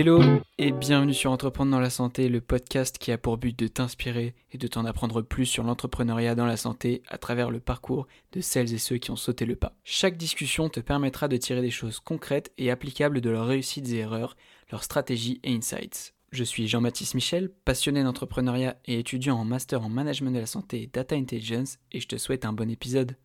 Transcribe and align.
Hello 0.00 0.22
et 0.58 0.70
bienvenue 0.70 1.12
sur 1.12 1.32
Entreprendre 1.32 1.72
dans 1.72 1.80
la 1.80 1.90
santé, 1.90 2.28
le 2.28 2.40
podcast 2.40 2.98
qui 2.98 3.10
a 3.10 3.18
pour 3.18 3.36
but 3.36 3.58
de 3.58 3.66
t'inspirer 3.66 4.36
et 4.52 4.56
de 4.56 4.68
t'en 4.68 4.84
apprendre 4.84 5.22
plus 5.22 5.44
sur 5.44 5.64
l'entrepreneuriat 5.64 6.36
dans 6.36 6.46
la 6.46 6.56
santé 6.56 7.02
à 7.08 7.18
travers 7.18 7.50
le 7.50 7.58
parcours 7.58 8.06
de 8.30 8.40
celles 8.40 8.72
et 8.72 8.78
ceux 8.78 8.98
qui 8.98 9.10
ont 9.10 9.16
sauté 9.16 9.44
le 9.44 9.56
pas. 9.56 9.74
Chaque 9.82 10.16
discussion 10.16 10.68
te 10.68 10.78
permettra 10.78 11.26
de 11.26 11.36
tirer 11.36 11.62
des 11.62 11.72
choses 11.72 11.98
concrètes 11.98 12.52
et 12.58 12.70
applicables 12.70 13.20
de 13.20 13.28
leurs 13.28 13.48
réussites 13.48 13.88
et 13.88 13.96
erreurs, 13.96 14.36
leurs 14.70 14.84
stratégies 14.84 15.40
et 15.42 15.52
insights. 15.52 16.14
Je 16.30 16.44
suis 16.44 16.68
Jean-Baptiste 16.68 17.14
Michel, 17.14 17.50
passionné 17.64 18.04
d'entrepreneuriat 18.04 18.76
et 18.84 19.00
étudiant 19.00 19.36
en 19.36 19.44
master 19.44 19.82
en 19.82 19.88
management 19.88 20.30
de 20.30 20.38
la 20.38 20.46
santé 20.46 20.80
et 20.80 20.86
data 20.86 21.16
intelligence 21.16 21.78
et 21.90 21.98
je 21.98 22.06
te 22.06 22.18
souhaite 22.18 22.44
un 22.44 22.52
bon 22.52 22.70
épisode. 22.70 23.16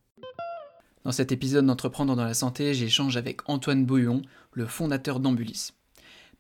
Dans 1.04 1.12
cet 1.12 1.32
épisode 1.32 1.68
d'Entreprendre 1.68 2.16
dans 2.16 2.26
la 2.26 2.34
santé, 2.34 2.74
j'échange 2.74 3.16
avec 3.16 3.48
Antoine 3.48 3.86
Bouillon, 3.86 4.24
le 4.54 4.66
fondateur 4.66 5.20
d'Ambulis. 5.20 5.74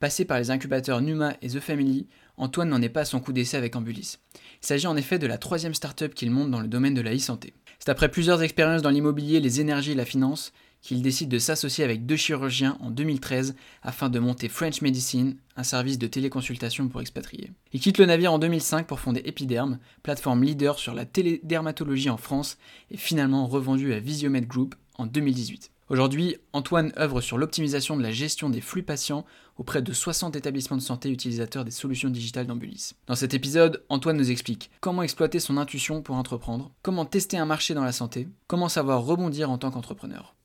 Passé 0.03 0.25
par 0.25 0.37
les 0.37 0.51
incubateurs 0.51 0.99
Numa 0.99 1.37
et 1.41 1.47
The 1.47 1.61
Family, 1.61 2.07
Antoine 2.35 2.67
n'en 2.67 2.81
est 2.81 2.89
pas 2.89 2.99
à 2.99 3.05
son 3.05 3.21
coup 3.21 3.31
d'essai 3.31 3.55
avec 3.55 3.73
Ambulis. 3.77 4.17
Il 4.61 4.67
s'agit 4.67 4.85
en 4.85 4.97
effet 4.97 5.17
de 5.17 5.27
la 5.27 5.37
troisième 5.37 5.73
start-up 5.73 6.13
qu'il 6.13 6.29
monte 6.29 6.51
dans 6.51 6.59
le 6.59 6.67
domaine 6.67 6.93
de 6.93 6.99
la 6.99 7.15
e-santé. 7.15 7.53
C'est 7.79 7.87
après 7.87 8.11
plusieurs 8.11 8.43
expériences 8.43 8.81
dans 8.81 8.89
l'immobilier, 8.89 9.39
les 9.39 9.61
énergies 9.61 9.93
et 9.93 9.95
la 9.95 10.03
finance 10.03 10.51
qu'il 10.81 11.01
décide 11.01 11.29
de 11.29 11.39
s'associer 11.39 11.85
avec 11.85 12.05
deux 12.05 12.17
chirurgiens 12.17 12.77
en 12.81 12.91
2013 12.91 13.55
afin 13.81 14.09
de 14.09 14.19
monter 14.19 14.49
French 14.49 14.81
Medicine, 14.81 15.37
un 15.55 15.63
service 15.63 15.99
de 15.99 16.07
téléconsultation 16.07 16.89
pour 16.89 16.99
expatriés. 16.99 17.53
Il 17.71 17.79
quitte 17.79 17.97
le 17.97 18.05
navire 18.05 18.33
en 18.33 18.39
2005 18.39 18.85
pour 18.85 18.99
fonder 18.99 19.21
Epiderm, 19.23 19.79
plateforme 20.03 20.43
leader 20.43 20.79
sur 20.79 20.93
la 20.93 21.05
télédermatologie 21.05 22.09
en 22.09 22.17
France 22.17 22.57
et 22.91 22.97
finalement 22.97 23.47
revendu 23.47 23.93
à 23.93 24.01
Visiomed 24.01 24.47
Group 24.47 24.75
en 24.97 25.05
2018. 25.05 25.72
Aujourd'hui, 25.89 26.37
Antoine 26.53 26.93
œuvre 26.97 27.19
sur 27.19 27.37
l'optimisation 27.37 27.97
de 27.97 28.03
la 28.03 28.11
gestion 28.11 28.49
des 28.49 28.61
flux 28.61 28.83
patients 28.83 29.25
auprès 29.57 29.81
de 29.81 29.91
60 29.91 30.33
établissements 30.37 30.77
de 30.77 30.81
santé 30.81 31.09
utilisateurs 31.09 31.65
des 31.65 31.71
solutions 31.71 32.09
digitales 32.09 32.47
d'Ambulis. 32.47 32.93
Dans 33.05 33.15
cet 33.15 33.33
épisode, 33.33 33.83
Antoine 33.89 34.15
nous 34.15 34.31
explique 34.31 34.71
comment 34.79 35.03
exploiter 35.03 35.41
son 35.41 35.57
intuition 35.57 36.01
pour 36.01 36.15
entreprendre, 36.15 36.71
comment 36.83 37.03
tester 37.03 37.37
un 37.37 37.45
marché 37.45 37.73
dans 37.73 37.83
la 37.83 37.91
santé, 37.91 38.29
comment 38.47 38.69
savoir 38.69 39.03
rebondir 39.03 39.51
en 39.51 39.57
tant 39.57 39.71
qu'entrepreneur. 39.71 40.35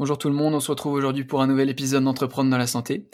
Bonjour 0.00 0.18
tout 0.18 0.28
le 0.28 0.34
monde, 0.34 0.54
on 0.54 0.60
se 0.60 0.72
retrouve 0.72 0.94
aujourd'hui 0.94 1.24
pour 1.24 1.40
un 1.40 1.46
nouvel 1.46 1.70
épisode 1.70 2.02
d'Entreprendre 2.02 2.50
dans 2.50 2.58
la 2.58 2.66
santé. 2.66 3.08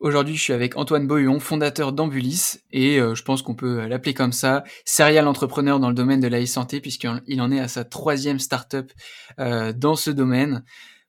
Aujourd'hui, 0.00 0.36
je 0.36 0.42
suis 0.42 0.52
avec 0.52 0.76
Antoine 0.76 1.08
Boyon, 1.08 1.40
fondateur 1.40 1.92
d'Ambulis, 1.92 2.58
et 2.70 3.00
euh, 3.00 3.16
je 3.16 3.24
pense 3.24 3.42
qu'on 3.42 3.56
peut 3.56 3.84
l'appeler 3.88 4.14
comme 4.14 4.32
ça, 4.32 4.62
serial 4.84 5.26
entrepreneur 5.26 5.80
dans 5.80 5.88
le 5.88 5.94
domaine 5.94 6.20
de 6.20 6.28
la 6.28 6.40
e-santé, 6.40 6.80
puisqu'il 6.80 7.40
en 7.40 7.50
est 7.50 7.58
à 7.58 7.66
sa 7.66 7.84
troisième 7.84 8.38
startup 8.38 8.92
euh, 9.40 9.72
dans 9.72 9.96
ce 9.96 10.10
domaine. 10.12 10.62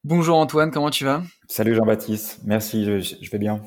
Bonjour 0.04 0.38
Antoine, 0.38 0.72
comment 0.72 0.90
tu 0.90 1.06
vas? 1.06 1.22
Salut 1.48 1.76
Jean-Baptiste, 1.76 2.40
merci, 2.46 2.84
je, 2.84 3.30
vais 3.30 3.38
bien. 3.38 3.62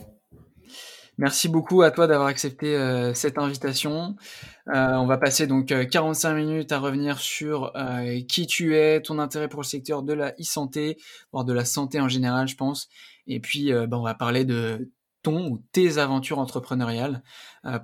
Merci 1.19 1.49
beaucoup 1.49 1.83
à 1.83 1.93
toi 1.93 2.09
d'avoir 2.09 2.27
accepté 2.27 2.75
euh, 2.75 3.15
cette 3.15 3.39
invitation. 3.39 4.17
Euh, 4.69 4.95
on 4.95 5.07
va 5.07 5.19
passer 5.19 5.47
donc 5.47 5.73
45 5.89 6.31
euh, 6.31 6.35
minutes 6.35 6.73
à 6.73 6.79
revenir 6.79 7.19
sur 7.19 7.73
euh, 7.77 8.21
qui 8.29 8.47
tu 8.47 8.77
es, 8.77 9.01
ton 9.03 9.19
intérêt 9.19 9.49
pour 9.49 9.61
le 9.61 9.67
secteur 9.67 10.03
de 10.03 10.13
la 10.13 10.31
e-santé, 10.41 10.97
voire 11.33 11.45
de 11.45 11.53
la 11.53 11.65
santé 11.65 12.01
en 12.01 12.09
général, 12.09 12.49
je 12.49 12.57
pense. 12.57 12.89
Et 13.27 13.39
puis, 13.39 13.73
bah, 13.73 13.99
on 13.99 14.03
va 14.03 14.15
parler 14.15 14.45
de 14.45 14.91
ton 15.23 15.51
ou 15.51 15.59
tes 15.73 15.99
aventures 15.99 16.39
entrepreneuriales 16.39 17.23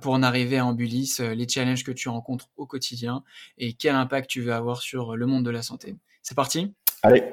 pour 0.01 0.13
en 0.13 0.23
arriver 0.23 0.57
à 0.57 0.65
Ambulis, 0.65 1.17
les 1.19 1.47
challenges 1.47 1.83
que 1.83 1.91
tu 1.91 2.09
rencontres 2.09 2.49
au 2.57 2.65
quotidien 2.65 3.23
et 3.57 3.73
quel 3.73 3.95
impact 3.95 4.29
tu 4.29 4.41
veux 4.41 4.53
avoir 4.53 4.81
sur 4.81 5.15
le 5.15 5.25
monde 5.25 5.45
de 5.45 5.49
la 5.49 5.61
santé. 5.61 5.95
C'est 6.21 6.35
parti? 6.35 6.73
Allez 7.01 7.23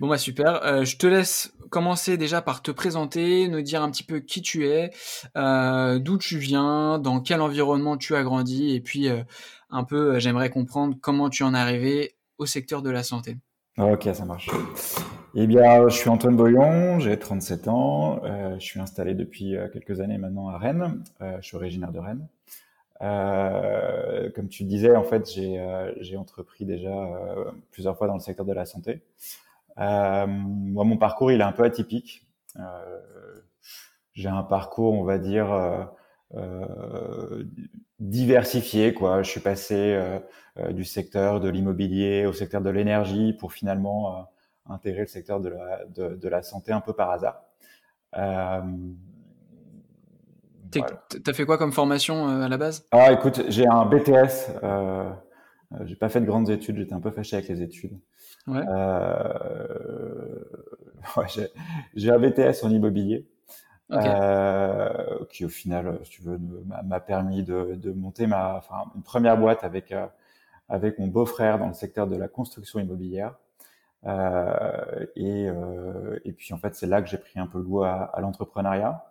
Bon 0.00 0.08
bah 0.08 0.18
super, 0.18 0.64
euh, 0.64 0.84
je 0.84 0.96
te 0.96 1.06
laisse 1.06 1.54
commencer 1.70 2.16
déjà 2.16 2.42
par 2.42 2.62
te 2.62 2.72
présenter, 2.72 3.46
nous 3.46 3.62
dire 3.62 3.80
un 3.80 3.90
petit 3.92 4.02
peu 4.02 4.18
qui 4.18 4.42
tu 4.42 4.66
es, 4.66 4.90
euh, 5.36 6.00
d'où 6.00 6.18
tu 6.18 6.36
viens, 6.36 6.98
dans 6.98 7.20
quel 7.20 7.40
environnement 7.40 7.96
tu 7.96 8.16
as 8.16 8.24
grandi, 8.24 8.74
et 8.74 8.80
puis 8.80 9.08
euh, 9.08 9.22
un 9.70 9.84
peu 9.84 10.18
j'aimerais 10.18 10.50
comprendre 10.50 10.96
comment 11.00 11.30
tu 11.30 11.44
en 11.44 11.54
es 11.54 11.58
arrivé 11.58 12.16
au 12.38 12.46
secteur 12.46 12.82
de 12.82 12.90
la 12.90 13.04
santé. 13.04 13.36
Ok, 13.78 14.08
ça 14.12 14.24
marche. 14.24 14.48
Eh 15.34 15.46
bien, 15.46 15.88
je 15.88 15.96
suis 15.96 16.08
Antoine 16.08 16.36
Boyon, 16.36 17.00
j'ai 17.00 17.18
37 17.18 17.68
ans, 17.68 18.20
je 18.58 18.64
suis 18.64 18.78
installé 18.78 19.14
depuis 19.14 19.56
quelques 19.72 20.00
années 20.00 20.18
maintenant 20.18 20.48
à 20.48 20.58
Rennes, 20.58 21.02
je 21.20 21.40
suis 21.40 21.56
originaire 21.56 21.90
de 21.90 21.98
Rennes. 21.98 22.28
comme 24.34 24.48
tu 24.48 24.62
disais, 24.62 24.94
en 24.94 25.02
fait, 25.02 25.28
j'ai 25.28 26.16
entrepris 26.16 26.64
déjà 26.64 26.92
plusieurs 27.72 27.98
fois 27.98 28.06
dans 28.06 28.14
le 28.14 28.20
secteur 28.20 28.46
de 28.46 28.52
la 28.52 28.64
santé. 28.64 29.02
Euh, 29.78 30.26
moi, 30.26 30.84
mon 30.84 30.96
parcours, 30.96 31.32
il 31.32 31.40
est 31.40 31.44
un 31.44 31.52
peu 31.52 31.64
atypique. 31.64 32.26
Euh, 32.58 33.40
j'ai 34.12 34.28
un 34.28 34.42
parcours, 34.42 34.94
on 34.94 35.04
va 35.04 35.18
dire, 35.18 35.88
euh, 36.36 36.66
euh, 36.66 37.44
diversifié. 38.00 38.94
Quoi. 38.94 39.22
Je 39.22 39.30
suis 39.30 39.40
passé 39.40 39.98
du 40.70 40.84
secteur 40.84 41.40
de 41.40 41.48
l'immobilier 41.48 42.26
au 42.26 42.32
secteur 42.32 42.60
de 42.60 42.70
l'énergie 42.70 43.32
pour 43.32 43.52
finalement 43.52 44.28
intégrer 44.66 45.02
le 45.02 45.06
secteur 45.06 45.40
de 45.40 45.48
la, 45.50 45.84
de, 45.86 46.16
de, 46.16 46.28
la 46.28 46.42
santé 46.42 46.72
un 46.72 46.80
peu 46.80 46.92
par 46.92 47.10
hasard. 47.10 47.42
Euh, 48.16 48.60
T'as 51.24 51.32
fait 51.32 51.44
quoi 51.44 51.58
comme 51.58 51.72
formation 51.72 52.26
à 52.26 52.48
la 52.48 52.56
base? 52.56 52.86
Ah, 52.90 53.12
écoute, 53.12 53.42
j'ai 53.48 53.66
un 53.66 53.84
BTS. 53.86 54.50
Euh, 54.62 55.84
j'ai 55.84 55.96
pas 55.96 56.08
fait 56.08 56.20
de 56.20 56.26
grandes 56.26 56.50
études. 56.50 56.78
J'étais 56.78 56.94
un 56.94 57.00
peu 57.00 57.10
fâché 57.10 57.36
avec 57.36 57.48
les 57.48 57.62
études. 57.62 57.98
Ouais. 58.46 58.62
Euh, 58.68 60.44
ouais, 61.16 61.26
j'ai 61.94 62.10
un 62.10 62.18
BTS 62.18 62.64
en 62.64 62.70
immobilier. 62.70 63.26
Euh, 63.94 65.24
qui 65.30 65.44
au 65.44 65.48
final, 65.48 65.98
si 66.04 66.10
tu 66.10 66.22
veux, 66.22 66.38
m'a 66.84 67.00
permis 67.00 67.42
de, 67.42 67.74
de, 67.74 67.92
monter 67.92 68.26
ma, 68.26 68.56
enfin, 68.56 68.90
une 68.94 69.02
première 69.02 69.36
boîte 69.36 69.64
avec 69.64 69.92
euh, 69.92 70.06
avec 70.68 70.98
mon 70.98 71.08
beau-frère 71.08 71.58
dans 71.58 71.68
le 71.68 71.74
secteur 71.74 72.06
de 72.06 72.16
la 72.16 72.28
construction 72.28 72.80
immobilière. 72.80 73.34
Euh, 74.06 75.06
et, 75.16 75.48
euh, 75.48 76.18
et 76.24 76.32
puis 76.32 76.52
en 76.54 76.58
fait, 76.58 76.74
c'est 76.74 76.86
là 76.86 77.02
que 77.02 77.08
j'ai 77.08 77.18
pris 77.18 77.38
un 77.40 77.46
peu 77.46 77.58
le 77.58 77.64
goût 77.64 77.84
à, 77.84 78.04
à 78.04 78.20
l'entrepreneuriat. 78.20 79.04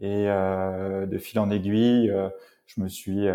Et 0.00 0.28
euh, 0.28 1.06
de 1.06 1.18
fil 1.18 1.38
en 1.38 1.50
aiguille, 1.50 2.12
je 2.66 2.80
me 2.80 2.88
suis 2.88 3.28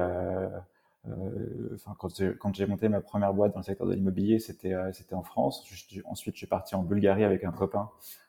euh, 1.08 1.76
enfin, 1.76 1.96
quand 1.98 2.54
j'ai 2.56 2.66
monté 2.66 2.90
ma 2.90 3.02
première 3.02 3.34
boîte 3.34 3.54
dans 3.54 3.60
le 3.60 3.64
secteur 3.64 3.88
de 3.88 3.94
l'immobilier, 3.94 4.40
c'était 4.40 4.74
euh, 4.74 4.92
en 5.12 5.24
France. 5.24 5.66
ensuite, 6.06 6.36
je 6.36 6.40
suis 6.40 6.48
parti 6.48 6.76
en 6.76 6.84
Bulgarie 6.84 7.24
avec 7.24 7.44
un 7.44 7.52
copain, 7.52 7.90
euh, 7.90 8.29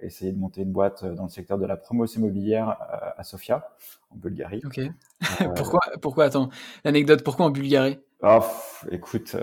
essayer 0.00 0.32
de 0.32 0.38
monter 0.38 0.62
une 0.62 0.72
boîte 0.72 1.04
dans 1.04 1.24
le 1.24 1.28
secteur 1.28 1.58
de 1.58 1.66
la 1.66 1.76
promotion 1.76 2.20
immobilière 2.20 2.76
à 3.16 3.22
Sofia, 3.22 3.68
en 4.10 4.16
Bulgarie. 4.16 4.62
Ok. 4.64 4.80
pourquoi 5.56 5.80
Pourquoi 6.00 6.24
Attends, 6.24 6.48
l'anecdote. 6.84 7.22
Pourquoi 7.22 7.46
en 7.46 7.50
Bulgarie? 7.50 7.98
Oh, 8.22 8.40
Écoute. 8.90 9.36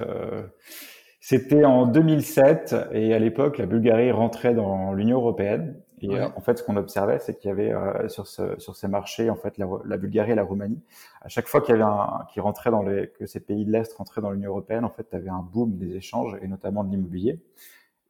C'était 1.23 1.65
en 1.65 1.85
2007 1.85 2.75
et 2.93 3.13
à 3.13 3.19
l'époque, 3.19 3.59
la 3.59 3.67
Bulgarie 3.67 4.11
rentrait 4.11 4.55
dans 4.55 4.91
l'Union 4.91 5.19
européenne. 5.19 5.79
Et 6.01 6.09
euh, 6.09 6.27
en 6.35 6.41
fait, 6.41 6.57
ce 6.57 6.63
qu'on 6.63 6.77
observait, 6.77 7.19
c'est 7.19 7.37
qu'il 7.37 7.49
y 7.49 7.51
avait 7.51 7.71
euh, 7.71 8.09
sur, 8.09 8.25
ce, 8.25 8.59
sur 8.59 8.75
ces 8.75 8.87
marchés, 8.87 9.29
en 9.29 9.35
fait, 9.35 9.59
la, 9.59 9.67
la, 9.85 9.97
Bulgarie 9.97 10.31
et 10.31 10.35
la 10.35 10.41
Roumanie, 10.41 10.81
à 11.21 11.29
chaque 11.29 11.47
fois 11.47 11.61
qu'il 11.61 11.75
y 11.75 11.79
avait 11.79 11.83
un 11.83 12.25
qui 12.33 12.39
rentrait 12.39 12.71
dans 12.71 12.81
les 12.81 13.09
que 13.09 13.27
ces 13.27 13.39
pays 13.39 13.65
de 13.65 13.71
l'est 13.71 13.93
rentraient 13.93 14.21
dans 14.21 14.31
l'Union 14.31 14.49
européenne, 14.49 14.83
en 14.83 14.89
fait, 14.89 15.07
tu 15.11 15.15
avais 15.15 15.29
un 15.29 15.43
boom 15.43 15.77
des 15.77 15.95
échanges 15.95 16.35
et 16.41 16.47
notamment 16.47 16.83
de 16.83 16.89
l'immobilier. 16.89 17.39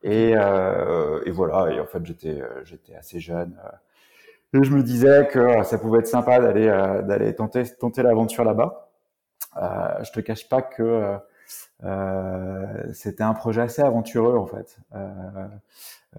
Et, 0.03 0.34
euh, 0.35 1.22
et, 1.25 1.31
voilà. 1.31 1.72
Et 1.73 1.79
en 1.79 1.85
fait, 1.85 2.06
j'étais 2.06 2.41
euh, 2.41 2.63
j'étais 2.66 2.95
assez 2.95 3.19
jeune. 3.19 3.56
et 4.53 4.63
je 4.63 4.72
me 4.72 4.84
disais 4.84 5.28
que 5.31 5.63
ça 5.63 5.78
pouvait 5.78 6.00
être 6.00 6.07
sympa 6.07 6.39
d'aller 6.39 6.67
d'aller 7.07 7.35
tenter 7.35 7.63
tenter 7.79 8.03
l'aventure 8.03 8.44
là-bas. 8.44 8.89
je 10.03 10.12
te 10.12 10.19
cache 10.19 10.50
pas 10.50 10.62
que 10.62 11.19
euh, 11.84 12.94
c'était 12.94 13.23
un 13.23 13.34
projet 13.34 13.62
assez 13.62 13.81
aventureux 13.81 14.38
en 14.38 14.45
fait. 14.45 14.78
Euh, 14.94 15.48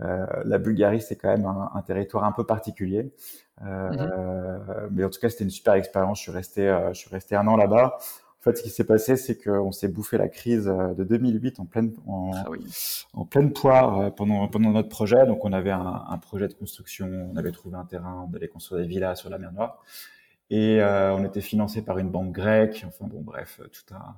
euh, 0.01 0.27
la 0.45 0.59
Bulgarie, 0.59 1.01
c'est 1.01 1.17
quand 1.17 1.29
même 1.29 1.47
un, 1.47 1.71
un, 1.75 1.83
territoire 1.83 2.25
un 2.25 2.33
peu 2.33 2.45
particulier, 2.45 3.13
mhm. 3.61 4.89
mais 4.91 5.05
en 5.05 5.11
tout 5.11 5.21
cas, 5.21 5.29
c'était 5.29 5.45
une 5.45 5.51
super 5.51 5.75
expérience. 5.75 6.19
Je 6.19 6.23
suis 6.23 6.33
resté, 6.33 6.77
je 6.93 6.99
suis 6.99 7.11
resté 7.11 7.37
un 7.37 7.47
an 7.47 7.57
là-bas. 7.57 7.99
En 8.43 8.51
fait, 8.51 8.57
ce 8.57 8.65
qui 8.65 8.71
s'est 8.71 8.85
passé, 8.85 9.15
c'est 9.15 9.41
qu'on 9.41 9.71
s'est 9.71 9.87
bouffé 9.87 10.19
la 10.19 10.29
crise 10.29 10.65
de 10.65 11.05
2008 11.05 11.61
en 11.61 11.65
pleine, 11.65 11.93
en, 12.09 12.33
ah 12.35 12.51
oui. 12.51 12.59
en 13.13 13.25
pleine 13.25 13.53
poire 13.53 14.13
pendant, 14.17 14.49
pendant 14.49 14.73
notre 14.73 14.89
projet. 14.89 15.27
Donc, 15.27 15.45
on 15.45 15.53
avait 15.53 15.71
un, 15.71 16.05
un, 16.09 16.19
projet 16.19 16.49
de 16.49 16.53
construction, 16.53 17.31
on 17.33 17.37
avait 17.37 17.53
trouvé 17.53 17.77
un 17.77 17.85
terrain, 17.85 18.29
on 18.29 18.35
allait 18.35 18.49
construire 18.49 18.83
des 18.83 18.89
villas 18.89 19.15
sur 19.15 19.31
la 19.31 19.39
mer 19.39 19.53
Noire. 19.53 19.85
Et 20.51 20.83
euh, 20.83 21.15
on 21.15 21.25
était 21.25 21.41
financé 21.41 21.83
par 21.83 21.99
une 21.99 22.11
banque 22.11 22.33
grecque. 22.33 22.85
Enfin 22.87 23.07
bon, 23.07 23.21
bref, 23.23 23.61
tout 23.71 23.95
un, 23.95 24.17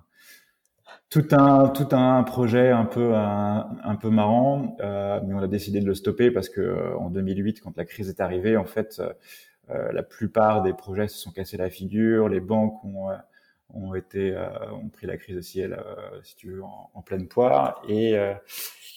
tout 1.10 1.28
un 1.32 1.68
tout 1.68 1.88
un 1.94 2.22
projet 2.22 2.70
un 2.70 2.86
peu 2.86 3.14
un, 3.14 3.68
un 3.84 3.96
peu 3.96 4.08
marrant, 4.08 4.76
euh, 4.80 5.20
mais 5.26 5.34
on 5.34 5.38
a 5.38 5.48
décidé 5.48 5.80
de 5.80 5.86
le 5.86 5.94
stopper 5.94 6.30
parce 6.30 6.48
que 6.48 6.62
euh, 6.62 6.96
en 6.96 7.10
2008, 7.10 7.60
quand 7.60 7.76
la 7.76 7.84
crise 7.84 8.08
est 8.08 8.20
arrivée, 8.20 8.56
en 8.56 8.64
fait, 8.64 9.02
euh, 9.70 9.92
la 9.92 10.02
plupart 10.02 10.62
des 10.62 10.72
projets 10.74 11.08
se 11.08 11.16
sont 11.18 11.30
cassés 11.30 11.56
la 11.56 11.70
figure, 11.70 12.28
les 12.28 12.40
banques 12.40 12.84
ont 12.84 13.10
euh, 13.10 13.14
ont 13.72 13.94
été 13.94 14.36
ont 14.72 14.88
pris 14.88 15.06
la 15.06 15.16
crise 15.16 15.36
aussi, 15.36 15.60
elle, 15.60 15.82
si 16.22 16.36
tu 16.36 16.50
veux, 16.50 16.62
en, 16.62 16.90
en 16.94 17.02
pleine 17.02 17.28
poire, 17.28 17.82
et 17.88 18.14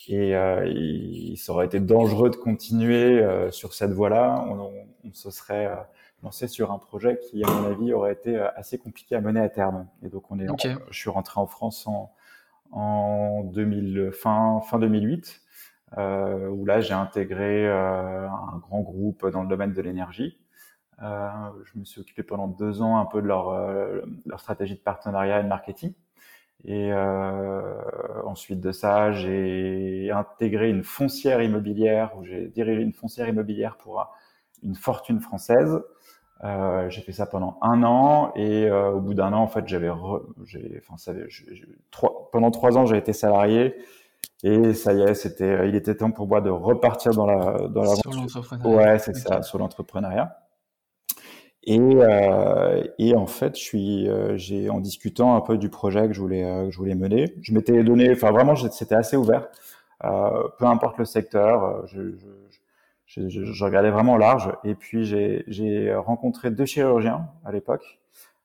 et 0.09 0.31
il, 0.65 1.35
ça 1.37 1.51
aurait 1.51 1.65
été 1.65 1.79
dangereux 1.79 2.29
de 2.29 2.35
continuer 2.35 3.25
sur 3.51 3.73
cette 3.73 3.91
voie-là. 3.91 4.45
On, 4.47 4.71
on, 5.03 5.13
se 5.13 5.31
serait 5.31 5.69
lancé 6.23 6.47
sur 6.47 6.71
un 6.71 6.79
projet 6.79 7.19
qui, 7.19 7.43
à 7.43 7.49
mon 7.49 7.65
avis, 7.65 7.91
aurait 7.93 8.13
été 8.13 8.37
assez 8.55 8.77
compliqué 8.77 9.15
à 9.15 9.21
mener 9.21 9.41
à 9.41 9.49
terme. 9.49 9.87
Et 10.03 10.09
donc, 10.09 10.31
on 10.31 10.39
est, 10.39 10.47
je 10.89 10.97
suis 10.97 11.09
rentré 11.09 11.39
en 11.41 11.47
France 11.47 11.87
en, 11.87 12.13
en 12.71 13.43
2000, 13.43 14.11
fin, 14.13 14.61
fin 14.61 14.79
2008, 14.79 15.41
euh, 15.97 16.47
où 16.49 16.65
là 16.65 16.81
j'ai 16.81 16.93
intégré 16.93 17.65
euh, 17.65 18.27
un 18.27 18.57
grand 18.57 18.81
groupe 18.81 19.25
dans 19.27 19.41
le 19.41 19.47
domaine 19.47 19.73
de 19.73 19.81
l'énergie. 19.81 20.37
Euh, 21.03 21.29
je 21.65 21.79
me 21.79 21.85
suis 21.85 22.01
occupé 22.01 22.23
pendant 22.23 22.47
deux 22.47 22.81
ans 22.81 22.97
un 22.97 23.05
peu 23.05 23.21
de 23.21 23.27
leur, 23.27 23.49
euh, 23.49 24.01
leur 24.25 24.39
stratégie 24.39 24.75
de 24.75 24.79
partenariat 24.79 25.39
et 25.39 25.43
de 25.43 25.47
marketing. 25.47 25.93
Et 26.65 26.91
euh, 26.91 27.73
ensuite 28.25 28.59
de 28.59 28.71
ça, 28.71 29.11
j'ai 29.11 30.09
intégré 30.11 30.69
une 30.69 30.83
foncière 30.83 31.41
immobilière, 31.41 32.13
où 32.17 32.25
j'ai 32.25 32.47
dirigé 32.47 32.81
une 32.81 32.93
foncière 32.93 33.27
immobilière 33.27 33.77
pour 33.77 34.11
une 34.63 34.75
fortune 34.75 35.19
française. 35.19 35.79
Euh, 36.43 36.89
j'ai 36.89 37.01
fait 37.01 37.13
ça 37.13 37.25
pendant 37.25 37.57
un 37.61 37.83
an 37.83 38.31
et 38.35 38.65
euh, 38.65 38.91
au 38.91 39.01
bout 39.01 39.13
d'un 39.13 39.33
an, 39.33 39.41
en 39.41 39.47
fait, 39.47 39.67
j'avais, 39.67 39.89
enfin, 39.89 40.97
ça, 40.97 41.13
trois, 41.91 42.29
pendant 42.31 42.51
trois 42.51 42.77
ans, 42.77 42.85
j'ai 42.85 42.97
été 42.97 43.13
salarié 43.13 43.75
et 44.43 44.73
ça 44.73 44.93
y 44.93 45.01
est, 45.01 45.13
c'était, 45.13 45.67
il 45.67 45.75
était 45.75 45.95
temps 45.95 46.11
pour 46.11 46.27
moi 46.27 46.41
de 46.41 46.49
repartir 46.49 47.11
dans 47.13 47.25
la, 47.25 47.67
dans 47.67 47.83
la. 47.83 47.95
Sur 47.95 48.11
l'entrepreneuriat. 48.11 48.77
Ouais, 48.77 48.99
c'est 48.99 49.15
ça, 49.15 49.41
sur 49.41 49.57
l'entrepreneuriat. 49.57 50.46
Et, 51.67 51.79
euh, 51.79 52.83
et 52.97 53.15
en 53.15 53.27
fait, 53.27 53.55
je 53.57 53.61
suis, 53.61 54.09
euh, 54.09 54.37
j'ai 54.37 54.69
en 54.69 54.79
discutant 54.79 55.35
un 55.35 55.41
peu 55.41 55.57
du 55.57 55.69
projet 55.69 56.07
que 56.07 56.13
je 56.13 56.21
voulais, 56.21 56.43
euh, 56.43 56.65
que 56.65 56.71
je 56.71 56.77
voulais 56.77 56.95
mener, 56.95 57.35
je 57.41 57.53
m'étais 57.53 57.83
donné, 57.83 58.09
enfin 58.11 58.31
vraiment, 58.31 58.55
c'était 58.55 58.95
assez 58.95 59.17
ouvert. 59.17 59.49
peu 60.01 60.65
importe 60.65 60.97
le 60.97 61.05
secteur, 61.05 61.85
je, 61.87 62.15
je 62.17 62.27
je, 63.05 63.29
je, 63.29 63.43
je, 63.45 63.63
regardais 63.63 63.89
vraiment 63.89 64.17
large. 64.17 64.51
Et 64.63 64.75
puis 64.75 65.05
j'ai 65.05 65.93
rencontré 65.95 66.51
deux 66.51 66.65
chirurgiens 66.65 67.29
à 67.45 67.51
l'époque 67.51 67.99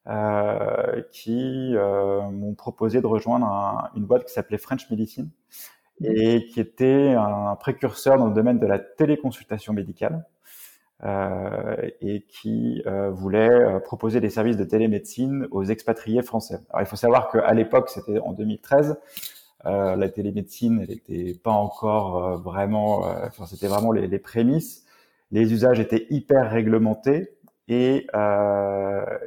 euh, 0.09 1.01
qui 1.13 1.77
euh, 1.77 2.23
m'ont 2.23 2.55
proposé 2.55 3.01
de 3.01 3.07
rejoindre 3.07 3.47
un, 3.47 3.91
une 3.95 4.05
boîte 4.05 4.25
qui 4.25 4.33
s'appelait 4.33 4.59
French 4.59 4.91
Medicine 4.91 5.31
et 6.03 6.47
qui 6.47 6.59
était 6.59 7.15
un 7.17 7.55
précurseur 7.55 8.19
dans 8.19 8.27
le 8.27 8.35
domaine 8.35 8.59
de 8.59 8.67
la 8.67 8.81
téléconsultation 8.81 9.73
médicale. 9.73 10.25
Euh, 11.05 11.75
et 12.01 12.21
qui 12.29 12.81
euh, 12.87 13.11
voulait 13.11 13.51
euh, 13.51 13.81
proposer 13.81 14.21
des 14.21 14.31
services 14.31 14.57
de 14.57 14.63
télémédecine 14.63 15.49
aux 15.51 15.65
expatriés 15.65 16.23
français. 16.23 16.61
Alors 16.71 16.83
il 16.83 16.87
faut 16.87 16.95
savoir 16.95 17.29
qu'à 17.29 17.53
l'époque, 17.55 17.91
c'était 17.91 18.21
en 18.21 18.33
2013, 18.33 18.97
euh, 19.67 19.97
la 19.97 20.09
télémédecine, 20.09 20.87
n'était 20.87 21.35
pas 21.43 21.51
encore 21.51 22.25
euh, 22.25 22.37
vraiment, 22.37 23.09
euh, 23.09 23.27
enfin 23.27 23.47
c'était 23.47 23.67
vraiment 23.67 23.91
les, 23.91 24.07
les, 24.07 24.19
prémices. 24.21 24.85
Les 25.33 25.53
usages 25.53 25.81
étaient 25.81 26.07
hyper 26.11 26.51
réglementés 26.51 27.37
et 27.67 28.07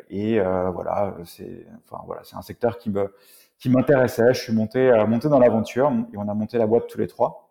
et 0.09 0.39
voilà, 0.39 1.15
c'est 1.25 1.65
enfin 1.85 2.03
voilà, 2.05 2.21
c'est 2.23 2.35
un 2.37 2.41
secteur 2.41 2.77
qui 2.77 2.89
me 2.89 3.13
qui 3.59 3.69
m'intéressait. 3.69 4.33
Je 4.33 4.41
suis 4.41 4.53
monté 4.53 4.91
monté 5.07 5.29
dans 5.29 5.39
l'aventure 5.39 5.91
et 6.13 6.17
on 6.17 6.27
a 6.29 6.33
monté 6.33 6.57
la 6.57 6.67
boîte 6.67 6.87
tous 6.87 6.99
les 6.99 7.07
trois 7.07 7.44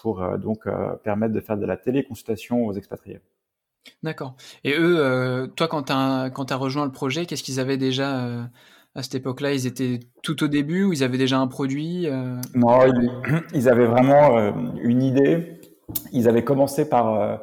pour 0.00 0.38
donc 0.38 0.64
permettre 1.02 1.32
de 1.34 1.40
faire 1.40 1.56
de 1.56 1.66
la 1.66 1.76
téléconsultation 1.76 2.66
aux 2.66 2.72
expatriés. 2.72 3.20
D'accord. 4.02 4.34
Et 4.64 4.74
eux, 4.78 5.50
toi, 5.56 5.68
quand 5.68 5.84
tu 5.84 5.92
as, 5.92 6.56
rejoint 6.56 6.84
le 6.84 6.92
projet, 6.92 7.26
qu'est-ce 7.26 7.42
qu'ils 7.42 7.60
avaient 7.60 7.76
déjà 7.76 8.48
à 8.94 9.02
cette 9.02 9.14
époque-là? 9.14 9.52
Ils 9.52 9.66
étaient 9.66 10.00
tout 10.22 10.42
au 10.42 10.48
début 10.48 10.84
ou 10.84 10.92
ils 10.92 11.04
avaient 11.04 11.18
déjà 11.18 11.38
un 11.38 11.46
produit 11.46 12.06
euh... 12.06 12.36
Non, 12.54 12.80
ils, 13.54 13.68
avaient 13.68 13.86
vraiment 13.86 14.36
euh, 14.36 14.52
une 14.82 15.02
idée. 15.02 15.60
Ils 16.12 16.28
avaient 16.28 16.44
commencé 16.44 16.88
par. 16.88 17.40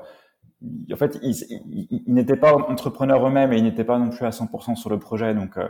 Euh, 0.64 0.94
en 0.94 0.98
fait, 0.98 1.20
ils, 1.22 1.36
ils, 1.70 2.04
ils 2.08 2.14
n'étaient 2.14 2.38
pas 2.38 2.54
entrepreneurs 2.54 3.26
eux-mêmes 3.28 3.54
et 3.54 3.58
ils 3.58 3.64
n'étaient 3.64 3.84
pas 3.84 3.98
non 3.98 4.10
plus 4.10 4.26
à 4.26 4.30
100% 4.30 4.76
sur 4.76 4.90
le 4.90 5.00
projet. 5.00 5.34
Donc, 5.34 5.58
euh, 5.58 5.68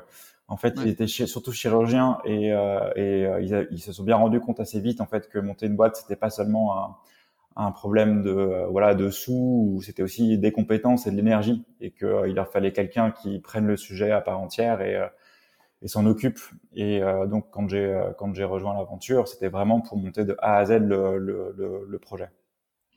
en 0.48 0.58
fait, 0.58 0.76
ils 0.84 0.90
étaient 0.90 1.08
surtout 1.08 1.52
chirurgiens 1.52 2.20
et, 2.24 2.50
et 2.96 3.28
ils, 3.72 3.80
se 3.80 3.92
sont 3.92 4.04
bien 4.04 4.16
rendus 4.16 4.40
compte 4.40 4.60
assez 4.60 4.80
vite 4.80 5.02
en 5.02 5.08
fait 5.08 5.28
que 5.28 5.40
monter 5.40 5.66
une 5.66 5.76
boîte, 5.76 5.96
c'était 5.96 6.16
pas 6.16 6.30
seulement 6.30 6.78
un 6.78 6.96
un 7.58 7.72
problème 7.72 8.22
de 8.22 8.66
voilà 8.70 8.96
de 8.96 9.10
sous 9.10 9.80
c'était 9.82 10.04
aussi 10.04 10.38
des 10.38 10.52
compétences 10.52 11.08
et 11.08 11.12
de 11.12 11.16
l'énergie 11.16 11.66
et 11.80 11.92
qu'il 11.92 12.34
leur 12.36 12.50
fallait 12.50 12.74
quelqu'un 12.74 13.12
qui 13.12 13.40
prenne 13.40 13.66
le 13.66 13.78
sujet 13.78 14.12
à 14.12 14.20
part 14.20 14.42
entière 14.42 14.82
et 14.82 15.02
et 15.82 15.88
s'en 15.88 16.06
occupe. 16.06 16.40
Et 16.74 17.02
euh, 17.02 17.28
donc 17.28 17.50
quand 17.52 17.70
j'ai 17.70 17.86
euh, 17.86 18.12
quand 18.18 18.34
j'ai 18.34 18.44
rejoint 18.44 18.74
l'aventure, 18.74 19.28
c'était 19.28 19.50
vraiment 19.50 19.82
pour 19.82 19.98
monter 19.98 20.26
de 20.26 20.36
A 20.40 20.58
à 20.58 20.66
Z 20.66 20.80
le, 20.82 21.18
le, 21.18 21.86
le, 21.88 22.00
projet. 22.00 22.30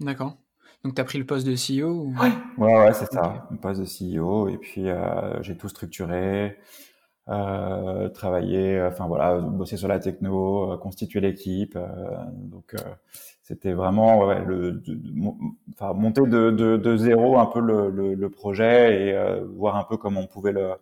D'accord. 0.01 0.37
Donc 0.85 0.95
tu 0.95 1.01
as 1.01 1.05
pris 1.05 1.19
le 1.19 1.27
poste 1.27 1.47
de 1.47 1.55
CEO 1.55 1.89
ou... 1.91 2.15
Ouais, 2.21 2.33
ouais, 2.59 2.79
ouais 2.79 2.93
c'est 2.95 3.11
ça, 3.13 3.49
le 3.51 3.57
poste 3.57 3.81
de 3.81 3.87
CEO. 3.87 4.49
Et 4.49 4.59
puis 4.59 4.89
euh, 4.89 5.43
j'ai 5.43 5.57
tout 5.57 5.69
structuré, 5.69 6.57
euh, 7.29 8.09
travaillé, 8.11 8.81
enfin 8.83 9.07
voilà, 9.07 9.39
bosser 9.39 9.77
sur 9.77 9.89
la 9.89 9.99
techno, 9.99 10.79
constituer 10.79 11.21
l'équipe. 11.21 11.79
donc 12.33 12.75
c'était 13.43 13.73
vraiment 13.73 14.27
ouais, 14.27 14.45
le, 14.45 14.83
enfin 15.73 15.95
monter 15.95 16.21
de, 16.23 16.51
de, 16.51 16.77
de, 16.77 16.97
zéro 16.97 17.39
un 17.39 17.47
peu 17.47 17.61
le, 17.61 17.91
le, 17.91 18.15
le 18.15 18.31
projet 18.31 19.09
et 19.09 19.41
voir 19.57 19.77
un 19.77 19.85
peu 19.85 19.97
comment 19.97 20.21
on 20.21 20.27
pouvait 20.27 20.53
le 20.53 20.73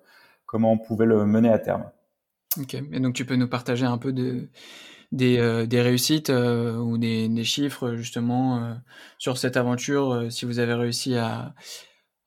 comment 0.46 0.72
on 0.72 0.78
pouvait 0.78 1.06
le 1.06 1.24
mener 1.26 1.48
à 1.48 1.58
terme. 1.58 1.84
Ok, 2.58 2.74
et 2.74 3.00
donc 3.00 3.14
tu 3.14 3.24
peux 3.24 3.36
nous 3.36 3.48
partager 3.48 3.84
un 3.84 3.98
peu 3.98 4.12
de, 4.12 4.48
des, 5.12 5.38
euh, 5.38 5.66
des 5.66 5.80
réussites 5.80 6.30
euh, 6.30 6.76
ou 6.76 6.98
des, 6.98 7.28
des, 7.28 7.44
chiffres 7.44 7.94
justement 7.94 8.58
euh, 8.58 8.74
sur 9.18 9.38
cette 9.38 9.56
aventure, 9.56 10.12
euh, 10.12 10.30
si 10.30 10.44
vous 10.44 10.58
avez 10.58 10.74
réussi 10.74 11.16
à, 11.16 11.54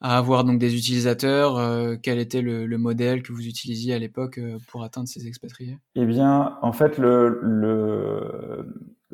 à 0.02 0.18
avoir 0.18 0.44
donc 0.44 0.60
des 0.60 0.76
utilisateurs, 0.76 1.58
euh, 1.58 1.96
quel 2.02 2.20
était 2.20 2.42
le, 2.42 2.66
le, 2.66 2.78
modèle 2.78 3.22
que 3.22 3.34
vous 3.34 3.46
utilisiez 3.48 3.94
à 3.94 4.00
l'époque 4.00 4.40
pour 4.70 4.84
atteindre 4.84 5.08
ces 5.08 5.28
expatriés? 5.28 5.78
Eh 5.96 6.06
bien, 6.06 6.58
en 6.62 6.72
fait, 6.72 6.98
le, 6.98 7.40
le 7.42 8.66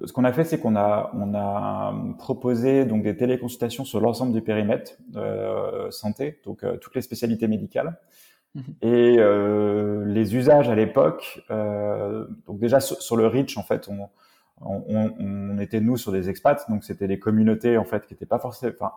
ce 0.06 0.12
qu'on 0.12 0.26
a 0.26 0.34
fait, 0.34 0.44
c'est 0.44 0.60
qu'on 0.60 0.76
a, 0.76 1.12
on 1.14 1.34
a 1.34 1.96
proposé 2.18 2.86
donc 2.86 3.04
des 3.04 3.16
téléconsultations 3.16 3.86
sur 3.86 4.02
l'ensemble 4.02 4.34
du 4.34 4.42
périmètre 4.42 4.92
santé, 5.90 6.42
donc 6.44 6.66
toutes 6.82 6.96
les 6.96 7.02
spécialités 7.02 7.48
médicales. 7.48 7.98
Mhm. 8.56 8.64
Et 8.82 9.18
euh, 9.20 10.06
les 10.06 10.36
usages 10.36 10.70
à 10.70 10.76
l'époque, 10.76 11.44
euh, 11.52 12.26
donc 12.48 12.60
déjà 12.60 12.80
sur, 12.80 13.18
le 13.18 13.28
Reach, 13.28 13.58
en 13.58 13.64
fait, 13.64 13.90
on, 13.90 14.10
on, 14.62 15.14
on, 15.20 15.60
était 15.60 15.82
nous 15.82 15.98
sur 15.98 16.12
des 16.14 16.30
expats, 16.30 16.70
donc 16.70 16.84
c'était 16.86 17.08
des 17.08 17.20
communautés 17.20 17.78
en 17.78 17.84
fait 17.84 18.08
qui 18.08 18.14
n'étaient 18.14 18.26
pas 18.26 18.40
forcément, 18.40 18.74
enfin, 18.80 18.94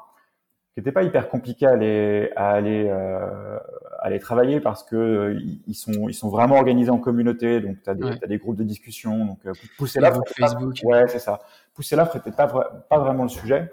qui 0.72 0.80
n'étaient 0.80 0.92
pas 0.92 1.02
hyper 1.02 1.28
compliquées 1.28 1.66
à 1.66 1.72
aller 1.72 2.30
à 2.36 2.50
aller 2.50 2.86
euh, 2.88 3.58
à 3.98 4.06
aller 4.06 4.20
travailler 4.20 4.60
parce 4.60 4.84
que 4.84 4.94
euh, 4.94 5.40
ils 5.66 5.74
sont 5.74 6.08
ils 6.08 6.14
sont 6.14 6.28
vraiment 6.28 6.56
organisés 6.56 6.90
en 6.90 6.98
communauté, 6.98 7.60
donc 7.60 7.82
tu 7.82 7.90
as, 7.90 7.94
as, 8.22 8.26
des 8.28 8.38
groupes 8.38 8.56
de 8.56 8.62
discussion, 8.62 9.26
donc 9.26 9.38
euh, 9.44 9.52
pousser 9.76 9.98
l'offre, 9.98 10.22
Facebook, 10.38 10.76
ouais 10.84 11.08
c'est 11.08 11.18
ça, 11.18 11.40
pousser 11.74 11.96
l'offre 11.96 12.16
n'était 12.16 12.30
pas 12.30 12.46
pas 12.46 12.98
vraiment 13.00 13.24
le 13.24 13.28
sujet. 13.28 13.68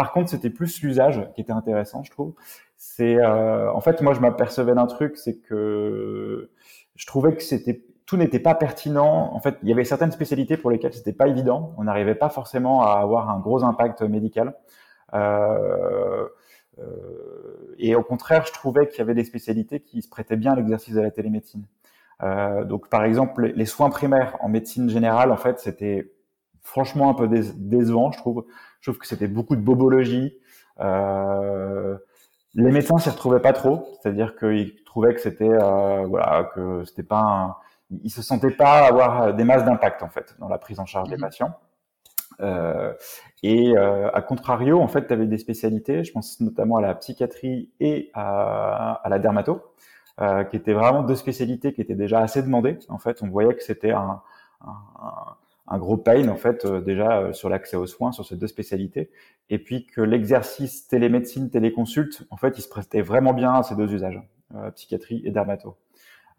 Par 0.00 0.12
contre, 0.12 0.30
c'était 0.30 0.48
plus 0.48 0.80
l'usage 0.80 1.28
qui 1.34 1.42
était 1.42 1.52
intéressant, 1.52 2.02
je 2.02 2.10
trouve 2.10 2.32
c'est 2.78 3.18
euh, 3.18 3.70
en 3.74 3.82
fait 3.82 4.00
moi 4.00 4.14
je 4.14 4.20
m'apercevais 4.20 4.72
d'un 4.72 4.86
truc, 4.86 5.18
c'est 5.18 5.36
que 5.36 6.50
je 6.96 7.06
trouvais 7.06 7.36
que 7.36 7.42
c'était 7.42 7.84
tout 8.06 8.16
n'était 8.16 8.40
pas 8.40 8.54
pertinent. 8.54 9.30
En 9.34 9.40
fait, 9.40 9.58
il 9.62 9.68
y 9.68 9.72
avait 9.72 9.84
certaines 9.84 10.10
spécialités 10.10 10.56
pour 10.56 10.70
lesquelles 10.70 10.94
c'était 10.94 11.12
pas 11.12 11.28
évident. 11.28 11.74
On 11.76 11.84
n'arrivait 11.84 12.14
pas 12.14 12.30
forcément 12.30 12.82
à 12.82 12.94
avoir 12.94 13.28
un 13.28 13.40
gros 13.40 13.62
impact 13.62 14.00
médical. 14.00 14.54
Euh, 15.12 16.26
euh, 16.78 17.74
et 17.78 17.94
au 17.94 18.02
contraire, 18.02 18.46
je 18.46 18.52
trouvais 18.54 18.88
qu'il 18.88 19.00
y 19.00 19.02
avait 19.02 19.14
des 19.14 19.24
spécialités 19.24 19.80
qui 19.80 20.00
se 20.00 20.08
prêtaient 20.08 20.36
bien 20.36 20.52
à 20.52 20.56
l'exercice 20.56 20.94
de 20.94 21.02
la 21.02 21.10
télémédecine. 21.10 21.66
Euh, 22.22 22.64
donc, 22.64 22.88
par 22.88 23.04
exemple, 23.04 23.52
les 23.54 23.66
soins 23.66 23.90
primaires 23.90 24.38
en 24.40 24.48
médecine 24.48 24.88
générale, 24.88 25.30
en 25.30 25.36
fait, 25.36 25.58
c'était 25.58 26.10
franchement 26.70 27.10
un 27.10 27.14
peu 27.14 27.28
décevant, 27.28 28.12
je 28.12 28.18
trouve. 28.18 28.46
Je 28.80 28.90
trouve 28.90 28.98
que 28.98 29.06
c'était 29.06 29.28
beaucoup 29.28 29.56
de 29.56 29.60
bobologie. 29.60 30.38
Euh, 30.80 31.98
les 32.54 32.70
médecins 32.70 32.98
s'y 32.98 33.10
retrouvaient 33.10 33.40
pas 33.40 33.52
trop, 33.52 33.88
c'est-à-dire 34.00 34.36
qu'ils 34.36 34.82
trouvaient 34.84 35.14
que 35.14 35.20
c'était 35.20 35.50
euh, 35.50 36.06
voilà 36.06 36.50
que 36.54 36.84
c'était 36.84 37.02
pas 37.02 37.20
un... 37.20 37.56
ils 38.02 38.10
se 38.10 38.22
sentaient 38.22 38.52
pas 38.52 38.86
avoir 38.86 39.34
des 39.34 39.44
masses 39.44 39.64
d'impact 39.64 40.02
en 40.02 40.08
fait 40.08 40.34
dans 40.38 40.48
la 40.48 40.58
prise 40.58 40.78
en 40.78 40.86
charge 40.86 41.08
des 41.08 41.16
mhm. 41.16 41.22
patients. 41.22 41.54
Euh, 42.40 42.94
et 43.42 43.76
euh, 43.76 44.10
à 44.14 44.22
contrario, 44.22 44.80
en 44.80 44.88
fait, 44.88 45.08
tu 45.08 45.12
avais 45.12 45.26
des 45.26 45.38
spécialités, 45.38 46.04
je 46.04 46.12
pense 46.12 46.40
notamment 46.40 46.76
à 46.76 46.80
la 46.80 46.94
psychiatrie 46.94 47.70
et 47.80 48.10
à, 48.14 49.00
à 49.04 49.08
la 49.08 49.18
dermato, 49.18 49.60
qui 50.50 50.56
étaient 50.56 50.74
vraiment 50.74 51.02
deux 51.02 51.16
spécialités 51.16 51.72
qui 51.72 51.80
étaient 51.80 51.94
déjà 51.94 52.20
assez 52.20 52.42
demandées. 52.42 52.78
En 52.90 52.98
fait, 52.98 53.22
on 53.22 53.28
voyait 53.28 53.54
que 53.54 53.62
c'était 53.62 53.92
un, 53.92 54.20
un, 54.66 55.36
un 55.70 55.78
gros 55.78 55.96
pain 55.96 56.28
en 56.28 56.36
fait 56.36 56.64
euh, 56.64 56.80
déjà 56.80 57.18
euh, 57.18 57.32
sur 57.32 57.48
l'accès 57.48 57.76
aux 57.76 57.86
soins 57.86 58.12
sur 58.12 58.26
ces 58.26 58.36
deux 58.36 58.48
spécialités. 58.48 59.10
Et 59.48 59.58
puis 59.58 59.86
que 59.86 60.00
l'exercice 60.00 60.88
télémédecine 60.88 61.48
téléconsulte 61.48 62.26
en 62.30 62.36
fait 62.36 62.58
il 62.58 62.62
se 62.62 62.68
prestait 62.68 63.02
vraiment 63.02 63.32
bien 63.32 63.54
à 63.54 63.62
ces 63.62 63.76
deux 63.76 63.92
usages 63.92 64.20
euh, 64.54 64.70
psychiatrie 64.72 65.22
et 65.24 65.30
dermato. 65.30 65.76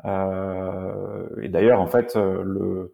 Euh, 0.03 1.27
et 1.41 1.49
d'ailleurs 1.49 1.79
en 1.79 1.87
fait 1.87 2.15
le 2.15 2.93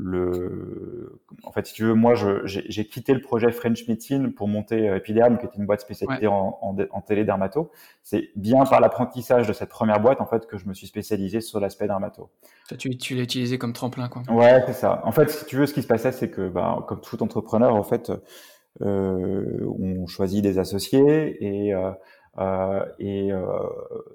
le 0.00 1.20
en 1.42 1.52
fait 1.52 1.66
si 1.66 1.74
tu 1.74 1.84
veux, 1.84 1.94
moi, 1.94 2.14
j'ai 2.44 2.86
quitté 2.86 3.12
le 3.14 3.20
projet 3.20 3.50
French 3.50 3.86
Meeting 3.88 4.32
pour 4.32 4.48
monter 4.48 4.86
Epiderm, 4.86 5.38
qui 5.38 5.46
était 5.46 5.56
une 5.56 5.66
boîte 5.66 5.80
spécialisée 5.80 6.26
en, 6.26 6.58
en, 6.62 6.76
en 6.90 7.00
télédermato. 7.00 7.70
C'est 8.02 8.30
bien 8.36 8.64
par 8.64 8.80
l'apprentissage 8.80 9.46
de 9.46 9.52
cette 9.52 9.68
première 9.68 10.00
boîte, 10.00 10.20
en 10.20 10.26
fait, 10.26 10.46
que 10.46 10.56
je 10.58 10.66
me 10.66 10.74
suis 10.74 10.86
spécialisé 10.86 11.40
sur 11.40 11.60
l'aspect 11.60 11.86
dermato. 11.86 12.30
Tu, 12.78 12.96
tu 12.96 13.14
l'as 13.14 13.22
utilisé 13.22 13.58
comme 13.58 13.72
tremplin, 13.72 14.08
quoi. 14.08 14.22
Ouais, 14.28 14.62
c'est 14.66 14.72
ça. 14.72 15.02
En 15.04 15.12
fait, 15.12 15.30
si 15.30 15.44
tu 15.46 15.56
veux, 15.56 15.66
ce 15.66 15.74
qui 15.74 15.82
se 15.82 15.86
passait, 15.86 16.12
c'est 16.12 16.30
que, 16.30 16.48
bah, 16.48 16.84
comme 16.86 17.00
tout 17.00 17.22
entrepreneur, 17.22 17.74
en 17.74 17.82
fait, 17.82 18.12
euh, 18.82 19.66
on 19.78 20.06
choisit 20.06 20.42
des 20.42 20.58
associés 20.58 21.44
et 21.44 21.74
euh, 21.74 21.88
euh, 21.88 21.92
et 22.98 23.32
euh, 23.32 23.42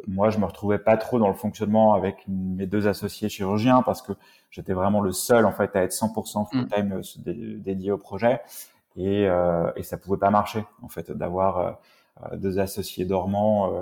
moi, 0.08 0.30
je 0.30 0.38
me 0.38 0.46
retrouvais 0.46 0.78
pas 0.78 0.98
trop 0.98 1.20
dans 1.20 1.28
le 1.28 1.34
fonctionnement 1.34 1.94
avec 1.94 2.24
mes 2.28 2.66
deux 2.66 2.88
associés 2.88 3.30
chirurgiens 3.30 3.82
parce 3.82 4.02
que 4.02 4.14
j'étais 4.50 4.74
vraiment 4.74 5.02
le 5.02 5.12
seul 5.12 5.46
en 5.46 5.52
fait 5.52 5.76
à 5.76 5.84
être 5.84 5.92
100% 5.92 6.50
full 6.50 6.68
time 6.68 7.02
dédié 7.26 7.92
au 7.92 7.98
projet 7.98 8.42
et, 8.96 9.28
euh, 9.28 9.72
et 9.76 9.84
ça 9.84 9.98
pouvait 9.98 10.20
pas 10.20 10.30
marcher 10.30 10.64
en 10.82 10.88
fait 10.88 11.12
d'avoir 11.12 11.80
deux 12.34 12.60
associés 12.60 13.06
dormants 13.06 13.74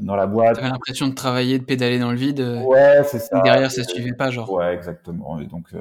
dans 0.00 0.16
la 0.16 0.26
boîte. 0.26 0.56
T'avais 0.56 0.68
l'impression 0.68 1.08
de 1.08 1.14
travailler, 1.14 1.58
de 1.58 1.64
pédaler 1.64 1.98
dans 1.98 2.10
le 2.10 2.16
vide. 2.16 2.40
Ouais, 2.64 3.02
c'est 3.04 3.18
ça. 3.18 3.40
Derrière, 3.42 3.70
ça 3.70 3.84
suivait 3.84 4.14
pas, 4.14 4.30
genre. 4.30 4.50
Ouais, 4.50 4.74
exactement. 4.74 5.38
Et 5.38 5.46
donc, 5.46 5.72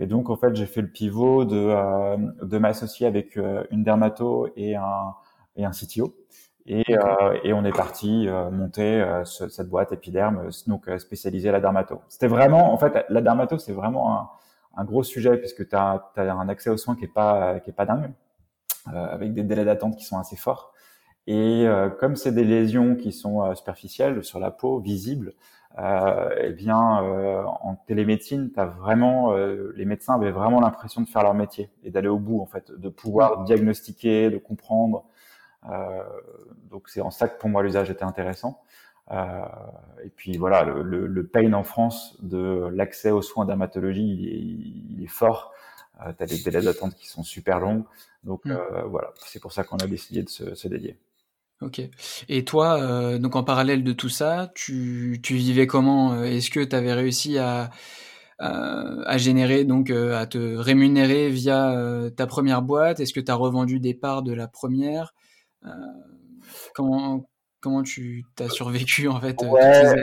et 0.00 0.06
donc, 0.06 0.30
en 0.30 0.36
fait, 0.36 0.56
j'ai 0.56 0.64
fait 0.64 0.80
le 0.80 0.88
pivot 0.88 1.44
de, 1.44 1.56
euh, 1.56 2.16
de 2.42 2.58
m'associer 2.58 3.06
avec 3.06 3.36
euh, 3.36 3.64
une 3.70 3.84
dermato 3.84 4.48
et 4.56 4.74
un, 4.74 5.14
et 5.56 5.64
un 5.66 5.72
CTO. 5.72 6.16
Et, 6.72 6.84
euh, 6.90 7.38
et 7.42 7.52
on 7.52 7.64
est 7.64 7.76
parti 7.76 8.28
monter 8.52 9.04
cette 9.24 9.68
boîte 9.68 9.90
Epiderme, 9.90 10.50
donc 10.68 10.88
spécialisée 10.98 11.48
à 11.48 11.52
la 11.52 11.60
dermato. 11.60 12.00
C'était 12.08 12.28
vraiment, 12.28 12.72
en 12.72 12.78
fait, 12.78 13.04
la 13.08 13.20
dermato, 13.20 13.58
c'est 13.58 13.72
vraiment 13.72 14.16
un, 14.16 14.30
un, 14.76 14.84
gros 14.84 15.02
sujet 15.02 15.36
puisque 15.36 15.68
tu 15.68 15.74
as, 15.74 16.12
as, 16.16 16.20
un 16.20 16.48
accès 16.48 16.70
aux 16.70 16.76
soins 16.76 16.94
qui 16.94 17.06
est 17.06 17.12
pas, 17.12 17.58
qui 17.58 17.70
est 17.70 17.72
pas 17.72 17.86
dingue, 17.86 18.12
avec 18.86 19.34
des 19.34 19.42
délais 19.42 19.64
d'attente 19.64 19.96
qui 19.96 20.04
sont 20.04 20.18
assez 20.18 20.36
forts. 20.36 20.72
Et 21.26 21.66
comme 21.98 22.14
c'est 22.14 22.32
des 22.32 22.44
lésions 22.44 22.94
qui 22.94 23.10
sont 23.10 23.52
superficielles 23.56 24.22
sur 24.22 24.38
la 24.38 24.52
peau, 24.52 24.78
visibles, 24.78 25.34
euh, 25.78 26.30
eh 26.40 26.50
bien, 26.52 27.02
euh, 27.04 27.44
en 27.44 27.76
télémédecine, 27.86 28.50
as 28.56 28.66
vraiment, 28.66 29.34
euh, 29.34 29.72
les 29.76 29.84
médecins 29.84 30.14
avaient 30.14 30.32
vraiment 30.32 30.60
l'impression 30.60 31.00
de 31.00 31.08
faire 31.08 31.22
leur 31.22 31.34
métier 31.34 31.70
et 31.84 31.90
d'aller 31.90 32.08
au 32.08 32.18
bout, 32.18 32.40
en 32.40 32.46
fait, 32.46 32.72
de 32.72 32.88
pouvoir 32.88 33.44
diagnostiquer, 33.44 34.30
de 34.30 34.38
comprendre. 34.38 35.04
Euh, 35.68 36.02
donc, 36.70 36.88
c'est 36.88 37.00
en 37.00 37.10
ça 37.10 37.28
que 37.28 37.38
pour 37.38 37.48
moi 37.48 37.62
l'usage 37.62 37.90
était 37.90 38.04
intéressant. 38.04 38.62
Euh, 39.10 39.42
et 40.04 40.08
puis 40.08 40.36
voilà, 40.36 40.62
le, 40.62 40.82
le, 40.82 41.06
le, 41.06 41.26
pain 41.26 41.52
en 41.52 41.64
France 41.64 42.16
de 42.22 42.68
l'accès 42.72 43.10
aux 43.10 43.22
soins 43.22 43.44
dermatologie, 43.44 44.06
il 44.06 44.28
est, 44.28 44.96
il 44.98 45.04
est 45.04 45.08
fort. 45.08 45.52
Euh, 46.06 46.12
tu 46.16 46.22
as 46.22 46.26
des 46.26 46.38
délais 46.38 46.62
d'attente 46.62 46.94
qui 46.94 47.08
sont 47.08 47.24
super 47.24 47.58
longs. 47.58 47.84
Donc 48.22 48.44
mm. 48.44 48.56
voilà, 48.86 49.12
c'est 49.26 49.40
pour 49.40 49.52
ça 49.52 49.64
qu'on 49.64 49.78
a 49.78 49.86
décidé 49.86 50.22
de 50.22 50.28
se, 50.28 50.54
se 50.54 50.68
dédier. 50.68 50.96
Ok. 51.62 51.82
Et 52.30 52.44
toi, 52.44 52.80
euh, 52.80 53.18
donc 53.18 53.36
en 53.36 53.44
parallèle 53.44 53.84
de 53.84 53.92
tout 53.92 54.08
ça, 54.08 54.50
tu, 54.54 55.20
tu 55.22 55.34
vivais 55.34 55.66
comment 55.66 56.14
euh, 56.14 56.24
Est-ce 56.24 56.50
que 56.50 56.60
tu 56.60 56.74
avais 56.74 56.94
réussi 56.94 57.36
à, 57.36 57.70
à, 58.38 59.18
générer, 59.18 59.64
donc 59.64 59.90
euh, 59.90 60.18
à 60.18 60.26
te 60.26 60.38
rémunérer 60.56 61.28
via 61.28 61.74
ta 62.16 62.26
première 62.26 62.62
boîte? 62.62 63.00
Est-ce 63.00 63.12
que 63.12 63.20
tu 63.20 63.30
as 63.30 63.34
revendu 63.34 63.78
des 63.78 63.94
parts 63.94 64.22
de 64.22 64.32
la 64.32 64.48
première? 64.48 65.14
Comment 66.74 67.26
comment 67.60 67.82
tu 67.82 68.24
t'as 68.36 68.48
survécu 68.48 69.06
en 69.08 69.20
fait 69.20 69.36
ouais, 69.42 70.02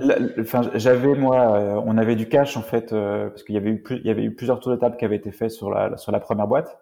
bah, 0.00 0.14
Enfin, 0.40 0.62
j'avais 0.74 1.14
moi, 1.14 1.82
on 1.84 1.98
avait 1.98 2.16
du 2.16 2.28
cash 2.28 2.56
en 2.56 2.62
fait 2.62 2.90
parce 2.90 3.42
qu'il 3.42 3.54
y 3.54 3.58
avait 3.58 3.70
eu 3.70 3.84
il 3.90 4.06
y 4.06 4.10
avait 4.10 4.24
eu 4.24 4.34
plusieurs 4.34 4.60
tours 4.60 4.72
d'étape 4.72 4.98
qui 4.98 5.04
avaient 5.04 5.16
été 5.16 5.30
faits 5.32 5.50
sur 5.50 5.70
la 5.70 5.96
sur 5.96 6.12
la 6.12 6.20
première 6.20 6.46
boîte. 6.46 6.78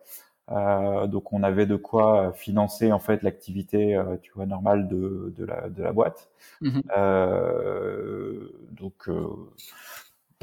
Euh, 0.51 1.07
donc 1.07 1.33
on 1.33 1.43
avait 1.43 1.67
de 1.67 1.77
quoi 1.77 2.33
financer 2.33 2.93
en 2.93 2.99
fait 2.99 3.23
l'activité, 3.23 3.97
euh, 3.97 4.17
tu 4.21 4.33
vois, 4.35 4.45
normale 4.45 4.89
de, 4.89 5.33
de, 5.39 5.45
la, 5.45 5.69
de 5.69 5.83
la 5.83 5.93
boîte. 5.93 6.31
Mmh 6.61 6.81
euh, 6.97 8.49
donc 8.73 9.09
euh, 9.09 9.27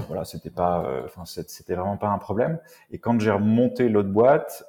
voilà, 0.08 0.26
c'était 0.26 0.50
pas, 0.50 1.04
enfin 1.06 1.26
c'était 1.26 1.76
vraiment 1.76 1.98
pas 1.98 2.10
un 2.10 2.18
problème. 2.18 2.60
Et 2.92 3.00
quand 3.00 3.20
j'ai 3.20 3.32
remonté 3.32 3.90
l'autre 3.90 4.10
boîte, 4.10 4.64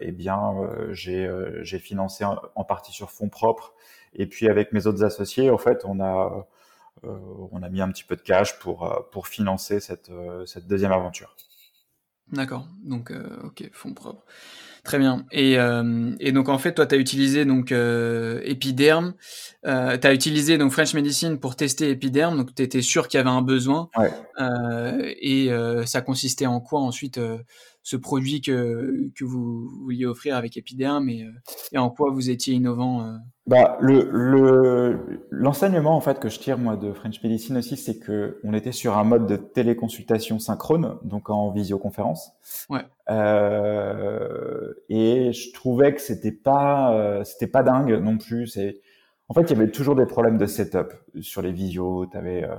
eh 0.00 0.12
bien 0.12 0.54
j'ai 0.90 1.30
j'ai 1.62 1.78
financé 1.78 2.24
en, 2.24 2.64
partie 2.64 2.92
sur 2.92 3.10
fonds 3.10 3.28
propres. 3.28 3.74
Et 4.14 4.26
puis 4.26 4.48
avec 4.48 4.72
mes 4.72 4.86
autres 4.86 5.04
associés, 5.04 5.50
en 5.50 5.58
fait, 5.58 5.84
on 5.84 6.00
a 6.00 6.46
on 7.04 7.62
a 7.62 7.68
mis 7.68 7.80
un 7.80 7.88
petit 7.88 8.04
peu 8.04 8.16
de 8.16 8.22
cash 8.22 8.58
pour 8.58 9.08
pour 9.10 9.28
financer 9.28 9.80
cette 9.80 10.10
cette 10.46 10.66
deuxième 10.66 10.92
aventure. 10.92 11.36
D'accord. 12.32 12.66
Donc, 12.82 13.10
euh, 13.10 13.40
ok, 13.44 13.68
fonds 13.72 13.94
propres. 13.94 14.24
Très 14.84 14.98
bien. 14.98 15.24
Et, 15.30 15.58
euh, 15.58 16.10
et 16.18 16.32
donc 16.32 16.48
en 16.48 16.58
fait, 16.58 16.74
toi, 16.74 16.86
tu 16.86 16.96
as 16.96 16.98
utilisé 16.98 17.44
donc 17.44 17.70
euh, 17.70 18.40
Epiderm, 18.44 19.14
euh, 19.64 19.96
tu 19.96 20.06
as 20.08 20.12
utilisé 20.12 20.58
donc 20.58 20.72
French 20.72 20.92
Medicine 20.94 21.38
pour 21.38 21.54
tester 21.54 21.90
Epiderm, 21.90 22.36
donc 22.36 22.52
tu 22.52 22.62
étais 22.62 22.82
sûr 22.82 23.06
qu'il 23.06 23.18
y 23.18 23.20
avait 23.20 23.30
un 23.30 23.42
besoin. 23.42 23.90
Ouais. 23.96 24.10
Euh, 24.40 25.12
et 25.20 25.52
euh, 25.52 25.86
ça 25.86 26.00
consistait 26.00 26.46
en 26.46 26.58
quoi 26.58 26.80
ensuite 26.80 27.20
ce 27.82 27.96
produit 27.96 28.40
que, 28.40 29.10
que 29.16 29.24
vous 29.24 29.68
vouliez 29.82 30.06
offrir 30.06 30.36
avec 30.36 30.56
Epiderm 30.56 31.08
et, 31.08 31.26
et 31.72 31.78
en 31.78 31.90
quoi 31.90 32.10
vous 32.10 32.30
étiez 32.30 32.54
innovant 32.54 33.18
bah, 33.48 33.76
le, 33.80 34.08
le, 34.12 35.26
l'enseignement 35.30 35.96
en 35.96 36.00
fait 36.00 36.20
que 36.20 36.28
je 36.28 36.38
tire 36.38 36.58
moi 36.58 36.76
de 36.76 36.92
French 36.92 37.20
Medicine 37.24 37.56
aussi, 37.56 37.76
c'est 37.76 37.98
que 37.98 38.38
on 38.44 38.54
était 38.54 38.70
sur 38.70 38.96
un 38.96 39.02
mode 39.02 39.26
de 39.26 39.34
téléconsultation 39.34 40.38
synchrone, 40.38 40.98
donc 41.02 41.28
en 41.28 41.50
visioconférence. 41.50 42.32
Ouais. 42.70 42.82
Euh, 43.10 44.72
et 44.88 45.32
je 45.32 45.52
trouvais 45.52 45.92
que 45.92 46.00
c'était 46.00 46.30
pas, 46.30 46.94
euh, 46.94 47.24
c'était 47.24 47.48
pas 47.48 47.64
dingue 47.64 48.00
non 48.00 48.16
plus. 48.16 48.46
C'est, 48.46 48.80
en 49.28 49.34
fait, 49.34 49.42
il 49.42 49.50
y 49.50 49.60
avait 49.60 49.70
toujours 49.70 49.96
des 49.96 50.06
problèmes 50.06 50.38
de 50.38 50.46
setup 50.46 50.92
sur 51.20 51.42
les 51.42 51.52
visios. 51.52 52.06
T'avais, 52.06 52.44
euh, 52.44 52.54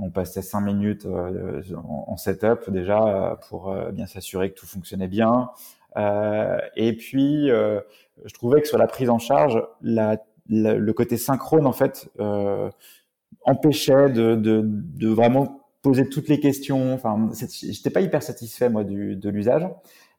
on 0.00 0.10
passait 0.10 0.42
cinq 0.42 0.60
minutes 0.60 1.06
euh, 1.06 1.62
en, 1.76 2.04
en, 2.08 2.16
setup 2.16 2.70
déjà 2.70 3.38
pour 3.48 3.74
bien 3.92 4.06
s'assurer 4.06 4.50
que 4.50 4.58
tout 4.58 4.66
fonctionnait 4.66 5.08
bien. 5.08 5.50
et 5.96 6.92
puis 6.96 7.48
je 7.48 8.34
trouvais 8.34 8.60
que 8.60 8.68
sur 8.68 8.78
la 8.78 8.86
prise 8.86 9.10
en 9.10 9.18
charge, 9.18 9.62
la, 9.82 10.18
le 10.48 10.92
côté 10.92 11.16
synchrone 11.16 11.66
en 11.66 11.72
fait 11.72 12.08
euh, 12.20 12.70
empêchait 13.44 14.10
de, 14.10 14.34
de, 14.34 14.62
de, 14.64 15.08
vraiment 15.08 15.60
poser 15.82 16.08
toutes 16.08 16.28
les 16.28 16.40
questions. 16.40 16.94
Enfin, 16.94 17.30
j'étais 17.62 17.90
pas 17.90 18.00
hyper 18.00 18.22
satisfait 18.22 18.68
moi 18.68 18.84
du, 18.84 19.16
de 19.16 19.28
l'usage. 19.30 19.68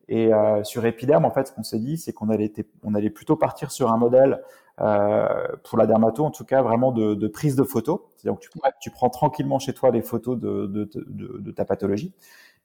Et 0.08 0.32
euh, 0.32 0.64
sur 0.64 0.86
Epiderm, 0.86 1.26
en 1.26 1.32
fait, 1.32 1.48
ce 1.48 1.52
qu'on 1.52 1.64
s'est 1.64 1.80
dit, 1.80 1.98
c'est 1.98 2.14
qu'on 2.14 2.30
allait, 2.30 2.54
on 2.84 2.94
allait 2.94 3.10
plutôt 3.10 3.36
partir 3.36 3.72
sur 3.72 3.92
un 3.92 3.98
modèle 3.98 4.34
euh, 4.34 4.38
pour 4.78 5.78
la 5.78 5.88
dermato, 5.88 6.26
en 6.26 6.32
tout 6.32 6.46
cas, 6.46 6.62
vraiment 6.62 6.92
de, 6.92 7.14
de 7.14 7.28
prise 7.28 7.56
de 7.56 7.64
photos. 7.64 8.02
C'est-à-dire 8.18 8.40
que 8.40 8.46
tu, 8.46 8.50
tu, 8.82 8.92
prends 8.92 9.10
tranquillement 9.10 9.60
chez 9.60 9.74
toi 9.74 9.92
les 9.92 10.02
photos 10.02 10.38
de, 10.38 10.66
de, 10.66 10.90
de, 10.94 11.38
de 11.40 11.52
ta 11.52 11.66
pathologie 11.66 12.14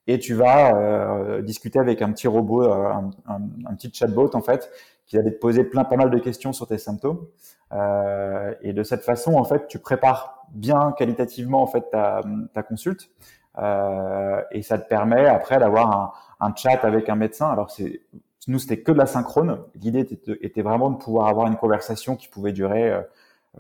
et 0.07 0.19
tu 0.19 0.35
vas 0.35 0.75
euh, 0.75 1.43
discuter 1.43 1.79
avec 1.79 2.02
un 2.02 2.12
petit 2.12 2.29
robot, 2.29 2.64
euh, 2.64 2.75
un, 2.75 3.11
un, 3.26 3.40
un, 3.67 3.75
petit 3.75 3.93
chatbot 3.93 4.31
en 4.35 4.40
fait, 4.40 4.71
qui 5.07 5.17
va 5.17 5.23
te 5.23 5.29
poser 5.31 5.64
plein 5.64 5.85
pas 5.85 5.97
mal 5.97 6.11
de 6.11 6.19
questions 6.19 6.52
sur 6.52 6.67
tes 6.67 6.79
symptômes. 6.79 7.26
Euh, 7.73 8.55
et 8.62 8.73
de 8.73 8.83
cette 8.83 9.02
façon, 9.02 9.35
en 9.35 9.45
fait, 9.45 9.69
tu 9.69 9.79
prépares 9.79 10.47
bien 10.50 10.93
qualitativement 10.97 11.62
en 11.62 11.67
fait 11.67 11.90
ta, 11.90 12.23
ta 12.55 12.62
consulte, 12.62 13.11
euh, 13.59 14.43
et 14.50 14.62
ça 14.62 14.79
te 14.79 14.88
permet 14.88 15.26
après 15.26 15.59
d'avoir 15.59 15.93
un, 16.40 16.47
un, 16.49 16.55
chat 16.57 16.85
avec 16.85 17.09
un 17.09 17.17
médecin. 17.17 17.49
Alors 17.49 17.71
c'est 17.71 18.00
nous 18.49 18.59
c'était 18.59 18.80
que 18.80 18.92
de 18.92 18.99
la 18.99 19.06
synchrone. 19.06 19.61
L'idée 19.75 20.00
était, 20.00 20.38
était, 20.40 20.62
vraiment 20.62 20.90
de 20.90 20.97
pouvoir 20.97 21.28
avoir 21.28 21.47
une 21.47 21.56
conversation 21.56 22.16
qui 22.16 22.28
pouvait 22.28 22.52
durer, 22.52 22.90
euh, 22.90 23.02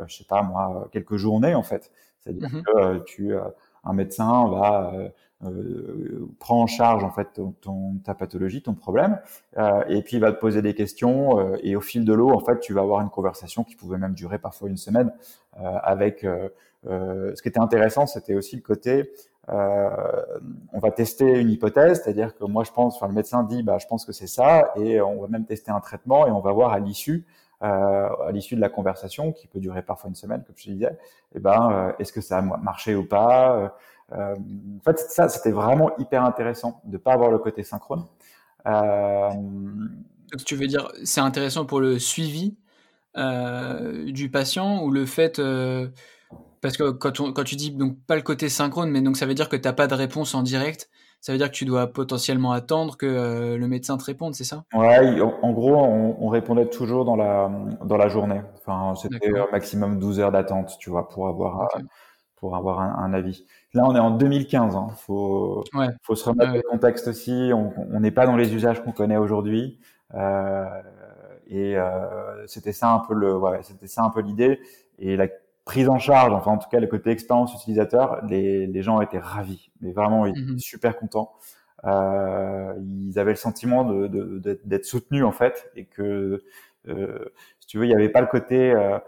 je 0.06 0.16
sais 0.16 0.24
pas 0.24 0.42
moi, 0.42 0.88
quelques 0.92 1.16
journées 1.16 1.54
en 1.54 1.62
fait. 1.62 1.90
C'est-à-dire 2.20 2.48
mm-hmm. 2.48 2.62
que 2.62 2.78
euh, 2.78 3.00
tu 3.00 3.34
un 3.84 3.92
médecin 3.92 4.48
va 4.48 4.92
euh, 5.44 6.28
prend 6.38 6.62
en 6.62 6.66
charge 6.66 7.02
en 7.02 7.10
fait 7.10 7.40
ton, 7.62 7.94
ta 8.04 8.14
pathologie, 8.14 8.62
ton 8.62 8.74
problème, 8.74 9.18
euh, 9.56 9.82
et 9.88 10.02
puis 10.02 10.16
il 10.16 10.20
va 10.20 10.32
te 10.32 10.38
poser 10.38 10.60
des 10.60 10.74
questions 10.74 11.38
euh, 11.38 11.56
et 11.62 11.76
au 11.76 11.80
fil 11.80 12.04
de 12.04 12.12
l'eau 12.12 12.30
en 12.30 12.40
fait 12.40 12.60
tu 12.60 12.74
vas 12.74 12.82
avoir 12.82 13.00
une 13.00 13.08
conversation 13.08 13.64
qui 13.64 13.74
pouvait 13.74 13.96
même 13.96 14.12
durer 14.12 14.38
parfois 14.38 14.68
une 14.68 14.76
semaine 14.76 15.12
euh, 15.58 15.78
avec. 15.82 16.26
ce 16.84 17.42
qui 17.42 17.48
était 17.48 17.60
intéressant, 17.60 18.06
c'était 18.06 18.34
aussi 18.34 18.56
le 18.56 18.62
côté 18.62 19.10
on 19.50 20.78
va 20.78 20.90
tester 20.90 21.40
une 21.40 21.50
hypothèse, 21.50 22.02
c'est-à-dire 22.02 22.36
que 22.36 22.44
moi 22.44 22.64
je 22.64 22.70
pense, 22.70 22.96
enfin 22.96 23.08
le 23.08 23.14
médecin 23.14 23.42
dit 23.42 23.62
bah 23.62 23.78
je 23.78 23.86
pense 23.86 24.04
que 24.04 24.12
c'est 24.12 24.26
ça 24.26 24.72
et 24.76 25.00
on 25.00 25.20
va 25.20 25.28
même 25.28 25.44
tester 25.44 25.70
un 25.70 25.80
traitement 25.80 26.26
et 26.26 26.30
on 26.30 26.40
va 26.40 26.52
voir 26.52 26.72
à 26.72 26.78
l'issue 26.78 27.26
euh, 27.62 28.08
à 28.26 28.32
l'issue 28.32 28.56
de 28.56 28.60
la 28.62 28.70
conversation, 28.70 29.32
qui 29.32 29.46
peut 29.46 29.60
durer 29.60 29.82
parfois 29.82 30.08
une 30.08 30.14
semaine, 30.16 30.42
comme 30.46 30.54
je 30.56 30.70
disais, 30.70 30.98
eh 31.34 31.40
ben, 31.40 31.70
euh, 31.70 31.92
est-ce 31.98 32.10
que 32.10 32.22
ça 32.22 32.38
a 32.38 32.40
marché 32.40 32.94
ou 32.94 33.04
pas 33.04 33.70
euh, 34.12 34.34
En 34.34 34.82
fait, 34.82 34.98
ça, 34.98 35.28
c'était 35.28 35.50
vraiment 35.50 35.90
hyper 35.98 36.24
intéressant 36.24 36.80
de 36.84 36.96
pas 36.96 37.12
avoir 37.12 37.30
le 37.30 37.38
côté 37.38 37.62
synchrone. 37.62 38.06
Tu 40.46 40.56
veux 40.56 40.66
dire, 40.66 40.90
c'est 41.04 41.20
intéressant 41.20 41.66
pour 41.66 41.80
le 41.80 41.98
suivi 41.98 42.56
du 43.14 44.30
patient 44.32 44.82
ou 44.82 44.90
le 44.90 45.04
fait 45.04 45.38
parce 46.60 46.76
que 46.76 46.90
quand, 46.90 47.20
on, 47.20 47.32
quand 47.32 47.44
tu 47.44 47.56
dis 47.56 47.70
donc 47.70 47.98
pas 48.06 48.16
le 48.16 48.22
côté 48.22 48.48
synchrone, 48.48 48.90
mais 48.90 49.00
donc 49.00 49.16
ça 49.16 49.26
veut 49.26 49.34
dire 49.34 49.48
que 49.48 49.56
tu 49.56 49.66
n'as 49.66 49.72
pas 49.72 49.86
de 49.86 49.94
réponse 49.94 50.34
en 50.34 50.42
direct 50.42 50.88
ça 51.20 51.32
veut 51.32 51.38
dire 51.38 51.48
que 51.48 51.54
tu 51.54 51.66
dois 51.66 51.86
potentiellement 51.86 52.52
attendre 52.52 52.96
que 52.96 53.04
euh, 53.04 53.58
le 53.58 53.68
médecin 53.68 53.98
te 53.98 54.04
réponde, 54.04 54.34
c'est 54.34 54.44
ça? 54.44 54.64
Ouais, 54.72 55.20
en, 55.20 55.52
gros, 55.52 55.76
on, 55.76 56.28
répondait 56.28 56.66
toujours 56.66 57.04
dans 57.04 57.16
la 57.16 57.50
dans 57.84 57.98
la 57.98 58.08
journée. 58.08 58.40
Enfin, 58.56 58.94
c'était 58.94 59.38
un 59.38 59.46
maximum 59.52 59.98
12 59.98 60.20
heures 60.20 60.32
d'attente, 60.32 60.76
tu 60.78 60.88
vois, 60.88 61.08
pour 61.08 61.28
avoir 61.28 61.68
pour 62.36 62.56
avoir 62.56 62.80
un, 62.80 63.12
avis. 63.12 63.44
Là, 63.74 63.84
on 63.86 63.94
est 63.94 64.00
en 64.00 64.12
2015. 64.12 64.74
Hein. 64.74 64.86
Faut 64.96 65.62
faut 66.02 66.14
se 66.14 66.26
remettre 66.26 66.54
le 66.54 66.62
contexte 66.62 67.08
aussi. 67.08 67.50
On 67.52 68.00
n'est 68.00 68.10
pas 68.10 68.24
dans 68.24 68.36
les 68.36 68.54
usages 68.54 68.82
qu'on 68.82 68.92
connaît 68.92 69.18
aujourd'hui. 69.18 69.78
Euh, 70.14 70.64
et 71.48 71.76
euh, 71.76 72.46
c'était 72.46 72.72
ça 72.72 72.92
un 72.92 73.00
peu 73.00 73.12
le, 73.12 73.36
ouais, 73.36 73.58
c'était 73.62 73.88
ça 73.88 74.02
un 74.04 74.10
peu 74.10 74.22
l'idée. 74.22 74.58
Et 74.98 75.16
la 75.16 75.28
prise 75.70 75.88
en 75.88 76.00
charge, 76.00 76.32
enfin 76.32 76.50
en 76.50 76.58
tout 76.58 76.68
cas 76.68 76.80
le 76.80 76.88
côté 76.88 77.10
expérience 77.10 77.54
utilisateur, 77.54 78.24
les, 78.26 78.66
les 78.66 78.82
gens 78.82 79.00
étaient 79.00 79.20
ravis, 79.20 79.70
mais 79.80 79.92
vraiment 79.92 80.26
ils 80.26 80.30
étaient 80.30 80.52
mhm. 80.52 80.58
super 80.58 80.96
contents. 80.98 81.32
Euh, 81.84 82.74
ils 83.06 83.16
avaient 83.20 83.30
le 83.30 83.36
sentiment 83.36 83.84
de, 83.84 84.08
de, 84.08 84.60
d'être 84.64 84.84
soutenus 84.84 85.22
en 85.22 85.30
fait, 85.30 85.70
et 85.76 85.84
que 85.84 86.42
euh, 86.88 87.24
si 87.60 87.68
tu 87.68 87.78
veux, 87.78 87.84
il 87.84 87.88
n'y 87.88 87.94
avait 87.94 88.08
pas 88.08 88.20
le 88.20 88.26
côté 88.26 88.72
euh, 88.72 88.98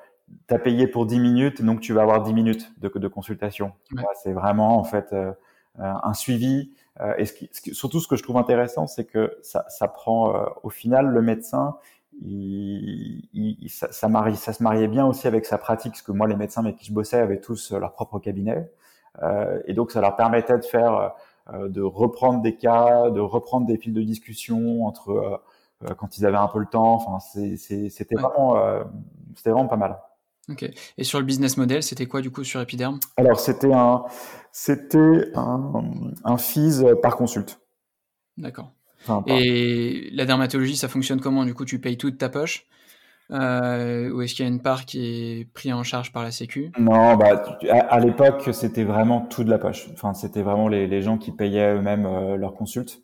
t'as 0.46 0.60
payé 0.60 0.86
pour 0.86 1.04
10 1.04 1.18
minutes, 1.18 1.62
donc 1.62 1.80
tu 1.80 1.92
vas 1.94 2.02
avoir 2.02 2.22
10 2.22 2.32
minutes 2.32 2.72
de, 2.78 3.08
consultation. 3.08 3.72
c'est 4.22 4.32
vraiment 4.32 4.78
en 4.78 4.84
fait 4.84 5.12
euh, 5.12 5.32
un 5.80 6.14
suivi. 6.14 6.70
Et 7.18 7.24
ce 7.24 7.32
qui, 7.32 7.50
surtout 7.74 7.98
ce 7.98 8.06
que 8.06 8.14
je 8.14 8.22
trouve 8.22 8.36
intéressant, 8.36 8.86
c'est 8.86 9.04
que 9.04 9.36
ça, 9.42 9.64
ça 9.68 9.88
prend 9.88 10.32
au 10.62 10.70
final 10.70 11.06
le 11.06 11.22
médecin 11.22 11.76
il, 12.24 13.28
il, 13.32 13.68
ça, 13.68 13.90
ça, 13.92 14.08
marie, 14.08 14.36
ça 14.36 14.52
se 14.52 14.62
mariait 14.62 14.88
bien 14.88 15.06
aussi 15.06 15.26
avec 15.26 15.44
sa 15.44 15.58
pratique, 15.58 15.92
parce 15.92 16.02
que 16.02 16.12
moi, 16.12 16.26
les 16.28 16.36
médecins 16.36 16.62
avec 16.62 16.76
qui 16.76 16.86
je 16.86 16.92
bossais 16.92 17.18
avaient 17.18 17.40
tous 17.40 17.72
euh, 17.72 17.78
leur 17.78 17.92
propre 17.92 18.18
cabinet. 18.18 18.70
Euh, 19.22 19.60
et 19.66 19.74
donc, 19.74 19.90
ça 19.90 20.00
leur 20.00 20.16
permettait 20.16 20.56
de 20.56 20.64
faire, 20.64 21.12
euh, 21.52 21.68
de 21.68 21.82
reprendre 21.82 22.40
des 22.40 22.56
cas, 22.56 23.10
de 23.10 23.20
reprendre 23.20 23.66
des 23.66 23.76
fils 23.76 23.92
de 23.92 24.02
discussion 24.02 24.86
entre 24.86 25.10
euh, 25.10 25.94
quand 25.96 26.16
ils 26.16 26.24
avaient 26.24 26.36
un 26.36 26.48
peu 26.48 26.60
le 26.60 26.66
temps. 26.66 26.94
Enfin, 26.94 27.18
c'était 27.18 28.14
vraiment, 28.14 28.56
c'était 29.34 29.50
vraiment 29.50 29.68
pas 29.68 29.76
mal. 29.76 29.98
Ok. 30.48 30.64
Et 30.96 31.04
sur 31.04 31.18
le 31.18 31.24
business 31.24 31.56
model, 31.56 31.82
c'était 31.82 32.06
quoi 32.06 32.20
du 32.20 32.30
coup 32.30 32.44
sur 32.44 32.60
Epiderm? 32.60 32.98
Alors, 33.16 33.38
c'était 33.38 33.72
un, 33.72 34.04
c'était 34.50 35.30
un, 35.34 35.72
un 36.24 36.38
fees 36.38 36.84
par 37.02 37.16
consulte. 37.16 37.60
D'accord 38.36 38.72
et 39.26 40.08
la 40.12 40.24
dermatologie, 40.24 40.76
ça 40.76 40.88
fonctionne 40.88 41.20
comment? 41.20 41.44
Du 41.44 41.54
coup, 41.54 41.64
tu 41.64 41.78
payes 41.78 41.96
tout 41.96 42.10
de 42.10 42.16
ta 42.16 42.28
poche? 42.28 42.66
Euh, 43.30 44.10
ou 44.10 44.20
est-ce 44.22 44.34
qu'il 44.34 44.44
y 44.44 44.48
a 44.48 44.50
une 44.50 44.60
part 44.60 44.84
qui 44.84 45.40
est 45.40 45.52
prise 45.52 45.72
en 45.72 45.82
charge 45.82 46.12
par 46.12 46.22
la 46.22 46.30
Sécu? 46.30 46.70
Non, 46.78 47.16
bah, 47.16 47.42
à, 47.70 48.00
l'époque, 48.00 48.48
c'était 48.52 48.84
vraiment 48.84 49.22
tout 49.22 49.44
de 49.44 49.50
la 49.50 49.58
poche. 49.58 49.88
Enfin, 49.92 50.12
c'était 50.12 50.42
vraiment 50.42 50.68
les, 50.68 50.86
les, 50.86 51.00
gens 51.00 51.16
qui 51.16 51.32
payaient 51.32 51.74
eux-mêmes 51.74 52.04
euh, 52.04 52.36
leurs 52.36 52.54
consultes. 52.54 53.02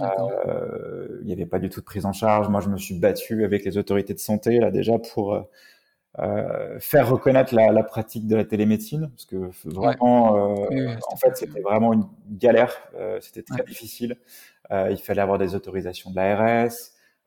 Euh, 0.00 1.18
il 1.20 1.26
n'y 1.26 1.32
avait 1.32 1.46
pas 1.46 1.58
du 1.58 1.68
tout 1.70 1.80
de 1.80 1.84
prise 1.84 2.06
en 2.06 2.12
charge. 2.12 2.48
Moi, 2.48 2.60
je 2.60 2.68
me 2.68 2.76
suis 2.76 2.98
battu 2.98 3.44
avec 3.44 3.64
les 3.64 3.78
autorités 3.78 4.14
de 4.14 4.18
santé 4.18 4.58
là 4.58 4.70
déjà 4.70 4.98
pour 4.98 5.48
faire 6.80 7.08
reconnaître 7.08 7.54
la, 7.54 7.70
la, 7.70 7.84
pratique 7.84 8.26
de 8.26 8.34
la 8.34 8.44
télémédecine, 8.44 9.08
parce 9.10 9.24
que 9.24 9.50
vraiment, 9.64 10.32
en 10.32 11.16
fait, 11.16 11.36
c'était 11.36 11.60
vraiment 11.60 11.92
une 11.92 12.06
galère. 12.28 12.74
c'était 13.20 13.42
très 13.42 13.62
difficile. 13.62 14.16
Euh, 14.70 14.88
il 14.90 14.98
fallait 14.98 15.22
avoir 15.22 15.38
des 15.38 15.54
autorisations 15.54 16.10
de 16.10 16.16
l'ARS, 16.16 16.72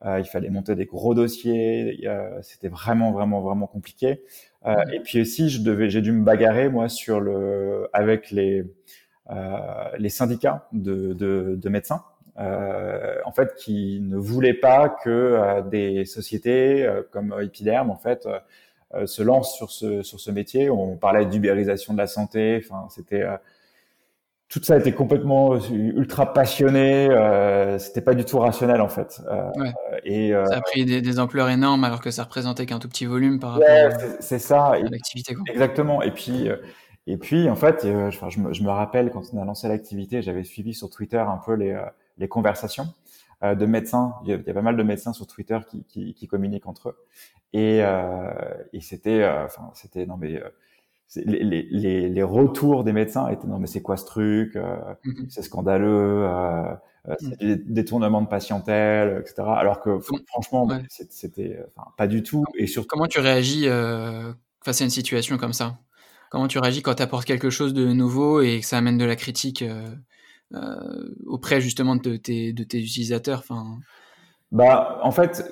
euh, 0.06 0.20
il 0.20 0.26
fallait 0.26 0.50
monter 0.50 0.76
des 0.76 0.86
gros 0.86 1.14
dossiers, 1.14 2.00
c'était 2.42 2.70
vraiment 2.70 3.12
vraiment 3.12 3.42
vraiment 3.42 3.68
compliqué. 3.68 4.24
Euh, 4.66 4.76
et 4.94 5.00
puis 5.00 5.22
aussi, 5.22 5.50
je 5.50 5.62
devais, 5.62 5.90
j'ai 5.90 6.02
dû 6.02 6.12
me 6.12 6.24
bagarrer 6.24 6.70
moi 6.70 6.90
sur 6.90 7.20
le 7.20 7.90
avec 7.94 8.32
les 8.32 8.64
les 9.98 10.10
syndicats 10.10 10.68
de, 10.74 11.14
de, 11.14 11.56
de 11.56 11.70
médecins. 11.70 12.04
Euh, 12.40 13.18
en 13.26 13.32
fait, 13.32 13.56
qui 13.56 14.00
ne 14.02 14.18
voulaient 14.18 14.54
pas 14.54 14.90
que 14.90 15.10
euh, 15.10 15.62
des 15.62 16.06
sociétés 16.06 16.86
euh, 16.86 17.04
comme 17.12 17.36
Epiderm, 17.42 17.90
en 17.90 17.98
fait, 17.98 18.28
se 19.06 19.22
lancent 19.22 19.56
sur 19.56 19.72
ce 19.72 20.02
sur 20.02 20.20
ce 20.20 20.32
métier. 20.32 20.70
On 20.70 20.98
parlait 20.98 21.26
d'ubérisation 21.26 21.94
de 21.94 21.98
la 21.98 22.08
santé. 22.08 22.62
Enfin, 22.64 22.88
c'était 22.90 23.24
tout 24.52 24.62
ça 24.62 24.78
était 24.78 24.92
complètement 24.92 25.54
euh, 25.54 25.60
ultra 25.72 26.34
passionné. 26.34 27.10
Euh, 27.10 27.80
c'était 27.80 28.02
pas 28.02 28.14
du 28.14 28.26
tout 28.26 28.38
rationnel 28.38 28.82
en 28.82 28.90
fait. 28.90 29.22
Euh, 29.32 29.50
et 30.04 30.36
euh, 30.36 30.46
ça 30.46 30.58
a 30.58 30.62
pris 30.62 30.84
des, 30.84 31.02
des, 31.02 31.20
ampleurs 31.20 31.50
énormes 31.50 31.86
alors 31.86 32.02
que 32.02 32.12
ça 32.12 32.26
représentait 32.26 32.66
qu'un 32.66 32.80
tout 32.80 32.90
petit 32.90 33.06
volume 33.06 33.40
par 33.40 33.54
rapport 33.54 33.68
ouais, 33.70 34.18
c'est 34.20 34.40
ça. 34.40 34.74
à 34.74 34.80
l'activité. 34.80 35.38
Exactement. 35.48 36.02
Et 36.02 36.12
puis 36.12 36.50
et 37.08 37.18
puis 37.18 37.50
en 37.50 37.56
fait, 37.56 37.84
je, 37.84 38.30
je, 38.30 38.40
me, 38.42 38.54
je, 38.54 38.62
me, 38.62 38.70
rappelle 38.70 39.10
quand 39.12 39.24
on 39.34 39.42
a 39.42 39.46
lancé 39.46 39.70
l'activité, 39.70 40.22
j'avais 40.22 40.44
suivi 40.44 40.74
sur 40.74 40.90
Twitter 40.90 41.18
un 41.18 41.38
peu 41.38 41.54
les, 41.54 41.82
les 42.18 42.28
conversations 42.28 42.94
de 43.42 43.66
médecins. 43.66 44.16
Il 44.24 44.32
y, 44.32 44.34
a, 44.34 44.36
il 44.36 44.46
y, 44.46 44.50
a, 44.50 44.54
pas 44.54 44.62
mal 44.62 44.76
de 44.76 44.84
médecins 44.84 45.14
sur 45.14 45.28
Twitter 45.28 45.60
qui, 45.70 45.86
qui, 45.86 46.14
qui 46.14 46.28
communiquent 46.28 46.68
entre 46.68 46.90
eux. 46.90 46.98
Et, 47.54 47.80
et 48.74 48.82
c'était, 48.82 49.26
enfin 49.26 49.72
c'était 49.74 50.06
non 50.06 50.18
mais 50.18 50.42
les, 51.16 51.44
les, 51.44 52.10
les, 52.10 52.24
retours 52.24 52.84
des 52.84 52.94
médecins 52.94 53.28
étaient 53.30 53.48
non 53.48 53.60
mais 53.60 53.68
c'est 53.68 53.82
quoi 53.82 53.98
ce 53.98 54.06
truc 54.06 54.56
euh, 54.56 54.78
mhm. 55.04 55.28
c'est 55.30 55.42
scandaleux 55.42 56.24
euh, 56.26 56.64
euh 57.10 57.16
c'est 57.20 57.38
des 57.40 57.56
détournements 57.58 58.22
de 58.22 58.28
patientèle 58.28 59.22
etc 59.22 59.44
alors 59.48 59.82
que 59.82 60.00
franchement 60.28 60.68
c'était 60.90 61.60
enfin, 61.76 61.90
pas 61.98 62.08
du 62.08 62.24
tout. 62.24 62.44
Et 62.56 62.68
surtout 62.68 62.88
comment 62.88 63.08
tu 63.08 63.20
réagis 63.20 63.68
euh, 63.68 64.32
face 64.64 64.82
à 64.82 64.84
une 64.84 64.90
situation 64.90 65.38
comme 65.38 65.54
ça? 65.54 65.78
Comment 66.30 66.48
tu 66.48 66.60
réagis 66.60 66.82
quand 66.82 66.96
tu 66.96 67.04
apportes 67.04 67.26
quelque 67.26 67.50
chose 67.50 67.74
de 67.74 67.92
nouveau 67.92 68.42
et 68.42 68.62
que 68.62 68.66
ça 68.66 68.78
amène 68.78 68.98
de 68.98 69.06
la 69.06 69.16
critique 69.16 69.64
euh, 69.64 71.10
auprès 71.26 71.60
justement 71.60 71.96
de 71.96 72.16
tes, 72.16 72.54
de 72.54 72.64
tes 72.64 72.80
utilisateurs? 72.80 73.40
Enfin 73.40 73.80
bah 74.52 75.00
en 75.02 75.12
fait 75.12 75.50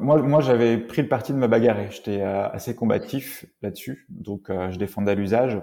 moi, 0.00 0.22
moi 0.22 0.40
j'avais 0.40 0.78
pris 0.78 1.02
le 1.02 1.08
parti 1.08 1.32
de 1.32 1.38
me 1.38 1.46
bagarrer. 1.46 1.88
J'étais 1.90 2.20
euh, 2.20 2.48
assez 2.48 2.74
combatif 2.74 3.46
là-dessus, 3.62 4.06
donc 4.08 4.50
euh, 4.50 4.70
je 4.70 4.78
défendais 4.78 5.14
l'usage. 5.14 5.60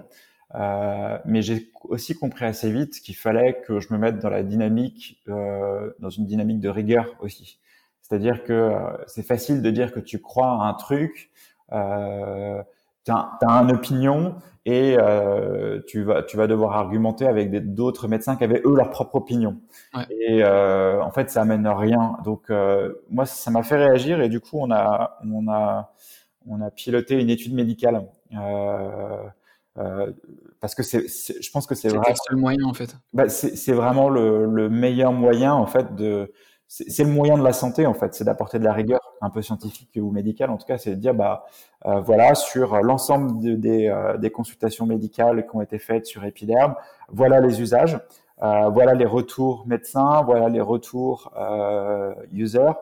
Euh, 0.54 1.18
mais 1.24 1.42
j'ai 1.42 1.72
aussi 1.84 2.14
compris 2.14 2.44
assez 2.44 2.70
vite 2.70 3.00
qu'il 3.00 3.16
fallait 3.16 3.60
que 3.66 3.80
je 3.80 3.92
me 3.92 3.98
mette 3.98 4.20
dans 4.20 4.30
la 4.30 4.42
dynamique, 4.42 5.20
euh, 5.28 5.92
dans 5.98 6.10
une 6.10 6.26
dynamique 6.26 6.60
de 6.60 6.68
rigueur 6.68 7.16
aussi. 7.20 7.58
C'est-à-dire 8.02 8.44
que 8.44 8.72
c'est 9.06 9.26
facile 9.26 9.62
de 9.62 9.70
dire 9.70 9.92
que 9.92 10.00
tu 10.00 10.20
crois 10.20 10.62
à 10.62 10.68
un 10.68 10.74
truc, 10.74 11.30
euh, 11.72 12.62
tu 13.04 13.12
as, 13.12 13.38
as 13.40 13.62
une 13.62 13.72
opinion 13.72 14.36
et 14.66 14.96
euh, 14.98 15.80
tu 15.86 16.02
vas 16.02 16.22
tu 16.22 16.36
vas 16.36 16.46
devoir 16.46 16.76
argumenter 16.76 17.26
avec 17.26 17.74
d'autres 17.74 18.08
médecins 18.08 18.36
qui 18.36 18.44
avaient 18.44 18.62
eux 18.64 18.74
leur 18.74 18.90
propre 18.90 19.16
opinion. 19.16 19.60
Ouais. 19.94 20.04
Et 20.10 20.42
euh, 20.42 21.02
en 21.02 21.10
fait, 21.10 21.30
ça 21.30 21.42
amène 21.42 21.66
rien. 21.68 22.16
Donc 22.24 22.50
euh, 22.50 22.94
moi, 23.10 23.26
ça 23.26 23.50
m'a 23.50 23.62
fait 23.62 23.76
réagir 23.76 24.22
et 24.22 24.28
du 24.28 24.40
coup, 24.40 24.58
on 24.58 24.70
a 24.70 25.18
on 25.30 25.48
a 25.48 25.92
on 26.46 26.60
a 26.60 26.70
piloté 26.70 27.20
une 27.20 27.30
étude 27.30 27.54
médicale. 27.54 28.06
Euh, 28.34 29.22
euh, 29.76 30.12
parce 30.60 30.74
que 30.74 30.82
c'est, 30.82 31.08
je 31.08 31.50
pense 31.50 31.66
que 31.66 31.74
c'est 31.74 31.88
vraiment 31.88 32.08
le 32.08 32.14
seul 32.14 32.36
moyen 32.38 32.64
en 32.64 32.74
fait. 32.74 32.96
Bah, 33.12 33.28
c'est 33.28 33.72
vraiment 33.72 34.08
le, 34.08 34.46
le 34.46 34.70
meilleur 34.70 35.12
moyen 35.12 35.52
en 35.52 35.66
fait 35.66 35.94
de 35.94 36.32
c'est 36.66 37.04
le 37.04 37.10
moyen 37.10 37.38
de 37.38 37.44
la 37.44 37.52
santé 37.52 37.86
en 37.86 37.94
fait, 37.94 38.14
c'est 38.14 38.24
d'apporter 38.24 38.58
de 38.58 38.64
la 38.64 38.72
rigueur, 38.72 39.00
un 39.20 39.30
peu 39.30 39.42
scientifique 39.42 39.90
ou 39.96 40.10
médicale. 40.10 40.50
En 40.50 40.56
tout 40.56 40.66
cas, 40.66 40.78
c'est 40.78 40.90
de 40.90 40.96
dire 40.96 41.14
bah 41.14 41.44
euh, 41.86 42.00
voilà 42.00 42.34
sur 42.34 42.76
l'ensemble 42.82 43.38
de, 43.40 43.54
des, 43.54 43.88
euh, 43.88 44.16
des, 44.16 44.30
consultations 44.30 44.86
médicales 44.86 45.46
qui 45.46 45.56
ont 45.56 45.60
été 45.62 45.78
faites 45.78 46.06
sur 46.06 46.24
Epiderm, 46.24 46.74
voilà 47.08 47.40
les 47.40 47.60
usages, 47.60 47.98
euh, 48.42 48.68
voilà 48.70 48.94
les 48.94 49.04
retours 49.04 49.64
médecins, 49.66 50.22
voilà 50.22 50.48
les 50.48 50.60
retours 50.60 51.32
euh, 51.38 52.14
users 52.32 52.72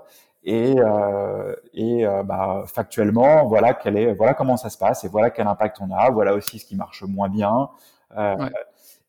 et, 0.45 0.75
euh, 0.79 1.55
et 1.75 2.05
bah, 2.25 2.65
factuellement 2.67 3.47
voilà 3.47 3.75
quel 3.75 3.97
est 3.97 4.15
voilà 4.15 4.35
comment 4.35 4.57
ça 4.57 4.71
se 4.71 4.79
passe 4.79 5.05
et 5.05 5.09
voilà 5.09 5.31
quel 5.31 5.47
impact 5.47 5.79
on 5.81 5.91
a, 5.93 6.11
voilà 6.11 6.35
aussi 6.35 6.59
ce 6.59 6.65
qui 6.67 6.77
marche 6.77 7.03
moins 7.05 7.29
bien. 7.29 7.69
Ouais. 8.17 8.37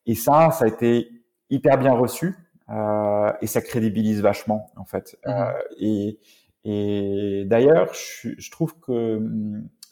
et 0.06 0.14
ça 0.14 0.50
ça 0.50 0.64
a 0.64 0.68
été 0.68 1.10
hyper 1.50 1.78
bien 1.78 1.92
reçu. 1.92 2.36
euh, 2.36 2.43
et 2.70 3.46
ça 3.46 3.60
crédibilise 3.60 4.20
vachement 4.20 4.70
en 4.76 4.84
fait. 4.84 5.16
Mmh. 5.26 5.30
Euh, 5.30 5.52
et, 5.78 6.18
et 6.64 7.44
d'ailleurs, 7.46 7.92
je, 7.94 8.30
je, 8.38 8.50
trouve 8.50 8.78
que 8.80 9.20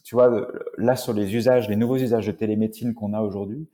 tu 0.05 0.15
vois 0.15 0.47
là 0.79 0.97
sur 0.97 1.13
les 1.13 1.35
usages, 1.35 1.69
les 1.69 1.77
nouveaux 1.77 1.97
usages 1.97 2.27
de 2.27 2.33
télémédecine 2.33 2.95
qu'on 2.95 3.13
a 3.13 3.21
aujourd'hui, 3.21 3.69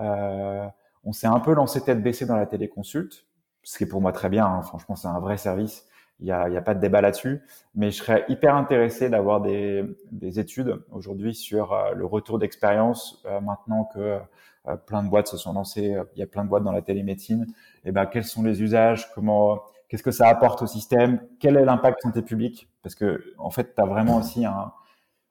euh, 0.00 0.66
on 1.04 1.12
s'est 1.12 1.26
un 1.26 1.40
peu 1.40 1.54
lancé 1.54 1.80
tête 1.80 2.02
baissée 2.02 2.26
dans 2.26 2.36
la 2.36 2.46
téléconsulte, 2.46 3.26
ce 3.62 3.78
qui 3.78 3.84
est 3.84 3.86
pour 3.86 4.00
moi 4.00 4.12
très 4.12 4.28
bien. 4.28 4.46
Hein. 4.46 4.62
Franchement, 4.62 4.96
c'est 4.96 5.08
un 5.08 5.20
vrai 5.20 5.36
service. 5.36 5.86
Il 6.22 6.26
n'y 6.26 6.30
a, 6.30 6.48
y 6.48 6.56
a, 6.56 6.62
pas 6.62 6.74
de 6.74 6.80
débat 6.80 7.00
là-dessus. 7.00 7.42
Mais 7.74 7.90
je 7.90 7.96
serais 7.96 8.24
hyper 8.28 8.54
intéressé 8.54 9.10
d'avoir 9.10 9.40
des, 9.40 9.84
des, 10.12 10.38
études 10.38 10.76
aujourd'hui 10.92 11.34
sur 11.34 11.72
euh, 11.72 11.92
le 11.94 12.06
retour 12.06 12.38
d'expérience 12.38 13.20
euh, 13.26 13.40
maintenant 13.40 13.84
que 13.92 14.20
euh, 14.68 14.76
plein 14.76 15.02
de 15.02 15.08
boîtes 15.08 15.26
se 15.26 15.36
sont 15.36 15.52
lancées. 15.52 15.96
Il 16.14 16.20
y 16.20 16.22
a 16.22 16.26
plein 16.28 16.44
de 16.44 16.48
boîtes 16.48 16.62
dans 16.62 16.70
la 16.70 16.80
télémédecine 16.80 17.46
et 17.84 17.88
eh 17.88 17.92
ben 17.92 18.06
quels 18.06 18.24
sont 18.24 18.44
les 18.44 18.62
usages, 18.62 19.12
comment, 19.12 19.62
qu'est-ce 19.88 20.04
que 20.04 20.12
ça 20.12 20.28
apporte 20.28 20.62
au 20.62 20.68
système, 20.68 21.20
quel 21.40 21.56
est 21.56 21.64
l'impact 21.64 22.00
santé 22.02 22.22
publique, 22.22 22.68
parce 22.84 22.94
que 22.94 23.34
en 23.38 23.50
fait, 23.50 23.74
tu 23.74 23.82
as 23.82 23.84
vraiment 23.84 24.18
aussi 24.18 24.44
un, 24.44 24.72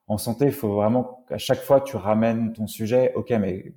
en 0.08 0.18
santé, 0.18 0.44
il 0.44 0.52
faut 0.52 0.74
vraiment 0.74 1.24
qu'à 1.26 1.38
chaque 1.38 1.60
fois 1.60 1.80
tu 1.80 1.96
ramènes 1.96 2.52
ton 2.52 2.66
sujet, 2.66 3.14
ok, 3.14 3.30
mais 3.40 3.72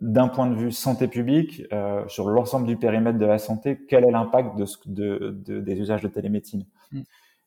d'un 0.00 0.28
point 0.28 0.46
de 0.48 0.54
vue 0.54 0.70
santé 0.70 1.08
publique, 1.08 1.62
euh, 1.72 2.06
sur 2.06 2.28
l'ensemble 2.28 2.66
du 2.66 2.76
périmètre 2.76 3.18
de 3.18 3.26
la 3.26 3.38
santé, 3.38 3.80
quel 3.88 4.04
est 4.04 4.10
l'impact 4.10 4.56
de, 4.56 4.66
de, 4.86 5.30
de, 5.44 5.60
des 5.60 5.80
usages 5.80 6.02
de 6.02 6.08
télémédecine 6.08 6.64
mm. 6.92 7.00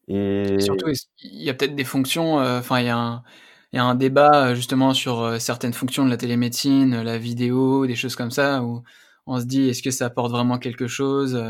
Et... 0.08 0.60
surtout, 0.60 0.90
il 1.24 1.44
y 1.44 1.50
a 1.50 1.54
peut-être 1.54 1.76
des 1.76 1.86
fonctions, 1.86 2.42
euh, 2.42 2.60
enfin, 2.60 2.80
il 2.80 2.88
y 2.88 2.90
a 2.90 2.98
un 2.98 3.24
il 3.72 3.78
y 3.78 3.80
a 3.80 3.86
un 3.86 3.96
débat 3.96 4.48
euh, 4.48 4.56
justement 4.56 4.94
sur 4.94 5.40
certaines 5.40 5.72
fonctions 5.72 6.04
de 6.04 6.10
la 6.10 6.18
télémédecine, 6.18 7.02
la 7.02 7.18
vidéo, 7.18 7.88
des 7.88 7.96
choses 7.96 8.18
comme 8.18 8.32
ça, 8.32 8.64
où 8.64 8.84
on 9.28 9.40
se 9.40 9.46
dit 9.46 9.70
est-ce 9.70 9.82
que 9.82 9.92
ça 9.92 10.08
apporte 10.08 10.32
vraiment 10.32 10.58
quelque 10.58 10.88
chose 10.88 11.42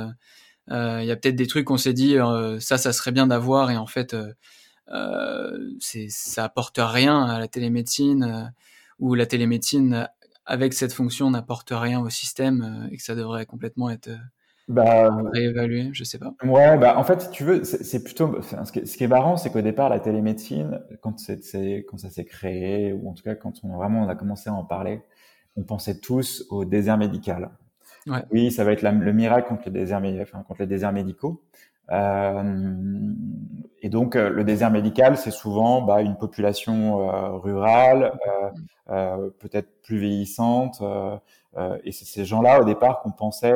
Il 0.68 1.04
y 1.06 1.12
a 1.12 1.16
peut-être 1.16 1.36
des 1.36 1.48
trucs 1.48 1.66
qu'on 1.66 1.78
s'est 1.78 1.94
dit 1.94 2.18
ça, 2.60 2.78
ça 2.78 2.94
serait 2.94 3.12
bien 3.12 3.26
d'avoir, 3.26 3.72
et 3.72 3.78
en 3.78 3.88
fait, 3.88 4.16
ça 5.80 6.44
apporte 6.44 6.78
rien 6.80 7.24
à 7.24 7.40
la 7.40 7.48
télémédecine, 7.48 8.54
ou 9.00 9.16
la 9.16 9.26
télémédecine 9.26 10.08
avec 10.46 10.74
cette 10.74 10.94
fonction 10.94 11.30
n'apporte 11.30 11.72
rien 11.72 12.00
au 12.02 12.10
système 12.10 12.62
euh, 12.62 12.90
et 12.92 12.98
que 12.98 13.04
ça 13.04 13.16
devrait 13.16 13.46
complètement 13.46 13.90
être 13.90 14.10
euh, 14.10 14.18
bah, 14.68 15.10
réévalué, 15.34 15.90
je 15.94 16.04
sais 16.04 16.18
pas. 16.18 16.34
Ouais, 16.44 16.78
bah 16.78 16.98
en 16.98 17.04
fait, 17.04 17.22
si 17.22 17.32
tu 17.32 17.44
veux, 17.44 17.64
c'est 17.64 18.04
plutôt 18.04 18.42
ce, 18.42 18.72
qui 18.72 19.04
est, 19.04 19.08
marrant, 19.08 19.38
c'est 19.38 19.52
qu'au 19.52 19.62
départ, 19.62 19.90
la 19.90 20.00
télémédecine, 20.00 20.80
quand 21.02 21.20
ça 21.20 21.36
s'est 21.42 22.26
créé, 22.26 22.94
ou 22.94 23.10
en 23.10 23.14
tout 23.14 23.24
cas 23.24 23.36
quand 23.36 23.54
on 23.64 23.76
vraiment 23.76 24.04
on 24.04 24.08
a 24.08 24.16
commencé 24.16 24.50
à 24.50 24.54
en 24.54 24.64
parler, 24.64 25.02
on 25.58 25.64
pensait 25.64 26.00
tous 26.00 26.46
au 26.50 26.64
désert 26.64 26.98
médical. 26.98 27.50
Ouais. 28.08 28.24
Oui, 28.32 28.52
ça 28.52 28.64
va 28.64 28.72
être 28.72 28.82
le 28.82 29.14
miracle 29.14 29.50
contre 29.50 29.64
les 29.66 29.72
déserts, 29.72 30.02
enfin, 30.22 30.44
contre 30.44 30.62
les 30.62 30.68
déserts 30.68 30.94
médicaux. 30.94 31.44
Euh, 31.90 33.14
et 33.82 33.90
donc, 33.90 34.16
euh, 34.16 34.30
le 34.30 34.44
désert 34.44 34.72
médical, 34.72 35.18
c'est 35.18 35.32
souvent 35.32 35.82
bah, 35.82 36.02
une 36.02 36.16
population 36.16 37.10
euh, 37.10 37.32
rurale, 37.38 38.18
euh, 38.90 39.30
peut-être 39.40 39.82
plus 39.82 39.98
vieillissante. 39.98 40.82
et 41.84 41.92
c'est 41.92 42.06
ces 42.06 42.26
gens-là, 42.26 42.62
au 42.62 42.64
départ, 42.64 43.02
qu'on 43.02 43.12
pensait 43.12 43.54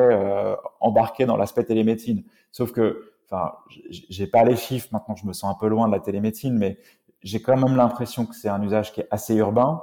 embarquer 0.80 1.26
dans 1.26 1.36
l'aspect 1.36 1.64
télémédecine. 1.64 2.24
Sauf 2.52 2.72
que, 2.72 3.12
enfin, 3.30 3.54
j'ai 3.90 4.26
pas 4.26 4.44
les 4.44 4.56
chiffres. 4.56 4.88
Maintenant, 4.92 5.14
je 5.16 5.26
me 5.26 5.32
sens 5.32 5.54
un 5.54 5.58
peu 5.58 5.68
loin 5.68 5.88
de 5.88 5.92
la 5.92 6.00
télémédecine, 6.00 6.58
mais 6.58 6.78
j'ai 7.22 7.40
quand 7.40 7.56
même 7.56 7.76
l'impression 7.76 8.26
que 8.26 8.34
c'est 8.34 8.48
un 8.48 8.62
usage 8.62 8.92
qui 8.92 9.00
est 9.00 9.08
assez 9.10 9.34
urbain. 9.36 9.82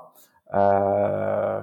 Euh, 0.54 1.62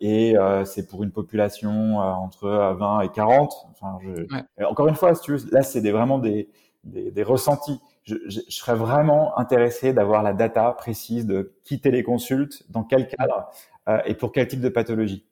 et 0.00 0.36
euh, 0.36 0.64
c'est 0.64 0.86
pour 0.86 1.02
une 1.02 1.10
population 1.10 2.00
euh, 2.00 2.04
entre 2.04 2.48
20 2.78 3.00
et 3.00 3.08
40. 3.08 3.52
Enfin, 3.70 3.98
je... 4.02 4.64
Encore 4.64 4.88
une 4.88 4.94
fois, 4.94 5.14
si 5.14 5.22
tu 5.22 5.36
veux, 5.36 5.50
là, 5.50 5.62
c'est 5.62 5.80
des, 5.80 5.90
vraiment 5.90 6.18
des, 6.18 6.48
des, 6.84 7.10
des 7.10 7.22
ressentis. 7.22 7.80
Je, 8.04 8.16
je, 8.26 8.40
je, 8.48 8.54
serais 8.54 8.74
vraiment 8.74 9.36
intéressé 9.38 9.92
d'avoir 9.92 10.22
la 10.22 10.32
data 10.32 10.72
précise 10.72 11.26
de 11.26 11.52
qui 11.64 11.80
téléconsulte, 11.80 12.64
dans 12.70 12.84
quel 12.84 13.08
cadre 13.08 13.50
euh, 13.88 14.00
et 14.04 14.14
pour 14.14 14.32
quel 14.32 14.46
type 14.48 14.60
de 14.60 14.68
pathologie. 14.68 15.24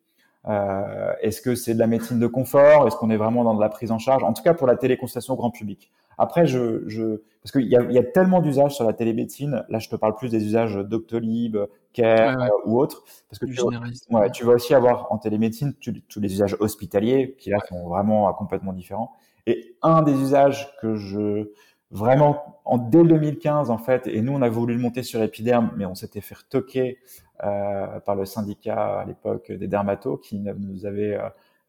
Euh, 0.48 1.12
Est-ce 1.20 1.40
que 1.40 1.54
c'est 1.54 1.74
de 1.74 1.78
la 1.78 1.86
médecine 1.86 2.18
de 2.18 2.26
confort? 2.26 2.86
Est-ce 2.86 2.96
qu'on 2.96 3.10
est 3.10 3.16
vraiment 3.16 3.44
dans 3.44 3.54
de 3.54 3.60
la 3.60 3.68
prise 3.68 3.90
en 3.90 3.98
charge? 3.98 4.22
En 4.22 4.32
tout 4.32 4.42
cas, 4.42 4.54
pour 4.54 4.66
la 4.66 4.76
téléconsultation 4.76 5.34
grand 5.34 5.50
public. 5.50 5.90
Après, 6.18 6.46
je, 6.46 6.88
je 6.88 7.20
parce 7.42 7.52
qu'il 7.52 7.70
y 7.70 7.76
a, 7.76 7.82
y 7.82 7.98
a 7.98 8.02
tellement 8.02 8.40
d'usages 8.40 8.74
sur 8.74 8.84
la 8.84 8.92
télémédecine. 8.92 9.64
Là, 9.68 9.78
je 9.78 9.88
te 9.88 9.96
parle 9.96 10.14
plus 10.16 10.30
des 10.30 10.44
usages 10.44 10.74
Doctolib, 10.76 11.56
Care 11.92 12.36
ou 12.64 12.80
autres, 12.80 13.04
parce 13.30 13.38
que 13.38 13.46
tu, 13.46 13.62
ouais, 14.10 14.30
tu 14.30 14.44
vas 14.44 14.54
aussi 14.54 14.74
avoir 14.74 15.12
en 15.12 15.18
télémédecine 15.18 15.74
tous 15.74 16.20
les 16.20 16.32
usages 16.32 16.56
hospitaliers 16.58 17.36
qui 17.38 17.50
là 17.50 17.58
sont 17.68 17.88
vraiment 17.88 18.32
complètement 18.34 18.72
différents. 18.72 19.12
Et 19.46 19.76
un 19.82 20.02
des 20.02 20.12
usages 20.12 20.74
que 20.80 20.96
je 20.96 21.50
vraiment 21.90 22.60
en 22.64 22.78
dès 22.78 23.04
2015 23.04 23.70
en 23.70 23.78
fait, 23.78 24.06
et 24.08 24.20
nous 24.20 24.32
on 24.32 24.42
a 24.42 24.48
voulu 24.48 24.74
le 24.74 24.80
monter 24.80 25.02
sur 25.02 25.22
Epiderme, 25.22 25.70
mais 25.76 25.86
on 25.86 25.94
s'était 25.94 26.20
fait 26.20 26.36
retoquer 26.36 26.98
euh, 27.44 28.00
par 28.00 28.16
le 28.16 28.24
syndicat 28.24 29.00
à 29.00 29.04
l'époque 29.04 29.52
des 29.52 29.68
dermatos 29.68 30.18
qui 30.22 30.38
nous 30.40 30.86
avait 30.86 31.14
euh, 31.14 31.28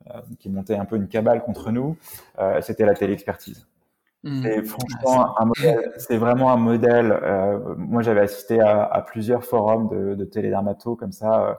euh 0.09 0.21
qui 0.39 0.49
montait 0.49 0.75
un 0.75 0.85
peu 0.85 0.95
une 0.95 1.07
cabale 1.07 1.43
contre 1.43 1.71
nous. 1.71 1.97
Euh, 2.39 2.61
C'était 2.61 2.85
la 2.85 2.95
téléexpertise. 2.95 3.67
Mmh. 4.23 4.41
C'est 4.41 4.63
franchement 4.63 5.39
un 5.39 5.45
modèle, 5.45 5.93
c'est 5.97 6.17
vraiment 6.17 6.51
un 6.51 6.57
modèle. 6.57 7.11
Euh, 7.11 7.75
moi, 7.77 8.01
j'avais 8.01 8.21
assisté 8.21 8.59
à, 8.59 8.83
à, 8.83 9.01
plusieurs 9.01 9.43
forums 9.43 9.89
de, 9.89 10.15
de 10.15 10.25
télédermato 10.25 10.95
comme 10.95 11.11
ça, 11.11 11.43
euh, 11.43 11.53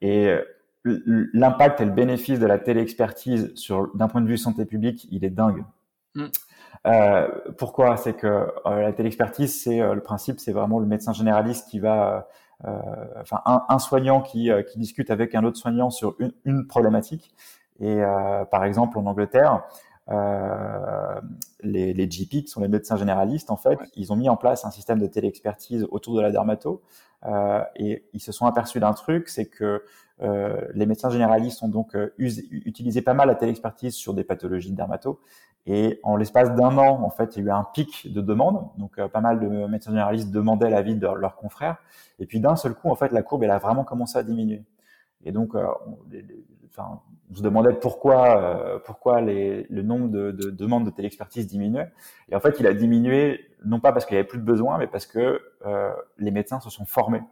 et 0.00 0.36
l'impact 0.84 1.80
et 1.80 1.84
le 1.84 1.90
bénéfice 1.90 2.38
de 2.38 2.46
la 2.46 2.58
téléexpertise 2.58 3.52
sur 3.56 3.94
d'un 3.96 4.06
point 4.06 4.20
de 4.20 4.28
vue 4.28 4.38
santé 4.38 4.64
publique, 4.64 5.08
il 5.10 5.24
est 5.24 5.30
dingue. 5.30 5.64
Mmh. 6.14 6.26
Euh, 6.86 7.28
pourquoi? 7.58 7.96
C'est 7.96 8.14
que 8.14 8.46
la 8.64 8.92
téléexpertise, 8.92 9.60
c'est 9.60 9.80
le 9.80 10.00
principe, 10.00 10.38
c'est 10.38 10.52
vraiment 10.52 10.78
le 10.78 10.86
médecin 10.86 11.12
généraliste 11.12 11.68
qui 11.68 11.80
va, 11.80 12.28
enfin 13.20 13.40
un, 13.46 13.64
un, 13.68 13.78
soignant 13.80 14.20
qui, 14.20 14.48
qui 14.70 14.78
discute 14.78 15.10
avec 15.10 15.34
un 15.34 15.42
autre 15.42 15.56
soignant 15.56 15.90
sur 15.90 16.14
une, 16.20 16.32
une 16.44 16.68
problématique. 16.68 17.34
Et 17.80 18.00
par 18.52 18.62
exemple, 18.62 18.96
en 18.98 19.06
Angleterre, 19.06 19.64
euh, 20.08 21.20
les, 21.66 21.92
les, 21.92 22.06
GP, 22.06 22.44
qui 22.44 22.48
sont 22.48 22.60
les 22.60 22.68
médecins 22.68 22.96
généralistes, 22.96 23.50
en 23.50 23.56
fait, 23.56 23.78
ils 23.94 24.12
ont 24.12 24.16
mis 24.16 24.28
en 24.28 24.36
place 24.36 24.64
un 24.64 24.70
système 24.70 24.98
de 24.98 25.06
téléexpertise 25.06 25.86
autour 25.90 26.16
de 26.16 26.20
la 26.20 26.30
dermato, 26.30 26.82
euh, 27.24 27.62
et 27.76 28.04
ils 28.12 28.20
se 28.20 28.32
sont 28.32 28.46
aperçus 28.46 28.80
d'un 28.80 28.92
truc, 28.92 29.28
c'est 29.28 29.46
que 29.46 29.82
euh, 30.22 30.60
les 30.74 30.86
médecins 30.86 31.10
généralistes 31.10 31.62
ont 31.62 31.68
donc 31.68 31.94
euh, 31.94 32.14
utilisé 32.18 33.02
pas 33.02 33.14
mal 33.14 33.28
la 33.28 33.34
téléexpertise 33.34 33.94
sur 33.94 34.14
des 34.14 34.24
pathologies 34.24 34.70
de 34.70 34.76
dermato, 34.76 35.20
et 35.66 35.98
en 36.04 36.16
l'espace 36.16 36.54
d'un 36.54 36.78
an, 36.78 37.02
en 37.02 37.10
fait, 37.10 37.36
il 37.36 37.40
y 37.40 37.42
a 37.42 37.46
eu 37.46 37.50
un 37.50 37.64
pic 37.64 38.12
de 38.12 38.20
demande, 38.20 38.68
donc 38.78 38.98
euh, 38.98 39.08
pas 39.08 39.20
mal 39.20 39.40
de 39.40 39.46
médecins 39.66 39.90
généralistes 39.90 40.30
demandaient 40.30 40.70
l'avis 40.70 40.94
de 40.94 41.08
leurs 41.08 41.36
confrères, 41.36 41.78
et 42.20 42.26
puis 42.26 42.38
d'un 42.38 42.56
seul 42.56 42.74
coup, 42.74 42.88
en 42.88 42.94
fait, 42.94 43.10
la 43.12 43.22
courbe, 43.22 43.42
elle 43.42 43.50
a 43.50 43.58
vraiment 43.58 43.84
commencé 43.84 44.16
à 44.16 44.22
diminuer. 44.22 44.62
Et 45.26 45.32
donc, 45.32 45.54
euh, 45.54 45.66
on, 45.86 45.98
enfin, 46.70 47.00
on 47.30 47.34
se 47.34 47.42
demandait 47.42 47.74
pourquoi, 47.74 48.40
euh, 48.40 48.78
pourquoi 48.78 49.20
les, 49.20 49.66
le 49.68 49.82
nombre 49.82 50.08
de, 50.08 50.30
de, 50.30 50.50
demandes 50.50 50.86
de 50.86 50.90
téléexpertise 50.90 51.46
diminuait. 51.46 51.90
Et 52.30 52.36
en 52.36 52.40
fait, 52.40 52.58
il 52.60 52.66
a 52.66 52.72
diminué 52.72 53.40
non 53.64 53.80
pas 53.80 53.92
parce 53.92 54.06
qu'il 54.06 54.14
y 54.14 54.18
avait 54.18 54.28
plus 54.28 54.38
de 54.38 54.44
besoin, 54.44 54.78
mais 54.78 54.86
parce 54.86 55.04
que 55.04 55.42
euh, 55.66 55.90
les 56.18 56.30
médecins 56.30 56.60
se 56.60 56.70
sont 56.70 56.86
formés 56.86 57.22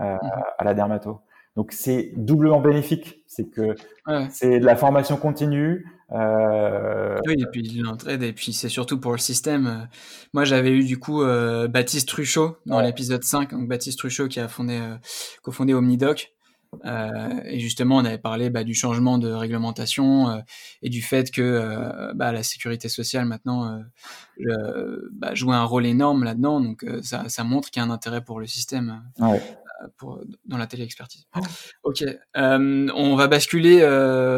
euh, 0.00 0.14
mhm. 0.14 0.30
à 0.58 0.64
la 0.64 0.74
dermato. 0.74 1.20
Donc 1.56 1.72
c'est 1.72 2.12
doublement 2.16 2.60
bénéfique, 2.60 3.24
c'est 3.26 3.48
que 3.48 3.74
ouais. 4.06 4.26
c'est 4.30 4.60
de 4.60 4.66
la 4.66 4.76
formation 4.76 5.16
continue. 5.16 5.86
Euh... 6.12 7.16
Oui, 7.26 7.34
et 7.38 7.46
puis 7.46 7.62
l'entraide, 7.78 8.22
et 8.22 8.32
puis 8.34 8.52
c'est 8.52 8.68
surtout 8.68 9.00
pour 9.00 9.12
le 9.12 9.18
système. 9.18 9.88
Moi, 10.34 10.44
j'avais 10.44 10.70
eu 10.70 10.84
du 10.84 10.98
coup 10.98 11.22
euh, 11.22 11.66
Baptiste 11.66 12.08
Truchot 12.08 12.58
dans 12.66 12.76
ouais. 12.76 12.84
l'épisode 12.84 13.24
5, 13.24 13.52
donc 13.52 13.68
Baptiste 13.68 13.98
Truchot 13.98 14.28
qui 14.28 14.38
a 14.38 14.48
fondé, 14.48 14.78
euh, 14.78 14.96
cofondé 15.42 15.72
Omnidoc, 15.72 16.35
euh, 16.84 17.40
et 17.44 17.58
justement, 17.58 17.96
on 17.96 18.04
avait 18.04 18.18
parlé 18.18 18.50
bah, 18.50 18.64
du 18.64 18.74
changement 18.74 19.18
de 19.18 19.30
réglementation 19.30 20.30
euh, 20.30 20.38
et 20.82 20.88
du 20.88 21.02
fait 21.02 21.30
que 21.30 21.42
euh, 21.42 22.12
bah, 22.14 22.32
la 22.32 22.42
sécurité 22.42 22.88
sociale 22.88 23.24
maintenant 23.24 23.80
bah, 25.12 25.34
joue 25.34 25.52
un 25.52 25.64
rôle 25.64 25.86
énorme 25.86 26.24
là-dedans. 26.24 26.60
Donc 26.60 26.84
ça, 27.02 27.28
ça, 27.28 27.44
montre 27.44 27.70
qu'il 27.70 27.80
y 27.80 27.84
a 27.84 27.88
un 27.88 27.90
intérêt 27.90 28.22
pour 28.22 28.40
le 28.40 28.46
système 28.46 29.02
ouais. 29.18 29.42
pour, 29.96 30.20
dans 30.44 30.58
la 30.58 30.66
téléexpertise. 30.66 31.26
Ok, 31.82 32.04
on 32.34 33.16
va 33.16 33.28
basculer 33.28 33.80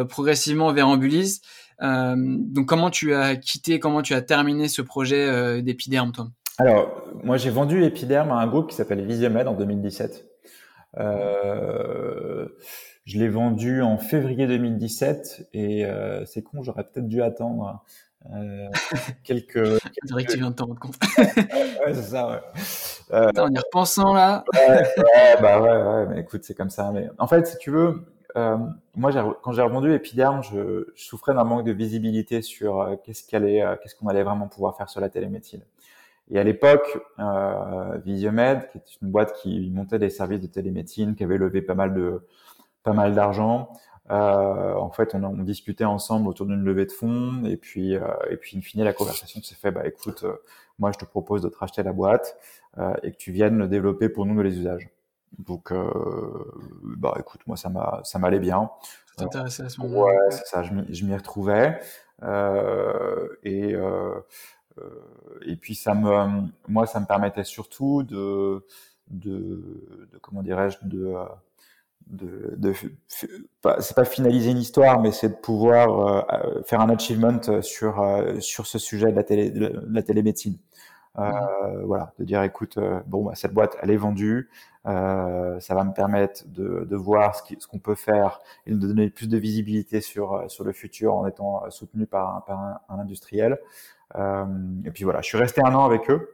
progressivement 0.09 0.73
vers 0.73 0.89
Ambulise. 0.89 1.41
donc 1.81 2.67
comment 2.67 2.91
tu 2.91 3.15
as 3.15 3.37
quitté, 3.37 3.79
comment 3.79 4.03
tu 4.03 4.15
as 4.15 4.23
terminé 4.23 4.69
ce 4.69 4.83
projet 4.83 5.63
d'Epiderme, 5.63 6.13
toi? 6.13 6.29
Alors, 6.61 7.05
moi 7.23 7.37
j'ai 7.37 7.51
vendu 7.51 7.85
Epiderme 7.85 8.31
à 8.31 8.37
un 8.37 8.47
groupe 8.49 8.71
qui 8.71 8.77
s'appelle 8.77 9.05
Visiomed 9.05 9.47
en 9.47 9.55
2017. 9.55 10.28
Euh, 10.99 12.49
je 13.05 13.19
l'ai 13.19 13.29
vendu 13.29 13.81
en 13.83 13.97
février 13.99 14.47
2017 14.47 15.49
et 15.55 15.87
euh, 15.87 16.25
c'est 16.27 16.43
con, 16.43 16.63
j'aurais 16.63 16.85
peut-être 16.85 17.09
dû 17.09 17.23
attendre 17.23 17.83
euh, 18.35 18.69
quelques. 19.25 19.65
C'est 20.05 20.11
vrai 20.11 20.25
que 20.25 20.33
tu 20.33 20.39
viens 20.39 20.51
de 20.51 20.55
t'en 20.55 20.67
rendre 20.67 20.81
compte. 20.81 20.97
ouais, 21.19 21.95
c'est 21.95 22.03
ça, 22.03 22.29
ouais. 22.29 22.41
Euh, 23.13 23.29
Attends, 23.29 23.45
en 23.45 23.51
y 23.55 23.59
repensant 23.59 24.13
là. 24.13 24.45
ouais, 24.55 24.69
ouais, 24.69 25.37
bah 25.41 25.61
ouais, 25.61 25.71
ouais, 25.71 26.07
mais 26.11 26.21
écoute, 26.21 26.45
c'est 26.45 26.55
comme 26.55 26.71
ça. 26.71 26.91
Mais 26.93 27.09
en 27.19 27.27
fait, 27.27 27.47
si 27.47 27.57
tu 27.59 27.71
veux, 27.71 28.05
euh, 28.37 28.57
moi, 28.95 29.11
quand 29.43 29.53
j'ai 29.53 29.63
revendu 29.63 29.93
Epiderme, 29.93 30.43
je, 30.43 30.89
je 30.95 31.05
souffrais 31.05 31.33
d'un 31.33 31.45
manque 31.45 31.65
de 31.65 31.73
visibilité 31.73 32.43
sur 32.43 32.97
qu'est-ce 33.05 33.25
qu'on 33.25 33.39
allait, 33.39 33.63
allait 33.63 34.23
vraiment 34.23 34.49
pouvoir 34.49 34.77
faire 34.77 34.91
sur 34.91 35.01
la 35.01 35.09
télémédecine. 35.09 35.63
Et 36.31 36.39
à 36.39 36.45
l'époque, 36.45 36.99
euh, 37.19 37.99
Visiomed, 38.05 38.69
qui 38.71 38.79
est 38.79 39.03
une 39.03 39.11
boîte 39.11 39.35
qui 39.35 39.71
montait 39.71 39.99
des 39.99 40.11
services 40.11 40.41
de 40.41 40.47
télémédecine, 40.47 41.15
qui 41.15 41.25
avait 41.25 41.39
levé 41.39 41.63
pas 41.63 41.75
mal 41.75 41.95
de 41.95 42.27
pas 42.83 42.93
mal 42.93 43.15
d'argent, 43.15 43.71
euh, 44.11 44.75
en 44.75 44.91
fait, 44.91 45.15
on, 45.15 45.23
on, 45.23 45.43
discutait 45.43 45.85
ensemble 45.85 46.29
autour 46.29 46.47
d'une 46.47 46.65
levée 46.65 46.87
de 46.87 46.93
fonds, 46.93 47.45
et 47.45 47.57
puis 47.57 47.95
euh, 47.95 48.01
et 48.31 48.37
puis 48.37 48.57
in 48.57 48.63
fine, 48.63 48.83
la 48.83 48.95
conversation 48.95 49.43
s'est 49.43 49.55
fait. 49.55 49.71
Bah 49.71 49.87
écoute, 49.87 50.25
euh, 50.25 50.33
moi 50.79 50.93
je 50.93 50.99
te 50.99 51.05
propose 51.05 51.43
de 51.43 51.49
te 51.49 51.59
racheter 51.59 51.83
la 51.83 51.93
boîte 51.93 52.37
euh, 52.79 52.95
et 53.03 53.13
que 53.13 53.17
tu 53.17 53.33
viennes 53.33 53.59
le 53.59 53.69
développer 53.69 54.09
pour 54.09 54.25
nous 54.25 54.35
dans 54.35 54.43
les 54.43 54.59
usages. 54.59 54.89
Donc, 55.39 55.73
euh, 55.73 55.91
bah 56.97 57.15
écoute, 57.19 57.43
moi 57.47 57.59
ça 57.59 57.69
m'a 57.69 58.01
ça 58.05 58.19
m'allait 58.19 58.39
bien. 58.39 58.71
T'intéressais 59.19 59.65
à 59.65 59.69
ce 59.69 59.81
moment-là. 59.83 60.15
Ouais, 60.15 60.31
c'est 60.31 60.47
ça. 60.47 60.63
Je 60.63 61.05
m'y 61.05 61.15
retrouvais 61.15 61.79
et 62.23 63.75
euh, 63.75 64.15
et 65.47 65.57
puis 65.57 65.75
ça 65.75 65.95
me, 65.95 66.43
moi, 66.69 66.87
ça 66.87 67.01
me 67.01 67.07
permettait 67.07 67.45
surtout 67.45 68.03
de, 68.03 68.65
de, 69.11 70.09
de 70.13 70.19
comment 70.21 70.43
dirais-je, 70.43 70.79
de, 70.83 71.15
de, 72.07 72.55
de 72.57 72.73
c'est 73.09 73.95
pas 73.95 74.05
finaliser 74.05 74.51
une 74.51 74.59
histoire, 74.59 75.01
mais 75.01 75.13
c'est 75.13 75.29
de 75.29 75.35
pouvoir 75.35 76.33
euh, 76.33 76.63
faire 76.65 76.81
un 76.81 76.91
achievement 76.91 77.41
sur 77.63 78.03
sur 78.41 78.67
ce 78.67 78.79
sujet 78.79 79.11
de 79.11 79.17
la 79.17 79.25
télé 79.25 79.51
de 79.51 79.83
la 79.91 80.03
télémédecine. 80.03 80.59
Euh, 81.19 81.83
voilà, 81.85 82.13
de 82.19 82.25
dire 82.25 82.43
écoute, 82.45 82.79
euh, 82.79 83.01
bon, 83.07 83.25
bah, 83.25 83.33
cette 83.35 83.53
boîte, 83.53 83.77
elle 83.83 83.91
est 83.91 83.97
vendue, 83.97 84.49
euh, 84.87 85.59
ça 85.59 85.75
va 85.75 85.83
me 85.83 85.93
permettre 85.93 86.45
de, 86.47 86.87
de 86.89 86.97
voir 86.97 87.35
ce 87.35 87.43
qu'on 87.67 87.77
ce 87.77 87.79
peut 87.79 87.97
faire 87.97 88.41
et 88.67 88.71
de 88.71 88.77
donner 88.77 89.11
plus 89.11 89.29
de 89.29 89.37
visibilité 89.37 90.01
sur 90.01 90.45
sur 90.49 90.63
le 90.65 90.73
futur 90.73 91.15
en 91.15 91.27
étant 91.27 91.69
soutenu 91.71 92.07
par, 92.07 92.37
un, 92.37 92.41
par 92.43 92.61
un, 92.61 92.99
industriel. 93.01 93.59
Et 94.15 94.91
puis 94.91 95.05
voilà, 95.05 95.21
je 95.21 95.27
suis 95.27 95.39
resté 95.39 95.61
un 95.65 95.75
an 95.75 95.85
avec 95.85 96.11
eux. 96.11 96.29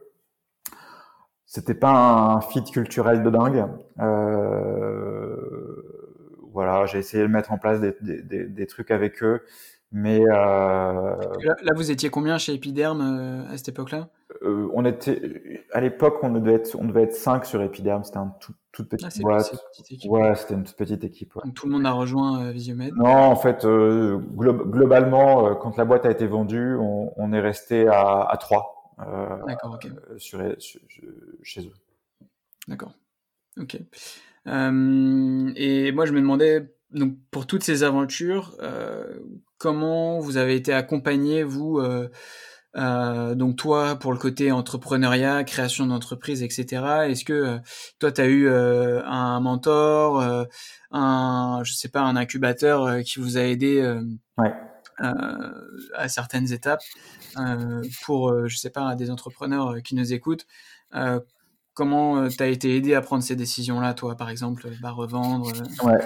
C'était 1.45 1.75
pas 1.75 1.91
un 1.91 2.41
fit 2.41 2.63
culturel 2.63 3.23
de 3.23 3.29
dingue. 3.29 3.65
voilà, 6.51 6.85
j'ai 6.85 6.99
essayé 6.99 7.23
de 7.23 7.27
mettre 7.27 7.51
en 7.51 7.57
place 7.57 7.79
des, 7.81 8.23
des 8.47 8.67
trucs 8.67 8.91
avec 8.91 9.21
eux. 9.23 9.43
Mais 9.97 10.19
euh, 10.19 11.15
là, 11.61 11.73
vous 11.73 11.89
étiez 11.89 12.09
combien 12.09 12.37
chez 12.37 12.53
Epiderm 12.53 12.99
euh, 12.99 13.49
à 13.49 13.55
cette 13.55 13.69
époque-là? 13.69 14.09
euh, 14.43 14.67
On 14.73 14.83
était 14.83 15.63
à 15.71 15.79
l'époque, 15.79 16.17
on 16.21 16.31
devait 16.31 16.55
être, 16.55 16.75
on 16.77 16.83
devait 16.83 17.03
être 17.03 17.13
5 17.13 17.45
sur 17.45 17.61
Epiderm. 17.61 18.03
C'était 18.03 18.17
un 18.17 18.35
tout, 18.41 18.51
toute 18.73 18.89
petite 18.89 19.13
ah, 19.15 19.21
boîte. 19.21 19.55
Ouais, 20.09 20.35
c'était 20.35 20.55
une 20.55 20.65
toute 20.65 20.75
petite 20.75 21.05
équipe. 21.05 21.35
Donc 21.41 21.53
tout 21.53 21.65
le 21.65 21.71
monde 21.71 21.85
a 21.85 21.93
rejoint 21.93 22.51
Visiomed. 22.51 22.93
Non, 22.97 23.05
en 23.05 23.37
fait, 23.37 23.65
globalement, 23.65 25.55
quand 25.55 25.77
la 25.77 25.85
boîte 25.85 26.05
a 26.05 26.11
été 26.11 26.27
vendue, 26.27 26.75
on, 26.75 27.13
on 27.15 27.31
est 27.31 27.39
resté 27.39 27.87
à, 27.87 28.19
à 28.23 28.35
3 28.35 28.97
D'accord, 29.47 29.75
ok. 29.75 29.89
Sur, 30.17 30.41
chez 31.41 31.61
eux. 31.61 31.73
D'accord. 32.67 32.91
Ok. 33.57 33.75
et 33.75 33.79
moi, 34.45 36.05
je 36.05 36.11
me 36.11 36.19
demandais 36.19 36.69
donc 36.91 37.15
pour 37.31 37.45
toutes 37.45 37.63
ces 37.63 37.83
aventures, 37.83 38.55
euh, 38.61 39.19
comment 39.57 40.19
vous 40.19 40.37
avez 40.37 40.55
été 40.55 40.73
accompagné, 40.73 41.43
vous, 41.43 41.79
euh, 41.79 42.09
euh, 42.75 43.35
donc 43.35 43.55
toi, 43.57 43.95
pour 43.95 44.11
le 44.11 44.19
côté 44.19 44.51
entrepreneuriat, 44.51 45.43
création 45.43 45.87
d'entreprise, 45.87 46.43
etc. 46.43 47.07
Est-ce 47.07 47.23
que 47.23 47.59
toi, 47.99 48.11
tu 48.11 48.21
as 48.21 48.27
eu 48.27 48.49
un 48.49 49.39
mentor, 49.39 50.21
un, 50.91 51.61
je 51.63 51.73
sais 51.73 51.89
pas, 51.89 52.01
un 52.01 52.15
incubateur 52.15 53.01
qui 53.03 53.19
vous 53.19 53.37
a 53.37 53.41
aidé 53.41 53.97
à 54.97 56.07
certaines 56.09 56.51
étapes 56.51 56.83
pour, 58.03 58.47
je 58.47 58.57
sais 58.57 58.71
pas, 58.71 58.95
des 58.95 59.09
entrepreneurs 59.09 59.81
qui 59.83 59.95
nous 59.95 60.13
écoutent 60.13 60.45
Comment 61.75 62.19
euh, 62.19 62.29
tu 62.29 62.41
as 62.41 62.47
été 62.47 62.77
aidé 62.77 62.95
à 62.95 63.01
prendre 63.01 63.21
ces 63.21 63.35
décisions-là, 63.35 63.93
toi, 63.93 64.15
par 64.15 64.29
exemple, 64.29 64.65
bah, 64.81 64.91
revendre 64.91 65.49
euh? 65.49 65.85
Ouais. 65.85 65.99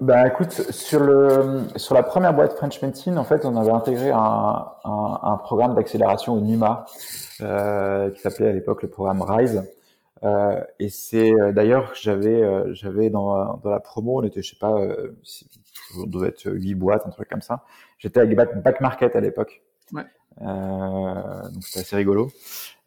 Bah, 0.00 0.26
écoute, 0.26 0.50
sur, 0.50 0.98
le, 0.98 1.62
sur 1.76 1.94
la 1.94 2.02
première 2.02 2.34
boîte 2.34 2.54
French 2.54 2.82
Medicine, 2.82 3.16
en 3.16 3.22
fait, 3.22 3.44
on 3.44 3.56
avait 3.56 3.70
intégré 3.70 4.10
un, 4.10 4.18
un, 4.18 5.20
un 5.22 5.36
programme 5.36 5.76
d'accélération 5.76 6.32
au 6.34 6.40
NUMA, 6.40 6.84
euh, 7.42 8.10
qui 8.10 8.20
s'appelait 8.20 8.48
à 8.48 8.52
l'époque 8.52 8.82
le 8.82 8.90
programme 8.90 9.22
RISE. 9.22 9.62
Euh, 10.24 10.60
et 10.80 10.88
c'est 10.88 11.32
d'ailleurs 11.52 11.92
j'avais 11.94 12.42
j'avais 12.72 13.10
dans, 13.10 13.58
dans 13.58 13.70
la 13.70 13.78
promo, 13.78 14.20
on 14.20 14.22
était 14.22 14.40
je 14.40 14.50
sais 14.50 14.58
pas, 14.58 14.74
on 15.98 16.06
devait 16.06 16.28
être 16.28 16.50
huit 16.50 16.74
boîtes, 16.74 17.06
un 17.06 17.10
truc 17.10 17.28
comme 17.28 17.42
ça. 17.42 17.64
J'étais 17.98 18.20
avec 18.20 18.34
Back 18.34 18.80
Market 18.80 19.14
à 19.16 19.20
l'époque. 19.20 19.62
Ouais. 19.92 20.04
donc 20.40 21.62
c'était 21.62 21.80
assez 21.80 21.96
rigolo. 21.96 22.30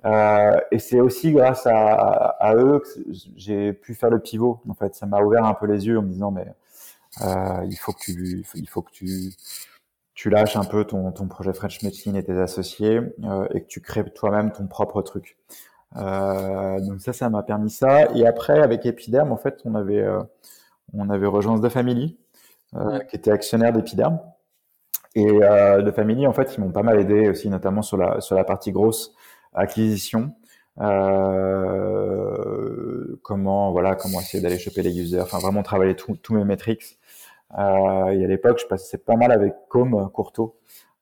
Euh, 0.06 0.60
et 0.72 0.80
c'est 0.80 1.00
aussi 1.00 1.32
grâce 1.32 1.66
à, 1.66 1.74
à 1.74 2.56
eux 2.56 2.80
que 2.80 2.90
j'ai 3.36 3.74
pu 3.74 3.96
faire 3.96 4.10
le 4.10 4.20
pivot. 4.20 4.62
En 4.70 4.74
fait, 4.74 4.96
ça 4.96 5.06
m'a 5.06 5.22
ouvert 5.22 5.44
un 5.44 5.54
peu 5.54 5.66
les 5.66 5.88
yeux 5.88 5.98
en 5.98 6.02
me 6.04 6.10
disant 6.10 6.32
mais 6.32 6.54
euh, 7.22 7.66
il 7.66 7.76
faut 7.78 7.94
que 7.94 8.00
tu, 8.00 8.46
il 8.56 8.70
faut 8.70 8.82
que 8.82 8.92
tu, 8.92 9.34
tu 10.14 10.30
lâches 10.30 10.56
un 10.56 10.64
peu 10.64 10.86
ton, 10.86 11.12
ton 11.12 11.28
projet 11.28 11.54
French 11.54 11.82
Medicine 11.84 12.16
et 12.16 12.24
tes 12.24 12.38
associés 12.40 13.02
euh, 13.24 13.48
et 13.54 13.62
que 13.62 13.68
tu 13.68 13.82
crées 13.82 14.06
toi-même 14.12 14.52
ton 14.52 14.68
propre 14.68 15.02
truc. 15.02 15.38
Euh, 15.96 16.80
donc 16.82 17.02
ça, 17.02 17.14
ça 17.14 17.30
m'a 17.30 17.44
permis 17.44 17.72
ça. 17.72 18.06
Et 18.14 18.28
après, 18.28 18.60
avec 18.60 18.86
Epiderm, 18.86 19.32
en 19.32 19.38
fait, 19.38 19.62
on 19.66 19.74
avait, 19.74 20.02
euh, 20.02 20.22
on 20.94 21.10
avait 21.10 21.28
rejoint 21.28 21.60
The 21.60 21.70
Family, 21.70 22.18
qui 23.10 23.16
était 23.16 23.32
actionnaire 23.32 23.74
d'Epiderm. 23.74 24.20
Et 25.16 25.26
euh, 25.26 25.82
The 25.82 25.96
Family, 25.96 26.28
en 26.28 26.34
fait, 26.34 26.54
ils 26.56 26.62
m'ont 26.62 26.72
pas 26.72 26.84
mal 26.84 27.00
aidé 27.00 27.30
aussi, 27.30 27.50
notamment 27.50 27.82
sur 27.82 27.98
la, 27.98 28.22
sur 28.22 28.36
la 28.36 28.44
partie 28.44 28.72
grosse 28.72 29.16
acquisition, 29.58 30.34
euh, 30.80 32.28
comment 33.24 33.72
voilà 33.72 33.96
comment 33.96 34.20
essayer 34.22 34.42
d'aller 34.42 34.60
choper 34.60 34.84
les 34.84 35.00
users, 35.00 35.22
enfin 35.22 35.40
vraiment 35.40 35.64
travailler 35.64 35.96
tous 35.96 36.34
mes 36.34 36.46
metrics. 36.46 36.98
Euh, 37.58 38.10
et 38.10 38.24
à 38.24 38.28
l'époque, 38.28 38.60
je 38.62 38.68
passais 38.68 38.98
pas 38.98 39.16
mal 39.16 39.32
avec 39.32 39.54
Com 39.70 40.10
Courto, 40.14 40.58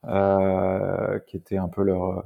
euh, 0.07 1.19
qui 1.27 1.37
était 1.37 1.57
un 1.57 1.67
peu 1.67 1.83
leur 1.83 2.25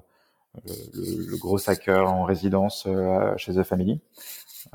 le, 0.65 1.37
gros 1.37 1.69
hacker 1.69 2.11
en 2.11 2.23
résidence 2.23 2.85
euh, 2.87 3.33
chez 3.37 3.53
The 3.53 3.63
Family. 3.63 4.01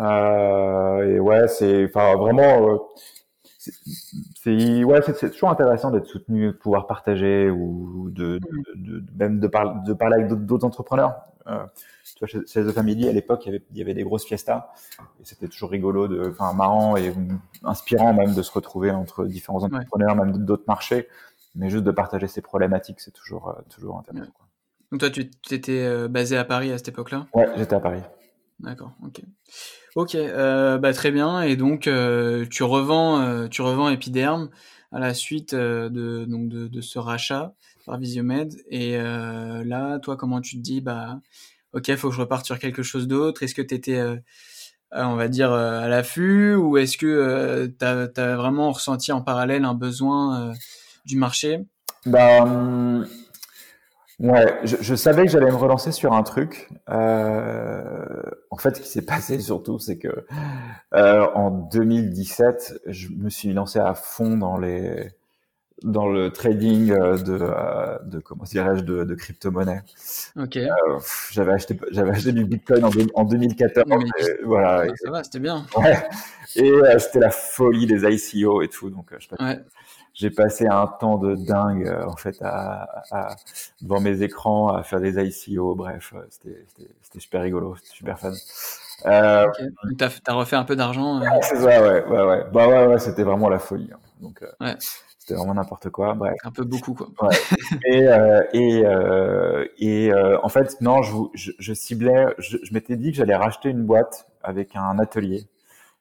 Euh, 0.01 1.17
et 1.17 1.21
ouais, 1.21 1.49
c'est 1.49 1.85
enfin 1.85 2.17
vraiment 2.17 2.69
euh, 2.69 2.79
c'est 4.35 4.85
ouais, 4.85 5.01
c'est 5.03 5.31
toujours 5.31 5.51
intéressant 5.51 5.91
d'être 5.91 6.07
soutenu, 6.07 6.49
de 6.49 6.53
pouvoir 6.53 6.87
partager 6.87 7.51
ou 7.51 8.11
de, 8.11 8.39
de, 8.75 9.01
de 9.01 9.13
même 9.17 9.41
de, 9.41 9.47
par, 9.47 9.83
de 9.83 9.93
parler 9.93 10.23
avec 10.23 10.33
d'autres 10.47 10.67
entrepreneurs. 10.67 11.15
Euh, 11.47 11.65
tu 12.17 12.21
vois, 12.21 12.29
chez, 12.29 12.47
chez 12.47 12.65
The 12.65 12.73
Family, 12.73 13.09
à 13.09 13.13
l'époque, 13.13 13.45
il 13.45 13.53
y, 13.53 13.55
avait, 13.55 13.65
il 13.73 13.79
y 13.79 13.83
avait 13.83 13.95
des 13.95 14.03
grosses 14.03 14.25
fiestas 14.25 14.71
et 15.21 15.25
c'était 15.25 15.49
toujours 15.49 15.71
rigolo, 15.71 16.09
de, 16.09 16.31
enfin 16.31 16.53
marrant 16.55 16.97
et 16.97 17.13
inspirant 17.63 18.15
même 18.15 18.35
de 18.35 18.43
se 18.43 18.51
retrouver 18.51 18.91
entre 18.91 19.27
différents 19.27 19.63
entrepreneurs, 19.63 20.17
même 20.17 20.45
d'autres 20.45 20.65
marchés, 20.67 21.07
mais 21.55 21.69
juste 21.69 21.85
de 21.85 21.91
partager 21.91 22.29
ces 22.29 22.41
problématiques, 22.41 23.01
c'est 23.01 23.13
toujours 23.13 23.51
euh, 23.51 23.61
toujours 23.69 23.99
intéressant. 23.99 24.33
Quoi. 24.33 24.47
Donc 24.91 25.01
toi, 25.01 25.11
tu 25.11 25.55
étais 25.55 25.85
euh, 25.85 26.09
basé 26.09 26.37
à 26.39 26.45
Paris 26.45 26.73
à 26.73 26.79
cette 26.79 26.89
époque-là? 26.89 27.27
Ouais, 27.35 27.49
j'étais 27.57 27.75
à 27.75 27.81
Paris. 27.81 28.01
D'accord, 28.61 28.93
ok. 29.03 29.21
Ok, 29.97 30.15
euh, 30.15 30.79
bah 30.79 30.93
très 30.93 31.11
bien. 31.11 31.43
Et 31.43 31.57
donc 31.57 31.87
euh, 31.87 32.47
tu 32.51 32.63
revends, 32.63 33.21
euh, 33.21 33.49
tu 33.49 33.63
revends 33.63 33.87
à 33.87 34.99
la 34.99 35.15
suite 35.15 35.55
de 35.55 36.25
donc 36.29 36.49
de, 36.49 36.81
ce 36.81 36.99
rachat 36.99 37.55
par 37.87 37.99
Visiomed. 37.99 38.55
Et 38.71 38.97
là, 38.97 39.99
toi, 39.99 40.17
comment 40.17 40.41
tu 40.41 40.57
te 40.57 40.63
dis, 40.63 40.81
bah 40.81 41.21
ok, 41.73 41.95
faut 41.97 42.09
que 42.09 42.15
je 42.15 42.21
reparte 42.21 42.47
sur 42.47 42.59
quelque 42.59 42.83
chose 42.83 43.09
d'autre? 43.09 43.43
Est-ce 43.43 43.55
que 43.55 43.63
tu 43.63 43.75
étais, 43.75 44.01
on 44.93 45.17
va 45.17 45.29
dire, 45.29 45.53
à 45.53 45.89
l'affût, 45.89 46.55
ou 46.55 46.77
est-ce 46.77 46.97
que 46.97 47.67
tu 47.79 47.85
as, 47.85 48.37
vraiment 48.37 48.71
ressenti 48.71 49.11
en 49.13 49.21
parallèle 49.21 49.65
un 49.65 49.75
besoin 49.75 50.53
du 51.05 51.17
marché? 51.17 51.65
Bah 52.07 52.45
hum, 52.45 53.07
Ouais, 54.21 54.61
je, 54.63 54.95
savais 54.95 55.25
que 55.25 55.29
j'allais 55.29 55.51
me 55.51 55.57
relancer 55.57 55.91
sur 55.91 56.13
un 56.13 56.23
truc. 56.23 56.69
Euh, 56.89 58.23
en 58.51 58.57
fait, 58.57 58.77
ce 58.77 58.81
qui 58.81 58.89
s'est 58.89 59.03
passé 59.07 59.41
surtout, 59.41 59.79
c'est 59.79 59.99
que 59.99 60.27
euh, 60.95 61.27
en 61.35 61.51
2017, 61.51 62.83
je 62.87 63.09
me 63.09 63.29
suis 63.29 63.53
lancé 63.53 63.81
à 63.81 63.95
fond 63.95 64.37
dans 64.37 64.57
les 64.57 65.11
dans 65.85 66.09
le 66.09 66.31
trading 66.31 66.91
euh, 66.91 67.19
de, 67.19 67.39
euh, 67.41 67.99
de 68.05 68.19
comment 68.19 68.45
dirais-je 68.45 68.83
de, 68.83 69.05
de 69.05 69.15
crypto-monnaie. 69.15 69.83
Ok. 70.37 70.57
Euh, 70.57 70.71
j'avais 71.31 71.53
acheté 71.53 71.79
j'avais 71.91 72.11
acheté 72.13 72.33
du 72.33 72.45
Bitcoin 72.45 72.85
en, 72.85 72.91
en 73.15 73.25
2014. 73.25 73.85
voilà. 74.45 74.87
ça 74.97 75.11
va, 75.11 75.23
c'était 75.23 75.39
bien. 75.39 75.67
Ouais. 75.77 75.97
Et 76.57 76.73
c'était 76.99 77.21
la 77.21 77.31
folie 77.31 77.87
des 77.87 78.05
ICO 78.05 78.63
et 78.63 78.69
tout, 78.69 78.91
donc 78.91 79.13
je 79.19 79.45
ouais 79.45 79.61
j'ai 80.17 80.31
passé 80.31 80.69
un 80.69 80.87
temps 80.87 81.19
de 81.19 81.35
dingue 81.35 81.93
en 82.07 82.17
fait 82.17 82.41
à, 82.41 83.03
à, 83.11 83.35
devant 83.83 83.99
mes 83.99 84.23
écrans 84.23 84.69
à 84.69 84.85
faire 84.85 85.01
des 85.01 85.19
ICO. 85.19 85.75
Bref, 85.75 86.15
c'était 86.31 87.19
super 87.19 87.43
rigolo, 87.43 87.75
c'était 87.77 87.97
super 87.97 88.19
fun. 88.21 88.33
Euh, 89.07 89.47
okay. 89.49 89.65
T'as 89.99 90.11
as 90.27 90.35
refait 90.35 90.57
un 90.57 90.65
peu 90.65 90.77
d'argent. 90.77 91.21
Euh... 91.21 91.27
c'est 91.43 91.57
ça, 91.57 91.83
ouais, 91.83 92.05
ouais, 92.05 92.25
ouais. 92.25 92.45
Bah 92.53 92.69
ouais, 92.69 92.87
ouais, 92.87 92.99
c'était 92.99 93.23
vraiment 93.25 93.49
la 93.49 93.59
folie. 93.59 93.91
Hein. 93.93 93.99
Donc 94.21 94.43
euh, 94.43 94.51
ouais. 94.61 94.77
C'était 95.25 95.39
vraiment 95.39 95.55
n'importe 95.55 95.91
quoi. 95.91 96.15
Bref. 96.15 96.35
Un 96.45 96.51
peu 96.51 96.65
beaucoup 96.65 96.95
quoi. 96.95 97.09
Ouais. 97.23 97.37
et 97.87 98.07
et 98.53 98.85
et 99.79 100.13
en 100.43 100.49
fait 100.49 100.81
non, 100.81 101.03
je, 101.03 101.15
je, 101.35 101.53
je 101.59 101.73
ciblais, 101.73 102.27
je, 102.39 102.59
je 102.63 102.75
m'étais 102.75 102.97
dit 102.97 103.11
que 103.11 103.17
j'allais 103.17 103.37
racheter 103.37 103.71
une 103.71 103.85
boîte 103.85 104.27
avec 104.43 104.77
un 104.77 104.99
atelier. 104.99 105.49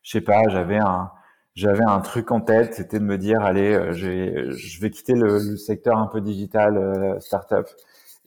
Je 0.01 0.12
sais 0.12 0.21
pas, 0.21 0.41
j'avais 0.49 0.77
un 0.77 1.12
j'avais 1.55 1.83
un 1.83 1.99
truc 2.01 2.31
en 2.31 2.41
tête, 2.41 2.73
c'était 2.73 2.99
de 2.99 3.03
me 3.03 3.17
dire, 3.17 3.41
allez, 3.41 3.73
euh, 3.73 3.91
je 3.93 4.81
vais 4.81 4.89
quitter 4.89 5.13
le, 5.13 5.38
le, 5.38 5.57
secteur 5.57 5.97
un 5.97 6.07
peu 6.07 6.19
digital, 6.21 6.77
euh, 6.77 7.19
startup, 7.19 7.67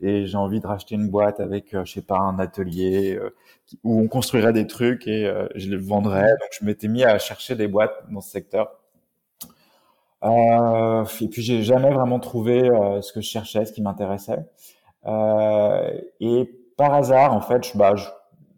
et 0.00 0.26
j'ai 0.26 0.37
envie 0.37 0.61
de 0.61 0.66
racheter 0.66 0.94
une 0.94 1.09
boîte 1.11 1.40
avec, 1.40 1.74
euh, 1.74 1.85
je 1.85 1.92
sais 1.94 2.02
pas, 2.02 2.18
un 2.18 2.38
atelier 2.38 3.16
euh, 3.16 3.35
où 3.82 4.00
on 4.00 4.09
construirait 4.09 4.52
des 4.52 4.66
trucs 4.66 5.09
et 5.09 5.32
je 5.56 5.70
les 5.70 5.76
vendrais. 5.76 6.28
Donc 6.28 6.50
je 6.61 6.64
m'étais 6.64 6.88
mis 6.88 7.04
à 7.04 7.18
chercher 7.18 7.56
des 7.56 7.66
boîtes 7.68 8.04
dans 8.11 8.20
ce 8.20 8.30
secteur. 8.30 8.68
Euh, 10.24 11.05
et 11.20 11.29
puis 11.29 11.42
j'ai 11.42 11.62
jamais 11.62 11.90
vraiment 11.90 12.18
trouvé 12.18 12.62
ce 13.02 13.12
que 13.12 13.20
je 13.20 13.29
cherchais, 13.29 13.64
ce 13.64 13.72
qui 13.72 13.83
m'intéressait. 13.83 14.44
et 16.20 16.50
par 16.76 16.94
hasard, 16.94 17.33
en 17.33 17.40
fait, 17.40 17.66
je, 17.66 17.79
bah, 17.79 17.96
je, 17.96 18.07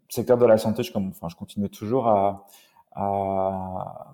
secteur 0.09 0.37
de 0.37 0.45
la 0.45 0.57
santé, 0.57 0.83
je, 0.83 0.91
enfin, 0.95 1.29
je 1.29 1.35
continue 1.35 1.69
toujours 1.69 2.07
à, 2.07 2.45
à 2.93 4.13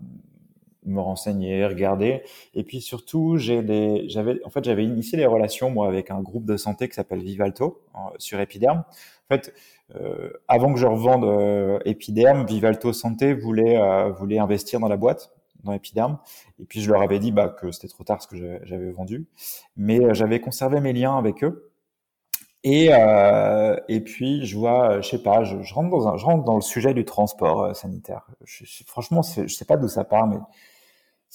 me 0.85 1.01
renseigner, 1.01 1.65
regarder. 1.65 2.23
Et 2.53 2.63
puis 2.63 2.81
surtout, 2.81 3.37
j'ai 3.37 3.61
des, 3.61 4.07
j'avais, 4.07 4.39
en 4.45 4.49
fait, 4.49 4.63
j'avais 4.63 4.85
initié 4.85 5.17
des 5.17 5.25
relations 5.25 5.69
moi 5.69 5.87
avec 5.87 6.11
un 6.11 6.21
groupe 6.21 6.45
de 6.45 6.57
santé 6.57 6.87
qui 6.87 6.95
s'appelle 6.95 7.21
Vivalto 7.21 7.81
sur 8.17 8.39
Epiderm. 8.39 8.79
En 8.79 9.35
fait, 9.35 9.53
euh, 9.95 10.29
avant 10.47 10.73
que 10.73 10.79
je 10.79 10.85
revende 10.87 11.25
euh, 11.25 11.79
Epiderm, 11.85 12.45
Vivalto 12.45 12.93
Santé 12.93 13.33
voulait 13.33 13.77
euh, 13.77 14.11
voulait 14.11 14.39
investir 14.39 14.79
dans 14.79 14.87
la 14.87 14.97
boîte, 14.97 15.34
dans 15.65 15.73
Epiderm. 15.73 16.17
Et 16.59 16.65
puis 16.65 16.81
je 16.81 16.91
leur 16.91 17.01
avais 17.01 17.19
dit 17.19 17.31
bah, 17.31 17.49
que 17.49 17.71
c'était 17.71 17.87
trop 17.87 18.03
tard 18.03 18.21
ce 18.21 18.27
que 18.27 18.37
j'avais 18.63 18.91
vendu, 18.91 19.27
mais 19.75 20.03
euh, 20.03 20.13
j'avais 20.13 20.39
conservé 20.39 20.79
mes 20.79 20.93
liens 20.93 21.17
avec 21.17 21.43
eux. 21.43 21.71
Et, 22.63 22.89
euh, 22.91 23.75
et 23.89 24.01
puis 24.01 24.45
je 24.45 24.57
vois, 24.57 25.01
je 25.01 25.09
sais 25.09 25.21
pas, 25.21 25.43
je, 25.43 25.73
rentre 25.73 25.89
dans 25.89 26.07
un, 26.07 26.17
je 26.17 26.25
rentre 26.25 26.43
dans 26.45 26.55
le 26.55 26.61
sujet 26.61 26.93
du 26.93 27.05
transport 27.05 27.75
sanitaire. 27.75 28.25
Je, 28.43 28.65
je, 28.65 28.83
franchement, 28.85 29.21
je 29.21 29.47
sais 29.47 29.65
pas 29.65 29.77
d'où 29.77 29.87
ça 29.87 30.03
part, 30.03 30.25
mais 30.25 30.37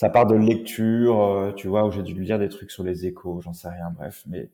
ça 0.00 0.08
part 0.08 0.26
de 0.26 0.34
lecture, 0.34 1.20
euh, 1.20 1.52
tu 1.52 1.68
vois, 1.68 1.84
où 1.84 1.90
j'ai 1.90 2.02
dû 2.02 2.14
lire 2.14 2.38
des 2.38 2.48
trucs 2.48 2.70
sur 2.70 2.82
les 2.82 3.04
échos, 3.04 3.42
j'en 3.42 3.52
sais 3.52 3.68
rien, 3.68 3.90
bref. 3.94 4.24
Mais 4.26 4.48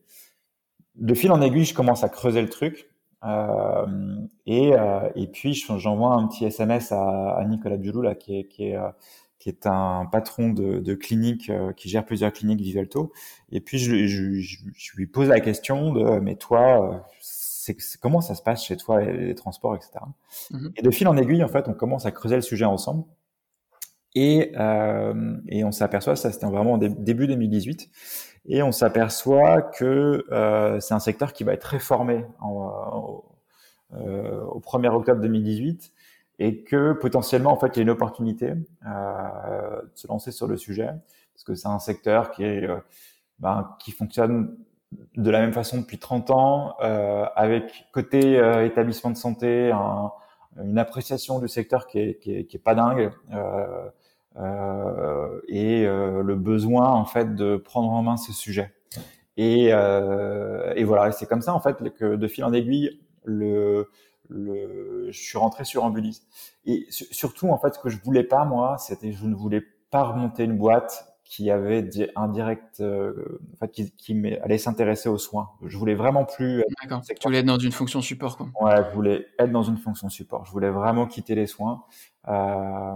de 0.95 1.13
fil 1.13 1.31
en 1.31 1.41
aiguille, 1.41 1.63
je 1.63 1.73
commence 1.73 2.03
à 2.03 2.09
creuser 2.09 2.41
le 2.41 2.49
truc. 2.49 2.89
Euh, 3.23 4.17
et, 4.45 4.73
euh, 4.73 5.09
et 5.15 5.27
puis, 5.27 5.53
j'envoie 5.53 6.15
un 6.15 6.27
petit 6.27 6.43
SMS 6.43 6.91
à, 6.91 7.41
Nicolas 7.47 7.77
Biolou, 7.77 8.01
là, 8.01 8.13
qui 8.13 8.39
est, 8.39 8.75
euh, 8.75 8.89
qui 9.39 9.49
est 9.49 9.67
un 9.67 10.07
patron 10.11 10.49
de, 10.49 10.79
de 10.79 10.93
clinique, 10.95 11.49
euh, 11.49 11.71
qui 11.73 11.89
gère 11.89 12.05
plusieurs 12.05 12.33
cliniques 12.33 12.61
Vivalto. 12.61 13.11
Et 13.51 13.61
puis, 13.61 13.77
je, 13.77 14.07
je, 14.07 14.39
je, 14.39 14.57
je, 14.75 14.95
lui 14.95 15.07
pose 15.07 15.27
la 15.29 15.39
question 15.39 15.93
de, 15.93 16.19
mais 16.19 16.35
toi, 16.35 17.07
c'est, 17.21 17.77
comment 18.01 18.21
ça 18.21 18.35
se 18.35 18.41
passe 18.41 18.63
chez 18.63 18.77
toi, 18.77 19.01
les, 19.01 19.27
les 19.27 19.35
transports, 19.35 19.75
etc. 19.75 19.91
Mm-hmm. 20.51 20.71
Et 20.77 20.81
de 20.81 20.91
fil 20.91 21.07
en 21.07 21.17
aiguille, 21.17 21.43
en 21.43 21.49
fait, 21.49 21.67
on 21.67 21.73
commence 21.73 22.05
à 22.05 22.11
creuser 22.11 22.35
le 22.35 22.41
sujet 22.41 22.65
ensemble. 22.65 23.03
Et, 24.15 24.51
euh, 24.57 25.37
et 25.47 25.63
on 25.63 25.71
s'aperçoit, 25.71 26.15
ça 26.15 26.31
c'était 26.31 26.47
vraiment 26.47 26.73
au 26.73 26.77
début 26.79 27.27
2018, 27.27 27.89
et 28.47 28.63
on 28.63 28.71
s'aperçoit 28.71 29.61
que 29.61 30.25
euh, 30.31 30.79
c'est 30.79 30.95
un 30.95 30.99
secteur 30.99 31.33
qui 31.33 31.43
va 31.43 31.53
être 31.53 31.65
réformé 31.65 32.25
en, 32.39 33.23
euh, 33.93 34.41
au 34.45 34.59
1er 34.59 34.89
octobre 34.89 35.21
2018 35.21 35.91
et 36.39 36.63
que 36.63 36.93
potentiellement 36.93 37.51
en 37.51 37.57
fait 37.57 37.67
il 37.75 37.77
y 37.77 37.79
a 37.79 37.83
une 37.83 37.89
opportunité 37.89 38.53
euh, 38.85 39.81
de 39.81 39.91
se 39.95 40.07
lancer 40.07 40.31
sur 40.31 40.47
le 40.47 40.57
sujet 40.57 40.89
parce 41.33 41.43
que 41.43 41.55
c'est 41.55 41.67
un 41.67 41.79
secteur 41.79 42.31
qui 42.31 42.43
est 42.43 42.67
euh, 42.67 42.77
ben, 43.39 43.75
qui 43.79 43.91
fonctionne 43.91 44.55
de 45.15 45.29
la 45.29 45.41
même 45.41 45.53
façon 45.53 45.79
depuis 45.79 45.99
30 45.99 46.31
ans 46.31 46.75
euh, 46.81 47.25
avec 47.35 47.87
côté 47.91 48.39
euh, 48.39 48.65
établissement 48.65 49.11
de 49.11 49.17
santé 49.17 49.71
un, 49.71 50.11
une 50.63 50.77
appréciation 50.77 51.39
du 51.39 51.47
secteur 51.47 51.87
qui 51.87 51.99
est, 51.99 52.19
qui 52.19 52.35
est, 52.35 52.45
qui 52.45 52.57
est 52.57 52.59
pas 52.59 52.75
dingue 52.75 53.11
euh, 53.33 53.89
et 55.47 55.83
le 55.83 56.35
besoin 56.35 56.89
en 56.89 57.05
fait 57.05 57.35
de 57.35 57.57
prendre 57.57 57.91
en 57.91 58.03
main 58.03 58.17
ce 58.17 58.31
sujet. 58.31 58.71
Et, 59.35 59.69
et 59.69 60.83
voilà, 60.83 61.11
c'est 61.11 61.25
comme 61.25 61.41
ça 61.41 61.55
en 61.55 61.59
fait 61.59 61.91
que 61.95 62.15
de 62.15 62.27
fil 62.27 62.43
en 62.43 62.53
aiguille, 62.53 62.99
le, 63.23 63.89
le, 64.29 65.07
je 65.11 65.19
suis 65.19 65.37
rentré 65.37 65.65
sur 65.65 65.83
Ambulis. 65.83 66.21
Et 66.65 66.87
surtout 66.89 67.49
en 67.49 67.57
fait, 67.57 67.75
ce 67.75 67.79
que 67.79 67.89
je 67.89 67.97
voulais 68.03 68.23
pas 68.23 68.45
moi, 68.45 68.77
c'était 68.77 69.11
je 69.11 69.25
ne 69.25 69.35
voulais 69.35 69.63
pas 69.89 70.03
remonter 70.03 70.43
une 70.43 70.57
boîte 70.57 71.05
qui 71.23 71.51
avait 71.51 71.89
un 72.15 72.29
direct, 72.29 72.79
euh, 72.79 73.39
en 73.53 73.57
fait, 73.57 73.71
qui, 73.71 73.91
qui 73.91 74.35
allait 74.41 74.57
s'intéresser 74.57 75.09
aux 75.09 75.17
soins. 75.17 75.49
Je 75.65 75.77
voulais 75.77 75.95
vraiment 75.95 76.23
plus. 76.23 76.63
D'accord. 76.81 77.01
Tu 77.01 77.15
voulais 77.25 77.39
être 77.39 77.45
dans 77.45 77.57
une 77.57 77.73
fonction 77.73 78.01
support, 78.01 78.37
quoi. 78.37 78.47
Ouais, 78.61 78.77
je 78.89 78.95
voulais 78.95 79.25
être 79.37 79.51
dans 79.51 79.63
une 79.63 79.77
fonction 79.77 80.07
support. 80.07 80.45
Je 80.45 80.51
voulais 80.51 80.69
vraiment 80.69 81.05
quitter 81.05 81.35
les 81.35 81.47
soins. 81.47 81.83
Euh, 82.29 82.95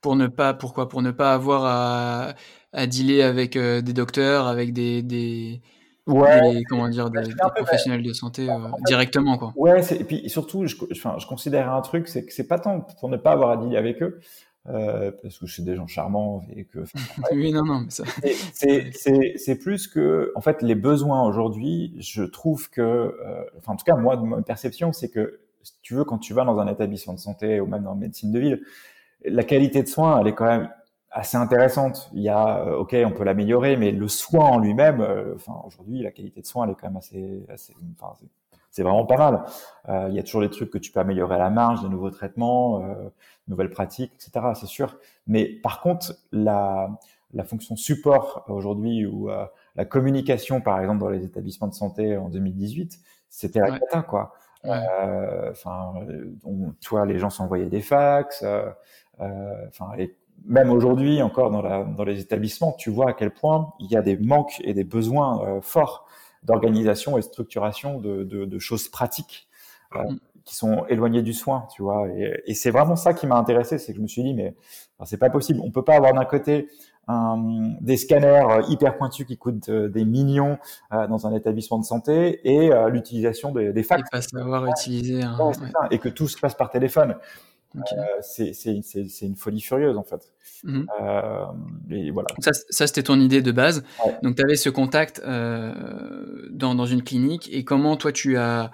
pour 0.00 0.14
ne 0.14 0.28
pas 0.28 0.54
pourquoi? 0.54 0.88
Pour 0.88 1.02
ne 1.02 1.10
pas 1.10 1.34
avoir 1.34 1.64
à, 1.64 2.34
à 2.72 2.86
dealer 2.86 3.22
avec 3.22 3.56
euh, 3.56 3.80
des 3.80 3.92
docteurs 3.92 4.46
avec 4.46 4.72
des, 4.72 5.02
des 5.02 5.60
ouais 6.06 6.54
des, 6.54 6.64
comment 6.64 6.88
dire 6.88 7.10
des, 7.10 7.22
des 7.22 7.34
professionnels 7.54 8.02
de 8.02 8.12
santé 8.12 8.48
euh, 8.48 8.56
directement 8.86 9.38
quoi. 9.38 9.52
ouais 9.56 9.80
et 9.94 10.04
puis 10.04 10.28
surtout 10.28 10.66
je, 10.66 10.76
enfin, 10.92 11.16
je 11.18 11.26
considère 11.26 11.72
un 11.72 11.80
truc 11.80 12.08
c'est 12.08 12.24
que 12.24 12.32
c'est 12.32 12.46
pas 12.46 12.58
tant 12.58 12.80
pour 12.80 13.08
ne 13.08 13.16
pas 13.16 13.32
avoir 13.32 13.50
à 13.50 13.56
dealer 13.56 13.76
avec 13.76 14.02
eux 14.02 14.20
euh, 14.68 15.12
parce 15.22 15.38
que 15.38 15.46
suis 15.46 15.62
des 15.62 15.76
gens 15.76 15.86
charmants 15.86 16.42
et 16.54 16.64
que 16.64 16.80
oui 17.32 17.52
non 17.52 17.64
non 17.64 17.80
mais 17.80 17.90
ça 17.90 18.04
c'est 18.54 19.58
plus 19.58 19.88
que 19.88 20.32
en 20.34 20.40
fait 20.40 20.62
les 20.62 20.74
besoins 20.74 21.26
aujourd'hui 21.26 21.94
je 21.98 22.22
trouve 22.22 22.70
que 22.70 22.80
euh, 22.80 23.44
enfin 23.58 23.74
en 23.74 23.76
tout 23.76 23.84
cas 23.84 23.96
moi 23.96 24.16
ma 24.16 24.42
perception 24.42 24.92
c'est 24.92 25.08
que 25.08 25.40
si 25.62 25.74
tu 25.82 25.94
veux 25.94 26.04
quand 26.04 26.18
tu 26.18 26.34
vas 26.34 26.44
dans 26.44 26.58
un 26.58 26.68
établissement 26.68 27.14
de 27.14 27.18
santé 27.18 27.60
ou 27.60 27.66
même 27.66 27.82
dans 27.82 27.90
la 27.90 27.96
médecine 27.96 28.32
de 28.32 28.38
ville 28.38 28.62
la 29.24 29.44
qualité 29.44 29.82
de 29.82 29.88
soins, 29.88 30.20
elle 30.20 30.28
est 30.28 30.34
quand 30.34 30.46
même 30.46 30.68
assez 31.10 31.36
intéressante. 31.36 32.10
Il 32.12 32.22
y 32.22 32.28
a, 32.28 32.58
euh, 32.58 32.76
ok, 32.76 32.96
on 33.04 33.12
peut 33.12 33.24
l'améliorer, 33.24 33.76
mais 33.76 33.90
le 33.90 34.08
soin 34.08 34.50
en 34.50 34.58
lui-même, 34.58 35.00
euh, 35.00 35.34
enfin 35.34 35.60
aujourd'hui, 35.64 36.02
la 36.02 36.10
qualité 36.10 36.40
de 36.40 36.46
soins, 36.46 36.64
elle 36.64 36.72
est 36.72 36.74
quand 36.74 36.88
même 36.88 36.96
assez, 36.96 37.46
assez 37.48 37.74
enfin, 37.98 38.14
c'est 38.76 38.82
vraiment 38.82 39.06
pas 39.06 39.16
mal. 39.16 39.44
Euh, 39.88 40.08
il 40.10 40.14
y 40.14 40.18
a 40.18 40.22
toujours 40.22 40.42
des 40.42 40.50
trucs 40.50 40.70
que 40.70 40.76
tu 40.76 40.92
peux 40.92 41.00
améliorer 41.00 41.36
à 41.36 41.38
la 41.38 41.48
marge, 41.48 41.82
des 41.82 41.88
nouveaux 41.88 42.10
traitements, 42.10 42.84
euh, 42.84 43.08
nouvelles 43.48 43.70
pratiques, 43.70 44.12
etc. 44.16 44.48
C'est 44.54 44.66
sûr. 44.66 44.98
Mais 45.26 45.46
par 45.46 45.80
contre, 45.80 46.12
la, 46.30 46.90
la 47.32 47.44
fonction 47.44 47.74
support 47.74 48.44
aujourd'hui 48.48 49.06
ou 49.06 49.30
euh, 49.30 49.46
la 49.76 49.86
communication, 49.86 50.60
par 50.60 50.78
exemple, 50.78 51.00
dans 51.00 51.08
les 51.08 51.24
établissements 51.24 51.68
de 51.68 51.74
santé 51.74 52.18
en 52.18 52.28
2018, 52.28 52.98
c'était 53.30 53.60
la 53.60 53.70
ouais. 53.70 53.80
quoi. 54.06 54.34
Enfin, 54.62 55.94
toi, 56.82 57.06
les 57.06 57.18
gens 57.18 57.30
s'envoyaient 57.30 57.70
des 57.70 57.80
fax. 57.80 58.44
Euh, 59.20 59.66
enfin, 59.68 59.92
même 60.44 60.70
aujourd'hui 60.70 61.22
encore 61.22 61.50
dans, 61.50 61.62
la, 61.62 61.84
dans 61.84 62.04
les 62.04 62.20
établissements, 62.20 62.72
tu 62.72 62.90
vois 62.90 63.10
à 63.10 63.12
quel 63.12 63.32
point 63.32 63.72
il 63.80 63.90
y 63.90 63.96
a 63.96 64.02
des 64.02 64.16
manques 64.16 64.60
et 64.64 64.74
des 64.74 64.84
besoins 64.84 65.42
euh, 65.44 65.60
forts 65.60 66.06
d'organisation 66.42 67.16
et 67.16 67.20
de 67.20 67.26
structuration 67.26 67.98
de, 67.98 68.22
de, 68.22 68.44
de 68.44 68.58
choses 68.58 68.88
pratiques 68.88 69.48
euh, 69.96 70.02
mm. 70.02 70.18
qui 70.44 70.54
sont 70.54 70.84
éloignées 70.88 71.22
du 71.22 71.32
soin, 71.32 71.66
tu 71.74 71.82
vois. 71.82 72.08
Et, 72.08 72.42
et 72.46 72.54
c'est 72.54 72.70
vraiment 72.70 72.96
ça 72.96 73.14
qui 73.14 73.26
m'a 73.26 73.36
intéressé, 73.36 73.78
c'est 73.78 73.92
que 73.92 73.98
je 73.98 74.02
me 74.02 74.08
suis 74.08 74.22
dit 74.22 74.34
mais 74.34 74.54
enfin, 74.98 75.06
c'est 75.06 75.18
pas 75.18 75.30
possible. 75.30 75.60
On 75.64 75.70
peut 75.70 75.84
pas 75.84 75.96
avoir 75.96 76.14
d'un 76.14 76.24
côté 76.24 76.68
un, 77.08 77.74
des 77.80 77.96
scanners 77.96 78.62
hyper 78.68 78.96
pointus 78.96 79.26
qui 79.26 79.36
coûtent 79.36 79.70
des 79.70 80.04
millions 80.04 80.58
euh, 80.92 81.06
dans 81.06 81.26
un 81.26 81.34
établissement 81.34 81.78
de 81.78 81.84
santé 81.84 82.40
et 82.44 82.72
euh, 82.72 82.88
l'utilisation 82.88 83.52
des, 83.52 83.72
des 83.72 83.82
fax. 83.82 84.02
Et 84.02 84.10
pas 84.10 84.22
savoir 84.22 84.66
utiliser. 84.66 85.18
Ouais. 85.18 85.54
ça, 85.54 85.88
et 85.90 85.98
que 85.98 86.08
tout 86.08 86.28
se 86.28 86.38
passe 86.38 86.54
par 86.54 86.70
téléphone. 86.70 87.16
Okay. 87.78 87.96
Euh, 87.98 88.52
c'est 89.02 89.26
une 89.26 89.36
folie 89.36 89.60
furieuse 89.60 89.96
en 89.96 90.04
fait. 90.04 90.32
Mmh. 90.64 90.86
Euh, 91.00 91.44
et 91.90 92.10
voilà. 92.10 92.28
Ça, 92.40 92.52
ça 92.52 92.86
c'était 92.86 93.02
ton 93.02 93.20
idée 93.20 93.42
de 93.42 93.52
base. 93.52 93.84
Ouais. 94.04 94.16
Donc 94.22 94.36
tu 94.36 94.42
avais 94.42 94.56
ce 94.56 94.70
contact 94.70 95.20
euh, 95.24 96.48
dans, 96.50 96.74
dans, 96.74 96.86
une 96.86 97.02
clinique 97.02 97.48
et 97.52 97.64
comment 97.64 97.96
toi 97.96 98.12
tu 98.12 98.36
as 98.36 98.70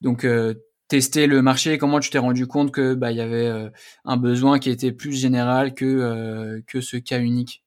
donc 0.00 0.24
euh, 0.24 0.54
testé 0.88 1.26
le 1.26 1.42
marché? 1.42 1.78
Comment 1.78 2.00
tu 2.00 2.10
t'es 2.10 2.18
rendu 2.18 2.46
compte 2.46 2.72
que 2.72 2.94
bah 2.94 3.12
il 3.12 3.18
y 3.18 3.20
avait 3.20 3.46
euh, 3.46 3.68
un 4.04 4.16
besoin 4.16 4.58
qui 4.58 4.70
était 4.70 4.92
plus 4.92 5.12
général 5.12 5.74
que 5.74 5.84
euh, 5.84 6.60
que 6.66 6.80
ce 6.80 6.96
cas 6.96 7.20
unique? 7.20 7.62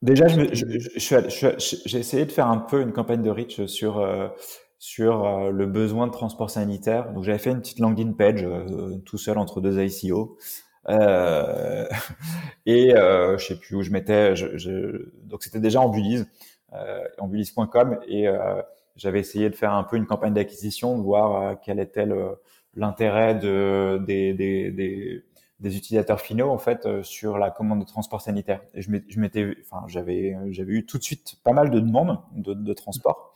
Déjà, 0.00 0.26
j'ai 0.26 1.98
essayé 1.98 2.26
de 2.26 2.32
faire 2.32 2.48
un 2.48 2.58
peu 2.58 2.80
une 2.80 2.92
campagne 2.92 3.22
de 3.22 3.30
reach 3.30 3.66
sur 3.66 4.04
sur 4.82 5.24
euh, 5.24 5.52
le 5.52 5.66
besoin 5.66 6.08
de 6.08 6.12
transport 6.12 6.50
sanitaire. 6.50 7.12
Donc 7.12 7.22
j'avais 7.22 7.38
fait 7.38 7.50
une 7.50 7.60
petite 7.60 7.78
landing 7.78 8.16
page 8.16 8.42
euh, 8.42 8.98
tout 9.04 9.16
seul 9.16 9.38
entre 9.38 9.60
deux 9.60 9.80
ICO. 9.80 10.36
Euh, 10.88 11.86
et 12.66 12.92
euh, 12.92 13.38
je 13.38 13.46
sais 13.46 13.58
plus 13.60 13.76
où 13.76 13.82
je 13.84 13.92
mettais. 13.92 14.34
Donc 15.22 15.44
c'était 15.44 15.60
déjà 15.60 15.80
en 15.80 15.88
Bulise, 15.88 16.28
euh, 16.72 17.04
et 18.08 18.26
euh, 18.26 18.60
j'avais 18.96 19.20
essayé 19.20 19.50
de 19.50 19.54
faire 19.54 19.72
un 19.72 19.84
peu 19.84 19.96
une 19.96 20.06
campagne 20.06 20.34
d'acquisition, 20.34 20.98
de 20.98 21.02
voir 21.04 21.60
quel 21.64 21.78
était 21.78 22.08
l'intérêt 22.74 23.36
de, 23.36 24.02
des, 24.04 25.22
utilisateurs 25.60 26.20
finaux 26.20 26.50
en 26.50 26.58
fait 26.58 26.88
sur 27.04 27.38
la 27.38 27.52
commande 27.52 27.78
de 27.78 27.86
transport 27.86 28.20
sanitaire. 28.20 28.62
Et 28.74 28.82
je 28.82 29.20
m'étais, 29.20 29.54
enfin 29.60 29.86
j'avais 29.86 30.36
j'avais 30.50 30.72
eu 30.72 30.86
tout 30.86 30.98
de 30.98 31.04
suite 31.04 31.36
pas 31.44 31.52
mal 31.52 31.70
de 31.70 31.78
demandes 31.78 32.18
de, 32.34 32.52
de 32.52 32.72
transport. 32.72 33.32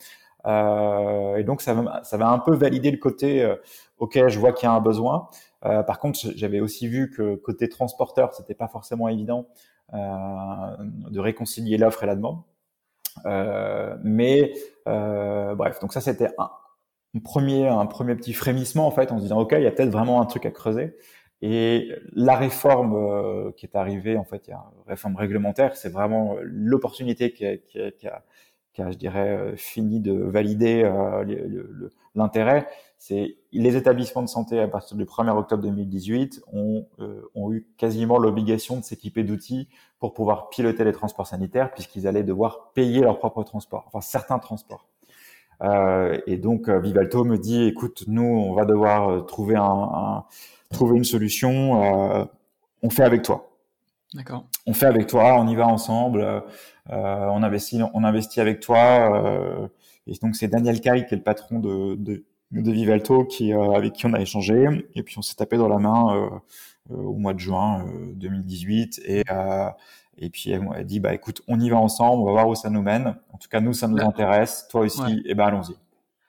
Et 0.47 1.45
donc 1.45 1.61
ça 1.61 2.03
ça 2.05 2.17
va 2.17 2.29
un 2.29 2.39
peu 2.39 2.55
valider 2.55 2.91
le 2.91 2.99
côté, 2.99 3.43
euh, 3.43 3.57
ok, 3.99 4.29
je 4.29 4.39
vois 4.39 4.53
qu'il 4.53 4.69
y 4.69 4.71
a 4.71 4.73
un 4.73 4.81
besoin. 4.81 5.29
Euh, 5.65 5.83
par 5.83 5.99
contre, 5.99 6.19
j'avais 6.37 6.61
aussi 6.61 6.89
vu 6.89 7.11
que 7.11 7.35
côté 7.37 7.69
transporteur, 7.69 8.33
c'était 8.35 8.55
pas 8.55 8.69
forcément 8.69 9.09
évident 9.09 9.49
de 9.93 11.21
réconcilier 11.21 11.79
l'offre 11.79 12.03
et 12.03 12.07
la 12.07 12.17
demande. 12.17 12.43
mais 14.05 14.53
bref, 14.87 15.81
donc 15.81 15.93
ça 15.93 16.01
c'était 16.01 16.31
un, 16.39 16.51
premier, 17.23 17.69
un 17.69 17.87
premier 17.87 18.15
petit 18.17 18.33
frémissement 18.33 18.87
en 18.87 18.91
fait, 18.91 19.13
en 19.13 19.19
se 19.19 19.23
disant 19.23 19.41
ok, 19.41 19.53
il 19.57 19.63
y 19.63 19.67
a 19.67 19.71
peut-être 19.71 19.91
vraiment 19.91 20.21
un 20.21 20.27
truc 20.27 20.47
à 20.47 20.51
creuser. 20.51 20.97
Et 21.43 21.93
la 22.13 22.35
réforme 22.37 22.95
euh, 22.95 23.53
qui 23.53 23.67
est 23.67 23.77
arrivée, 23.77 24.17
en 24.17 24.25
fait, 24.25 24.49
il 24.49 24.51
y 24.51 24.55
a 24.55 24.65
une 24.75 24.89
réforme 24.89 25.17
réglementaire, 25.17 25.77
c'est 25.77 25.91
vraiment 25.91 26.37
l'opportunité 26.43 27.33
qui 27.33 27.45
qui, 27.69 27.79
qui, 27.99 28.09
a, 28.09 28.25
qui 28.77 28.83
a, 28.83 28.91
je 28.91 28.99
dirais, 28.99 29.55
fini 29.57 30.01
de 30.01 30.13
valider 30.13 30.83
euh, 30.85 31.25
l'intérêt, 32.15 32.69
c'est 32.99 33.37
les 33.53 33.75
établissements 33.75 34.23
de 34.23 34.29
santé 34.29 34.61
à 34.61 34.69
partir 34.69 34.99
du 34.99 35.05
1er 35.05 35.31
octobre 35.31 35.63
2018 35.63 36.43
ont, 36.53 36.87
euh, 37.01 37.23
ont 37.35 37.53
eu 37.53 37.67
quasiment 37.79 38.19
l'obligation 38.19 38.77
de 38.77 38.85
s'équiper 38.85 39.25
d'outils 39.25 39.69
pour 39.99 40.13
pouvoir 40.13 40.51
piloter 40.51 40.85
les 40.85 40.93
transports 40.93 41.27
sanitaires 41.27 41.73
puisqu'ils 41.73 42.07
allaient 42.07 42.23
devoir 42.23 42.73
payer 42.75 43.01
leur 43.01 43.19
propre 43.19 43.43
transport, 43.45 43.85
enfin 43.87 44.03
certains 44.03 44.39
transports. 44.39 44.87
Euh, 45.63 46.19
et 46.27 46.37
donc 46.37 46.69
euh, 46.69 46.79
Vivalto 46.79 47.25
me 47.25 47.39
dit, 47.39 47.65
écoute, 47.65 48.05
nous 48.09 48.23
on 48.23 48.53
va 48.53 48.67
devoir 48.67 49.09
euh, 49.09 49.21
trouver 49.23 49.57
un, 49.57 49.63
un 49.63 50.25
trouver 50.71 50.99
une 50.99 51.05
solution, 51.05 52.29
on 52.83 52.91
fait 52.91 53.05
avec 53.05 53.23
toi. 53.23 53.46
D'accord. 54.15 54.49
On 54.67 54.73
fait 54.73 54.87
avec 54.87 55.07
toi, 55.07 55.39
on 55.39 55.49
y 55.49 55.57
va 55.57 55.67
ensemble, 55.67 56.45
on 56.89 57.43
investit, 57.43 57.81
on 57.93 58.05
investit 58.05 58.41
avec 58.41 58.61
toi. 58.61 59.69
et 60.07 60.13
donc 60.23 60.37
c'est 60.37 60.49
Daniel 60.49 60.81
Kai 60.81 61.05
qui 61.07 61.15
est 61.15 61.19
le 61.19 61.23
patron 61.23 61.59
de, 61.59 61.97
de 61.97 62.25
de 62.53 62.71
Vivalto 62.71 63.25
qui 63.25 63.53
euh, 63.53 63.73
avec 63.73 63.93
qui 63.95 64.07
on 64.07 64.13
a 64.13 64.21
échangé 64.21 64.89
et 64.95 65.03
puis 65.03 65.19
on 65.19 65.23
s'est 65.23 65.35
tapé 65.35 65.57
dans 65.57 65.69
la 65.69 65.79
main 65.79 66.15
euh, 66.15 66.29
euh, 66.93 66.97
au 66.97 67.15
mois 67.15 67.35
de 67.35 67.41
juin 67.41 67.85
2018 68.15 69.03
et 69.05 69.25
et 70.19 70.31
puis 70.31 70.51
elle 70.51 70.63
m'a 70.63 70.83
dit 70.83 71.01
bah 71.01 71.13
écoute 71.13 71.43
on 71.49 71.61
y 71.61 71.69
va 71.69 71.77
ensemble 71.77 72.23
on 72.23 72.27
va 72.27 72.33
voir 72.33 72.49
où 72.49 72.55
ça 72.55 72.71
nous 72.71 72.83
mène 72.83 73.17
en 73.33 73.39
tout 73.39 73.49
cas 73.49 73.61
nous 73.61 73.73
ça 73.73 73.89
nous 73.89 74.01
intéresse 74.01 74.67
toi 74.71 74.83
aussi 74.83 75.23
et 75.27 75.35
ben 75.35 75.47
allons-y 75.47 75.75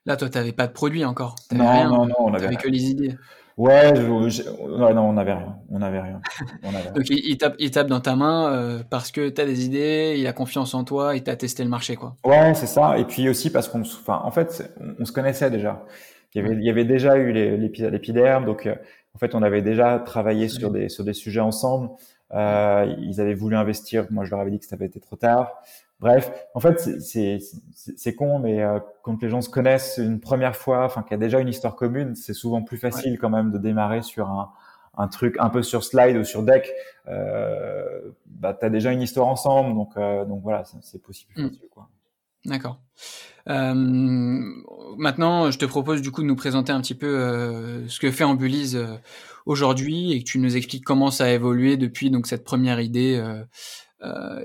là 0.06 0.18
toi 0.18 0.30
t'avais 0.30 0.52
pas 0.52 0.68
de 0.68 0.74
produit 0.74 1.06
encore 1.06 1.36
non 1.54 1.72
rien. 1.72 1.90
non 1.90 2.06
non 2.06 2.16
on 2.20 2.34
avait 2.34 2.56
que 2.56 2.68
les 2.68 2.90
idées 2.90 3.16
Ouais, 3.58 3.92
non, 3.92 5.10
on 5.10 5.14
n'avait 5.14 5.34
rien. 5.34 5.56
On 5.70 5.80
n'avait 5.80 6.00
rien. 6.00 6.22
Donc 6.96 7.06
il, 7.10 7.38
tape, 7.38 7.56
il 7.58 7.72
tape 7.72 7.88
dans 7.88 8.00
ta 8.00 8.16
main 8.16 8.84
parce 8.90 9.12
que 9.12 9.30
tu 9.30 9.42
as 9.42 9.46
des 9.46 9.66
idées, 9.66 10.16
il 10.18 10.28
a 10.28 10.34
confiance 10.34 10.76
en 10.76 10.84
toi, 10.84 11.16
il 11.16 11.24
t'a 11.24 11.36
testé 11.36 11.64
le 11.64 11.70
marché, 11.70 11.96
quoi. 11.96 12.16
Ouais, 12.24 12.54
c'est 12.54 12.68
ça. 12.68 13.00
Et 13.00 13.06
puis 13.06 13.28
aussi 13.30 13.50
parce 13.50 13.68
qu'on, 13.68 13.82
enfin, 13.82 14.22
en 14.24 14.32
fait, 14.32 14.72
on, 15.00 15.06
se 15.06 15.12
connaissait 15.12 15.50
déjà. 15.50 15.84
Il 16.36 16.44
y 16.44 16.46
avait, 16.46 16.56
il 16.56 16.64
y 16.64 16.70
avait 16.70 16.86
déjà 16.86 17.18
eu 17.18 17.32
l'épiderme, 17.32 18.46
donc 18.46 18.70
en 19.16 19.18
fait, 19.18 19.34
on 19.34 19.42
avait 19.42 19.64
déjà 19.64 19.98
travaillé 19.98 20.50
sur 20.50 20.70
des 20.70 20.88
sur 20.88 21.04
des 21.04 21.14
sujets 21.14 21.40
ensemble. 21.40 21.90
Euh, 22.34 22.94
ils 23.00 23.22
avaient 23.22 23.34
voulu 23.34 23.56
investir, 23.56 24.06
moi 24.10 24.26
je 24.26 24.32
leur 24.32 24.42
avais 24.42 24.52
dit 24.52 24.60
que 24.60 24.66
ça 24.66 24.76
avait 24.76 24.88
été 24.88 25.00
trop 25.00 25.16
tard. 25.16 25.54
Bref, 26.00 26.32
en 26.54 26.60
fait, 26.60 26.80
c'est 27.00 28.16
con, 28.16 28.40
mais 28.40 28.62
euh, 28.62 28.80
quand 29.02 29.22
les 29.22 29.30
gens 29.30 29.42
se 29.42 29.50
connaissent 29.50 29.98
une 29.98 30.20
première 30.20 30.56
fois, 30.56 30.86
enfin 30.86 31.02
qu'il 31.02 31.12
y 31.12 31.16
a 31.16 31.18
déjà 31.18 31.40
une 31.40 31.48
histoire 31.48 31.76
commune, 31.76 32.14
c'est 32.16 32.34
souvent 32.34 32.62
plus 32.62 32.78
facile 32.78 33.18
quand 33.20 33.32
même 33.32 33.52
de 33.52 33.58
démarrer 33.58 34.04
sur 34.04 34.30
un, 34.30 34.52
un, 34.96 35.08
truc 35.08 35.36
un 35.40 35.50
peu 35.50 35.64
sur 35.64 35.84
slide 35.84 36.18
ou 36.18 36.24
sur 36.24 36.44
deck. 36.44 36.72
Euh, 37.08 38.12
bah, 38.28 38.54
tu 38.54 38.66
as 38.66 38.70
déjà 38.70 38.92
une 38.92 39.02
histoire 39.02 39.28
ensemble, 39.28 39.74
donc, 39.74 39.98
euh, 39.98 40.24
donc 40.26 40.44
voilà, 40.44 40.64
c'est 40.82 41.02
possible. 41.02 41.34
Mm. 41.36 41.50
D'accord. 42.46 42.80
Euh, 43.50 43.74
maintenant, 44.98 45.52
je 45.52 45.58
te 45.58 45.66
propose 45.66 46.02
du 46.02 46.12
coup 46.12 46.22
de 46.22 46.28
nous 46.28 46.36
présenter 46.36 46.72
un 46.72 46.82
petit 46.82 46.96
peu 46.96 47.08
euh, 47.08 47.88
ce 47.88 48.00
que 48.00 48.12
fait 48.12 48.24
Ambulise 48.24 48.76
euh, 48.76 48.96
aujourd'hui 49.46 50.12
et 50.12 50.20
que 50.20 50.26
tu 50.26 50.40
nous 50.40 50.58
expliques 50.58 50.84
comment 50.84 51.12
ça 51.12 51.26
a 51.26 51.30
évolué 51.30 51.78
depuis 51.78 52.10
donc 52.10 52.28
cette 52.28 52.44
première 52.44 52.80
idée 52.80 53.16
euh, 53.16 53.44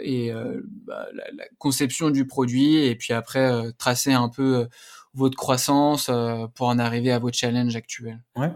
et 0.03 0.33
euh, 0.33 0.63
bah, 0.87 1.07
la, 1.15 1.25
la, 1.37 1.45
conception 1.59 2.11
du 2.11 2.27
produit 2.27 2.77
et 2.77 2.95
puis 2.97 3.13
après 3.13 3.51
euh, 3.51 3.71
tracer 3.77 4.13
un 4.13 4.29
peu 4.29 4.67
votre 5.15 5.37
croissance 5.37 6.11
pour 6.55 6.69
en 6.69 6.79
arriver 6.79 7.13
à 7.13 7.19
vos 7.19 7.31
challenges 7.31 7.77
actuels. 7.77 8.21
Ouais. 8.37 8.51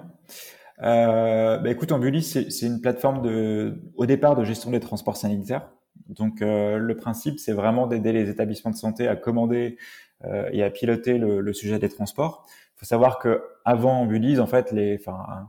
Euh, 0.82 1.59
bah 1.59 1.70
écoute, 1.70 1.92
Ambuli, 1.92 2.22
c'est 2.22 2.66
une 2.66 2.80
plateforme 2.80 3.22
de, 3.22 3.80
au 3.97 4.07
départ 4.07 4.36
de 4.36 4.44
gestion 4.44 4.70
des 4.70 4.80
transports 4.80 5.16
sanitaires. 5.16 5.68
Donc, 6.09 6.42
euh, 6.42 6.76
le 6.76 6.97
principe, 6.97 7.38
c'est 7.38 7.53
vraiment 7.53 7.86
d'aider 7.86 8.12
les 8.12 8.28
établissements 8.28 8.70
de 8.70 8.76
santé 8.76 9.09
à 9.09 9.16
commander 9.16 9.76
euh, 10.24 10.49
et 10.53 10.62
à 10.62 10.70
piloter 10.70 11.18
le, 11.18 11.40
le, 11.40 11.53
sujet 11.53 11.78
des 11.78 11.88
transports. 11.88 12.47
Il 12.76 12.80
faut 12.80 12.86
savoir 12.86 13.18
que 13.18 13.42
avant 13.64 14.01
Ambulise, 14.01 14.38
en 14.38 14.47
fait, 14.47 14.70
les, 14.72 14.99
enfin, 15.01 15.24
euh, 15.30 15.42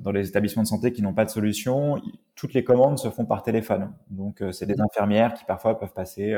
dans 0.00 0.10
les 0.10 0.28
établissements 0.28 0.62
de 0.62 0.68
santé 0.68 0.92
qui 0.92 1.02
n'ont 1.02 1.14
pas 1.14 1.24
de 1.24 1.30
solution, 1.30 2.00
toutes 2.34 2.54
les 2.54 2.64
commandes 2.64 2.98
se 2.98 3.10
font 3.10 3.24
par 3.24 3.42
téléphone. 3.42 3.92
Donc, 4.10 4.42
euh, 4.42 4.52
c'est 4.52 4.66
des 4.66 4.80
infirmières 4.80 5.34
qui 5.34 5.44
parfois 5.44 5.78
peuvent 5.78 5.92
passer 5.92 6.36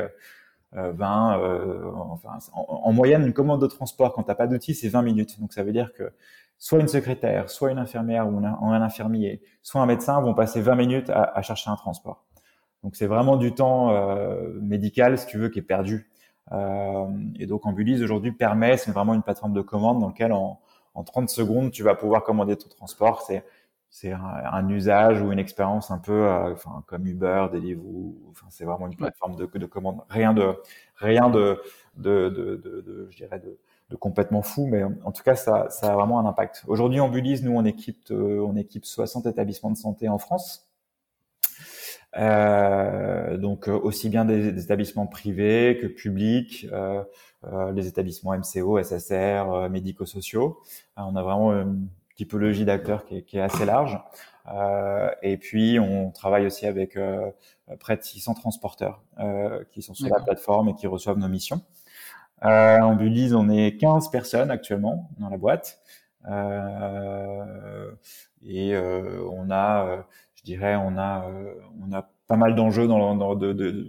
20, 0.73 1.39
euh, 1.39 1.91
enfin, 2.09 2.37
en, 2.53 2.91
moyenne, 2.93 3.25
une 3.25 3.33
commande 3.33 3.61
de 3.61 3.67
transport 3.67 4.13
quand 4.13 4.23
t'as 4.23 4.35
pas 4.35 4.47
d'outil, 4.47 4.73
c'est 4.73 4.89
20 4.89 5.01
minutes. 5.03 5.39
Donc, 5.39 5.53
ça 5.53 5.63
veut 5.63 5.71
dire 5.71 5.93
que 5.93 6.11
soit 6.57 6.79
une 6.79 6.87
secrétaire, 6.87 7.49
soit 7.49 7.71
une 7.71 7.77
infirmière 7.77 8.27
ou 8.27 8.37
un, 8.37 8.81
infirmier, 8.81 9.41
soit 9.61 9.81
un 9.81 9.85
médecin 9.85 10.19
vont 10.21 10.33
passer 10.33 10.61
20 10.61 10.75
minutes 10.75 11.09
à, 11.09 11.23
à 11.23 11.41
chercher 11.41 11.69
un 11.69 11.75
transport. 11.75 12.25
Donc, 12.83 12.95
c'est 12.95 13.07
vraiment 13.07 13.37
du 13.37 13.53
temps 13.53 13.93
médical, 14.61 15.17
si 15.17 15.25
tu 15.27 15.37
veux, 15.37 15.49
qui 15.49 15.59
est 15.59 15.61
perdu. 15.61 16.09
et 16.51 17.45
donc, 17.45 17.65
Ambulise 17.65 18.03
aujourd'hui 18.03 18.31
permet, 18.31 18.75
c'est 18.77 18.91
vraiment 18.91 19.13
une 19.13 19.21
plateforme 19.23 19.53
de 19.53 19.61
commande 19.61 19.99
dans 20.01 20.07
laquelle 20.07 20.33
on 20.33 20.57
en 20.93 21.03
30 21.03 21.29
secondes, 21.29 21.71
tu 21.71 21.83
vas 21.83 21.95
pouvoir 21.95 22.23
commander 22.23 22.55
ton 22.55 22.69
transport. 22.69 23.21
C'est 23.23 23.43
c'est 23.93 24.11
un, 24.11 24.67
usage 24.69 25.21
ou 25.21 25.31
une 25.31 25.37
expérience 25.37 25.91
un 25.91 25.99
peu 25.99 26.25
euh, 26.25 26.53
enfin, 26.53 26.83
comme 26.87 27.05
Uber, 27.05 27.45
Deliveroo. 27.53 28.17
Enfin, 28.31 28.47
c'est 28.49 28.65
vraiment 28.65 28.87
une 28.87 28.95
plateforme 28.95 29.35
de, 29.35 29.45
de 29.45 29.65
commande. 29.67 30.01
Rien 30.09 30.33
de 30.33 30.55
rien 30.95 31.29
de 31.29 31.61
de, 31.97 32.29
de, 32.29 32.55
de, 32.55 33.07
je 33.11 33.17
dirais 33.17 33.37
de, 33.37 33.59
de, 33.91 33.95
complètement 33.95 34.41
fou, 34.41 34.65
mais 34.65 34.83
en 34.83 35.11
tout 35.11 35.21
cas, 35.21 35.35
ça, 35.35 35.69
ça 35.69 35.91
a 35.91 35.95
vraiment 35.95 36.19
un 36.19 36.25
impact. 36.25 36.63
Aujourd'hui, 36.67 36.99
en 37.01 37.09
Bullies, 37.09 37.41
nous, 37.43 37.55
on 37.55 37.65
équipe, 37.65 38.09
euh, 38.09 38.39
on 38.39 38.55
équipe 38.55 38.83
60 38.85 39.27
établissements 39.27 39.69
de 39.69 39.77
santé 39.77 40.09
en 40.09 40.17
France. 40.17 40.67
Euh, 42.17 43.37
donc 43.37 43.67
aussi 43.67 44.09
bien 44.09 44.23
des, 44.25 44.51
des, 44.51 44.63
établissements 44.63 45.07
privés 45.07 45.79
que 45.81 45.87
publics, 45.87 46.67
euh, 46.71 47.03
euh, 47.45 47.71
les 47.71 47.87
établissements 47.87 48.37
MCO, 48.37 48.81
SSR, 48.81 49.51
euh, 49.51 49.69
médico-sociaux. 49.69 50.59
Euh, 50.97 51.01
on 51.01 51.15
a 51.15 51.23
vraiment 51.23 51.51
une 51.53 51.87
typologie 52.15 52.65
d'acteurs 52.65 53.05
qui, 53.05 53.23
qui, 53.23 53.37
est 53.37 53.41
assez 53.41 53.65
large. 53.65 53.99
et 55.23 55.37
puis 55.37 55.79
on 55.79 56.11
travaille 56.11 56.45
aussi 56.45 56.67
avec 56.67 56.97
près 57.79 57.97
de 57.97 58.03
600 58.03 58.35
transporteurs 58.35 59.01
qui 59.71 59.81
sont 59.81 59.95
sur 59.95 60.13
la 60.13 60.21
plateforme 60.21 60.69
et 60.69 60.75
qui 60.75 60.85
reçoivent 60.85 61.17
nos 61.17 61.29
missions. 61.29 61.61
Euh, 62.45 62.79
en 62.79 62.95
Bullies, 62.95 63.33
on 63.33 63.49
est 63.49 63.77
15 63.77 64.09
personnes 64.09 64.51
actuellement 64.51 65.09
dans 65.17 65.29
la 65.29 65.37
boîte. 65.37 65.79
Euh, 66.29 67.91
et 68.45 68.75
euh, 68.75 69.23
on 69.31 69.49
a, 69.49 70.05
je 70.43 70.51
dirais, 70.51 70.75
on 70.75 70.97
a, 70.97 71.25
on 71.81 71.93
a 71.93 72.09
pas 72.27 72.35
mal 72.35 72.53
d'enjeux 72.53 72.87
dans, 72.87 73.15
dans 73.15 73.33
de, 73.35 73.53
de, 73.53 73.87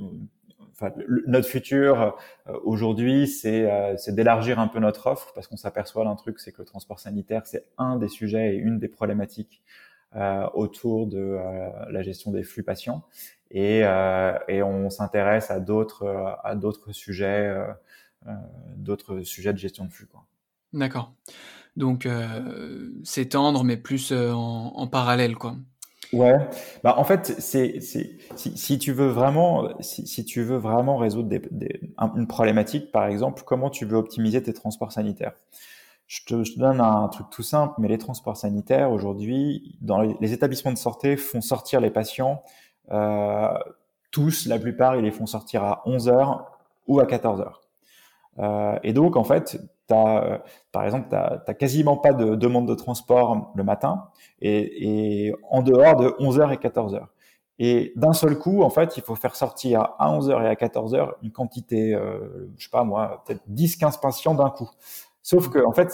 enfin, 0.70 0.92
notre 1.26 1.48
futur 1.48 2.00
euh, 2.46 2.52
aujourd'hui, 2.62 3.28
euh, 3.44 3.94
c'est 3.96 4.14
d'élargir 4.14 4.61
un 4.61 4.68
peu 4.68 4.78
notre 4.78 5.09
offre 5.09 5.32
parce 5.34 5.48
qu'on 5.48 5.57
s'aperçoit 5.57 6.05
d'un 6.05 6.14
truc, 6.14 6.38
c'est 6.38 6.52
que 6.52 6.62
le 6.62 6.64
transport 6.64 7.00
sanitaire, 7.00 7.42
c'est 7.44 7.64
un 7.76 7.96
des 7.96 8.09
sujets 8.09 8.55
et 8.55 8.57
une 8.57 8.78
des 8.78 8.88
problématiques 8.88 9.62
euh, 10.14 10.46
autour 10.55 11.09
de 11.09 11.38
la 11.90 12.02
gestion 12.02 12.30
des 12.30 12.44
flux 12.44 12.62
patients. 12.62 13.02
Et, 13.50 13.80
et 14.48 14.62
on 14.62 14.90
s'intéresse 14.90 15.50
à 15.50 15.61
d'autres 15.61 16.07
à 16.42 16.57
d'autres 16.57 16.92
sujets, 16.92 17.55
d'autres 18.76 19.22
sujets 19.22 19.52
de 19.52 19.59
gestion 19.59 19.84
de 19.84 19.90
flux. 19.90 20.09
D'accord. 20.72 21.12
Donc 21.76 22.09
s'étendre, 23.05 23.62
mais 23.62 23.76
plus 23.76 24.12
en, 24.12 24.72
en 24.74 24.86
parallèle, 24.88 25.36
quoi. 25.36 25.57
Ouais, 26.15 26.37
bah 26.83 26.95
en 26.97 27.05
fait, 27.05 27.35
c'est 27.39 27.81
si, 27.81 28.19
si 28.37 28.79
tu 28.79 28.93
veux 28.93 29.09
vraiment 29.09 29.69
si, 29.81 30.25
tu 30.25 30.43
veux 30.43 30.57
vraiment 30.57 30.97
résoudre 30.97 31.29
des, 31.29 31.81
une 32.17 32.27
problématique, 32.27 32.93
par 32.93 33.07
exemple, 33.07 33.43
comment 33.45 33.69
tu 33.69 33.85
veux 33.85 33.97
optimiser 33.97 34.43
tes 34.43 34.53
transports 34.53 34.93
sanitaires? 34.93 35.33
Je 36.07 36.21
te, 36.25 36.45
je 36.45 36.55
te, 36.55 36.61
donne 36.61 36.81
un 36.81 37.09
truc 37.09 37.29
tout 37.31 37.43
simple, 37.43 37.75
mais 37.79 37.89
les 37.89 37.99
transports 37.99 38.37
sanitaires 38.37 38.93
aujourd'hui, 38.93 39.77
dans 39.81 40.01
les, 40.01 40.33
établissements 40.33 40.73
de 40.73 40.79
santé, 40.79 41.17
font 41.17 41.41
sortir 41.41 41.81
les 41.81 41.91
patients 41.91 42.43
euh, 42.93 43.49
tous, 44.11 44.47
la 44.47 44.59
plupart, 44.59 44.97
ils 44.97 45.03
les 45.03 45.11
font 45.11 45.27
sortir 45.27 45.65
à 45.65 45.83
11 45.87 46.09
heures 46.09 46.47
ou 46.87 47.01
à 47.01 47.07
14 47.07 47.41
heures. 47.41 47.62
Euh, 48.39 48.79
et 48.83 48.93
donc, 48.93 49.17
en 49.17 49.25
fait, 49.25 49.59
as, 49.93 50.24
euh, 50.24 50.39
par 50.72 50.85
exemple, 50.85 51.09
tu 51.11 51.14
n'as 51.14 51.55
quasiment 51.55 51.97
pas 51.97 52.12
de 52.12 52.35
demande 52.35 52.66
de 52.68 52.74
transport 52.74 53.53
le 53.55 53.64
matin 53.64 54.09
et, 54.41 55.26
et 55.26 55.35
en 55.51 55.62
dehors 55.62 55.97
de 55.97 56.09
11h 56.20 56.53
et 56.53 56.57
14h. 56.57 57.07
Et 57.59 57.93
d'un 57.95 58.12
seul 58.12 58.39
coup, 58.39 58.62
en 58.62 58.70
fait, 58.70 58.97
il 58.97 59.03
faut 59.03 59.14
faire 59.14 59.37
sortir 59.37 59.95
à 59.99 60.11
11h 60.11 60.43
et 60.43 60.49
à 60.49 60.55
14h 60.55 61.12
une 61.22 61.30
quantité, 61.30 61.95
euh, 61.95 62.51
je 62.57 62.64
sais 62.64 62.70
pas 62.70 62.82
moi, 62.82 63.22
peut-être 63.26 63.43
10-15 63.49 64.01
patients 64.01 64.35
d'un 64.35 64.51
coup. 64.51 64.68
Sauf 65.22 65.49
que, 65.49 65.64
en 65.64 65.72
fait, 65.72 65.91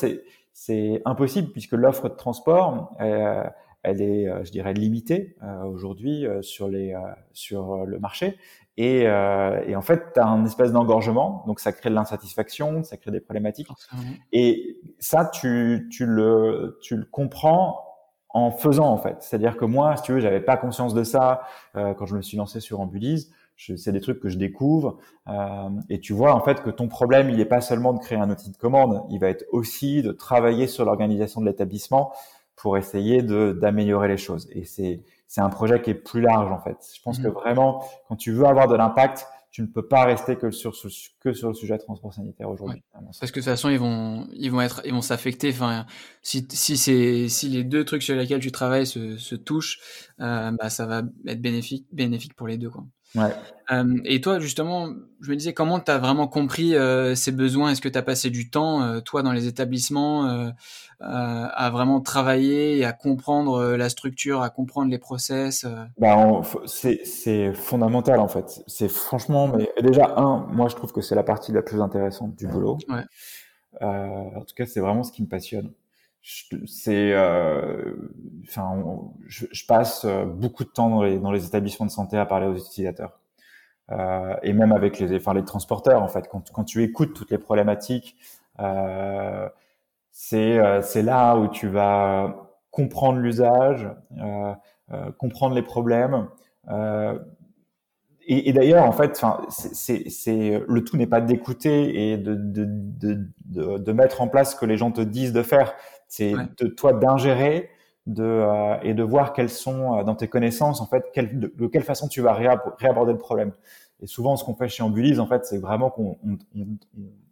c'est, 0.53 1.03
impossible 1.05 1.53
puisque 1.53 1.73
l'offre 1.73 2.09
de 2.09 2.15
transport, 2.15 2.95
euh, 3.01 3.45
elle 3.83 4.03
est, 4.03 4.29
euh, 4.29 4.45
je 4.45 4.51
dirais, 4.51 4.75
limitée 4.75 5.37
euh, 5.43 5.65
aujourd'hui 5.65 6.27
sur, 6.41 6.69
les, 6.69 6.95
sur 7.33 7.85
le 7.87 7.99
marché. 7.99 8.39
Et, 8.77 9.03
et 9.03 9.77
en 9.77 9.83
fait, 9.83 10.15
tu 10.15 10.21
as 10.21 10.27
un 10.27 10.45
espèce 10.47 10.73
d'engorgement, 10.73 11.45
donc 11.47 11.61
ça 11.61 11.73
crée 11.73 11.91
de 11.91 11.95
l'insatisfaction, 11.95 12.83
ça 12.83 12.97
crée 12.97 13.11
des 13.11 13.21
problématiques. 13.21 13.69
Et 14.33 14.79
ça, 14.99 15.27
tu, 15.27 15.89
tu, 15.91 16.07
le, 16.07 16.79
tu 16.83 16.97
le 16.97 17.05
comprends 17.05 17.91
en 18.33 18.51
faisant 18.51 18.89
en 18.89 18.97
fait. 18.97 19.17
C'est-à-dire 19.21 19.57
que 19.57 19.65
moi, 19.65 19.97
si 19.97 20.03
tu 20.05 20.13
veux, 20.13 20.21
j'avais 20.21 20.41
pas 20.41 20.57
conscience 20.57 20.95
de 20.95 21.05
ça 21.05 21.43
euh, 21.77 21.95
quand 21.95 22.07
je 22.07 22.17
me 22.17 22.23
suis 22.23 22.37
lancé 22.37 22.61
sur 22.61 22.81
Ambulise. 22.81 23.33
c'est 23.57 23.93
des 23.93 24.01
trucs 24.01 24.21
que 24.21 24.29
je 24.29 24.39
découvre. 24.39 24.99
Euh, 25.29 25.69
et 25.89 26.01
tu 26.01 26.13
vois 26.13 26.35
en 26.35 26.41
fait 26.41 26.63
que 26.63 26.71
ton 26.71 26.89
problème, 26.89 27.31
il 27.31 27.37
n'est 27.37 27.45
pas 27.45 27.61
seulement 27.61 27.93
de 27.93 27.99
créer 27.99 28.19
un 28.19 28.31
outil 28.31 28.51
de 28.51 28.57
commande, 28.57 29.03
il 29.11 29.19
va 29.19 29.29
être 29.29 29.45
aussi 29.51 30.03
de 30.03 30.13
travailler 30.13 30.67
sur 30.67 30.85
l'organisation 30.85 31.41
de 31.41 31.47
l'établissement 31.47 32.13
pour 32.57 32.77
essayer 32.77 33.23
d'améliorer 33.23 34.09
les 34.09 34.19
choses. 34.19 34.49
Et 34.53 34.65
c'est 34.65 35.01
c'est 35.31 35.41
un 35.41 35.49
projet 35.49 35.81
qui 35.81 35.91
est 35.91 35.95
plus 35.95 36.21
large 36.21 36.51
en 36.51 36.59
fait. 36.59 36.77
Je 36.93 37.01
pense 37.03 37.21
que 37.21 37.29
mmh. 37.29 37.31
vraiment, 37.31 37.85
quand 38.09 38.17
tu 38.17 38.33
veux 38.33 38.47
avoir 38.47 38.67
de 38.67 38.75
l'impact, 38.75 39.29
tu 39.53 39.63
ne 39.63 39.69
peux 39.69 39.87
pas 39.87 40.05
rester 40.05 40.35
que 40.35 40.51
sur 40.51 40.75
ce, 40.75 40.89
que 41.21 41.33
sur 41.33 41.47
le 41.47 41.55
sujet 41.55 41.77
de 41.77 41.83
transport 41.83 42.13
sanitaire 42.13 42.51
aujourd'hui. 42.51 42.83
Parce 42.93 43.21
que 43.21 43.27
de 43.27 43.33
toute 43.35 43.45
façon, 43.45 43.69
ils 43.69 43.79
vont, 43.79 44.27
ils 44.33 44.51
vont 44.51 44.61
être, 44.61 44.83
ils 44.85 44.93
vont 44.93 45.03
s'affecter. 45.03 45.51
Enfin, 45.51 45.87
si, 46.21 46.49
si 46.51 46.77
c'est, 46.77 47.29
si 47.29 47.49
les 47.49 47.63
deux 47.63 47.85
trucs 47.85 48.03
sur 48.03 48.17
lesquels 48.17 48.41
tu 48.41 48.51
travailles 48.51 48.89
se, 48.89 49.19
se 49.19 49.37
touchent, 49.37 49.79
euh, 50.19 50.51
bah, 50.51 50.69
ça 50.69 50.87
va 50.87 51.03
être 51.29 51.41
bénéfique, 51.41 51.87
bénéfique 51.93 52.35
pour 52.35 52.49
les 52.49 52.59
deux, 52.59 52.71
quoi. 52.71 52.85
Ouais. 53.15 53.33
Euh, 53.73 53.99
et 54.05 54.21
toi, 54.21 54.41
justement, 54.41 54.89
je 55.21 55.31
me 55.31 55.37
disais, 55.37 55.53
comment 55.53 55.79
tu 55.81 55.91
as 55.91 55.99
vraiment 55.99 56.27
compris 56.27 56.75
euh, 56.75 57.15
ces 57.15 57.33
besoins? 57.33 57.71
Est-ce 57.71 57.81
que 57.81 57.89
tu 57.89 57.99
as 57.99 58.03
passé 58.03 58.31
du 58.31 58.51
temps, 58.51 58.83
euh, 58.83 59.01
toi, 59.01 59.23
dans 59.23 59.33
les 59.33 59.47
établissements, 59.47 60.27
euh, 60.27 60.51
à 61.01 61.71
vraiment 61.71 62.01
travailler 62.01 62.79
et 62.79 62.85
à 62.85 62.93
comprendre 62.93 63.75
la 63.77 63.89
structure, 63.89 64.43
à 64.43 64.51
comprendre 64.51 64.91
les 64.91 64.99
process 64.99 65.67
bah, 65.99 66.43
C'est 66.67 67.55
fondamental, 67.55 68.21
en 68.21 68.29
fait. 68.29 68.63
C'est 68.67 68.89
franchement, 68.89 69.49
mais 69.49 69.71
déjà, 69.83 70.15
un, 70.17 70.47
moi, 70.53 70.69
je 70.69 70.77
trouve 70.77 70.93
que 70.93 71.01
c'est 71.01 71.15
la 71.15 71.23
partie 71.23 71.53
la 71.53 71.63
plus 71.63 71.81
intéressante 71.81 72.35
du 72.35 72.47
boulot. 72.47 72.79
Ouais. 72.89 73.05
en 73.81 74.45
tout 74.45 74.55
cas, 74.55 74.67
c'est 74.67 74.81
vraiment 74.81 75.05
ce 75.05 75.13
qui 75.13 75.23
me 75.23 75.29
passionne 75.29 75.73
c'est 76.23 77.13
euh, 77.13 77.95
enfin 78.49 78.83
je, 79.27 79.47
je, 79.51 79.67
passe 79.67 80.05
euh, 80.05 80.25
beaucoup 80.27 80.65
de 80.65 80.69
temps 80.69 80.91
dans 80.91 81.03
les, 81.03 81.19
dans 81.19 81.33
les, 81.33 81.47
établissements 81.47 81.87
de 81.87 81.91
santé 81.91 82.19
à 82.19 82.27
parler 82.27 82.47
aux 82.47 82.57
utilisateurs. 82.57 83.19
Euh, 83.91 84.37
et 84.43 84.53
même 84.53 84.73
avec 84.73 84.99
les 84.99 85.17
enfin 85.17 85.35
les 85.35 85.45
transporteurs 85.45 86.03
en 86.03 86.09
fait. 86.09 86.29
Quand, 86.29 86.51
quand 86.53 86.65
tu 86.65 86.83
écoutes 86.83 87.15
toutes 87.15 87.31
les 87.31 87.39
problématiques 87.39 88.17
euh, 88.61 89.49
c'est 90.13 90.59
euh, 90.59 90.83
c'est 90.83 91.03
là 91.03 91.37
où 91.37 91.49
tu 91.49 91.69
vas 91.69 92.51
comprendre 92.71 93.19
l'usage 93.19 93.89
comprendre 95.19 95.55
les 95.55 95.63
problèmes 95.63 96.29
et, 98.31 98.49
et 98.49 98.53
d'ailleurs, 98.53 98.85
en 98.85 98.93
fait, 98.93 99.21
c'est 99.49 100.63
le 100.69 100.85
tout 100.85 100.97
n'est 100.97 101.09
pas 101.09 101.21
d'écouter 101.21 102.13
et 102.13 102.17
de, 102.17 102.37
de, 102.37 102.65
de, 102.65 103.27
de, 103.47 103.79
de 103.79 103.93
mettre 103.93 104.23
en 104.23 104.29
place 104.29 104.53
ce 104.53 104.57
que 104.57 104.67
les 104.67 104.77
gens 104.77 104.93
te 104.93 105.01
disent 105.01 105.33
de 105.33 105.43
faire. 105.43 105.75
C'est 106.07 106.35
de 106.59 106.69
toi 106.69 106.93
d'ingérer 106.93 107.71
de, 108.07 108.23
euh, 108.23 108.77
et 108.83 108.95
de 108.95 109.03
voir 109.03 109.33
quelles 109.33 109.51
sont 109.51 109.99
euh, 109.99 110.05
dans 110.05 110.15
tes 110.15 110.29
connaissances, 110.29 110.81
en 110.81 110.87
fait, 110.87 111.07
quelle, 111.13 111.41
de, 111.41 111.67
quelle 111.67 111.83
façon 111.83 112.07
tu 112.07 112.21
vas 112.21 112.33
réaborder 112.33 113.13
le 113.13 113.19
problème. 113.19 113.51
Et 114.01 114.07
souvent, 114.07 114.37
ce 114.37 114.45
qu'on 114.45 114.55
fait 114.55 114.69
chez 114.69 114.85
Ambulise, 114.85 115.19
en 115.19 115.27
fait, 115.27 115.45
c'est 115.45 115.59
vraiment 115.59 115.91
qu'on 115.91 116.17
on, 116.25 116.39
on, 116.57 116.67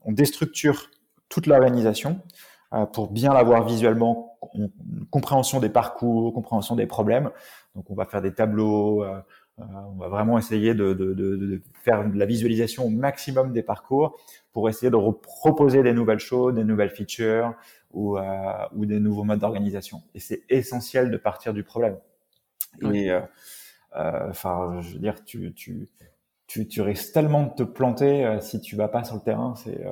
on, 0.02 0.12
déstructure 0.12 0.90
toute 1.28 1.46
l'organisation 1.46 2.20
euh, 2.74 2.86
pour 2.86 3.12
bien 3.12 3.32
l'avoir 3.32 3.64
visuellement, 3.64 4.36
compréhension 5.10 5.60
des 5.60 5.68
parcours, 5.68 6.34
compréhension 6.34 6.74
des 6.74 6.86
problèmes. 6.86 7.30
Donc, 7.76 7.88
on 7.88 7.94
va 7.94 8.04
faire 8.04 8.20
des 8.20 8.34
tableaux, 8.34 9.04
euh, 9.04 9.20
on 9.58 9.96
va 9.96 10.08
vraiment 10.08 10.38
essayer 10.38 10.74
de, 10.74 10.92
de, 10.92 11.14
de, 11.14 11.36
de, 11.36 11.62
faire 11.84 12.08
de 12.08 12.18
la 12.18 12.26
visualisation 12.26 12.84
au 12.84 12.90
maximum 12.90 13.52
des 13.52 13.62
parcours 13.62 14.16
pour 14.52 14.68
essayer 14.68 14.90
de 14.90 14.96
proposer 15.22 15.82
des 15.82 15.92
nouvelles 15.92 16.18
choses, 16.18 16.54
des 16.54 16.64
nouvelles 16.64 16.90
features, 16.90 17.54
ou, 17.92 18.18
euh, 18.18 18.22
ou 18.74 18.86
des 18.86 19.00
nouveaux 19.00 19.24
modes 19.24 19.40
d'organisation. 19.40 20.02
Et 20.14 20.20
c'est 20.20 20.42
essentiel 20.48 21.10
de 21.10 21.16
partir 21.16 21.54
du 21.54 21.64
problème. 21.64 21.98
Et 22.82 23.10
euh, 23.10 23.20
euh, 23.96 24.28
enfin, 24.30 24.80
je 24.80 24.94
veux 24.94 24.98
dire, 25.00 25.24
tu, 25.24 25.52
tu, 25.54 25.88
tu, 26.46 26.68
tu 26.68 26.82
risques 26.82 27.12
tellement 27.12 27.44
de 27.44 27.54
te 27.54 27.62
planter 27.62 28.24
euh, 28.24 28.40
si 28.40 28.60
tu 28.60 28.76
vas 28.76 28.88
pas 28.88 29.04
sur 29.04 29.16
le 29.16 29.22
terrain. 29.22 29.54
C'est, 29.56 29.84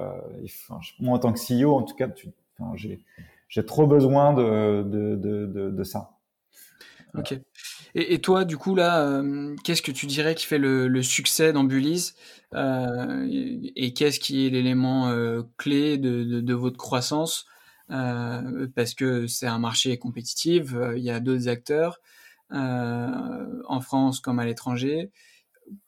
enfin, 0.44 0.80
moi 1.00 1.16
en 1.16 1.18
tant 1.18 1.32
que 1.32 1.40
CEO, 1.40 1.74
en 1.74 1.82
tout 1.82 1.96
cas, 1.96 2.08
tu, 2.08 2.28
enfin, 2.58 2.72
j'ai, 2.76 3.04
j'ai 3.48 3.64
trop 3.64 3.86
besoin 3.86 4.32
de, 4.34 4.82
de, 4.82 5.16
de, 5.16 5.46
de, 5.46 5.70
de 5.70 5.84
ça. 5.84 6.12
Ok. 7.14 7.34
Et, 7.94 8.14
et, 8.14 8.20
toi, 8.20 8.44
du 8.44 8.56
coup, 8.56 8.74
là, 8.74 9.00
euh, 9.02 9.54
qu'est-ce 9.64 9.82
que 9.82 9.92
tu 9.92 10.06
dirais 10.06 10.34
qui 10.34 10.46
fait 10.46 10.58
le, 10.58 10.88
le 10.88 11.02
succès 11.02 11.52
d'Ambulise 11.52 12.14
euh, 12.54 13.26
et, 13.74 13.92
qu'est-ce 13.92 14.20
qui 14.20 14.46
est 14.46 14.50
l'élément 14.50 15.08
euh, 15.08 15.42
clé 15.56 15.98
de, 15.98 16.24
de, 16.24 16.40
de, 16.40 16.54
votre 16.54 16.76
croissance 16.76 17.46
euh, 17.90 18.66
parce 18.74 18.94
que 18.94 19.26
c'est 19.26 19.46
un 19.46 19.58
marché 19.58 19.96
compétitif, 19.98 20.74
il 20.96 21.02
y 21.02 21.10
a 21.10 21.20
d'autres 21.20 21.48
acteurs 21.48 22.00
en 22.50 23.80
France 23.80 24.20
comme 24.20 24.38
à 24.38 24.44
l'étranger. 24.44 25.10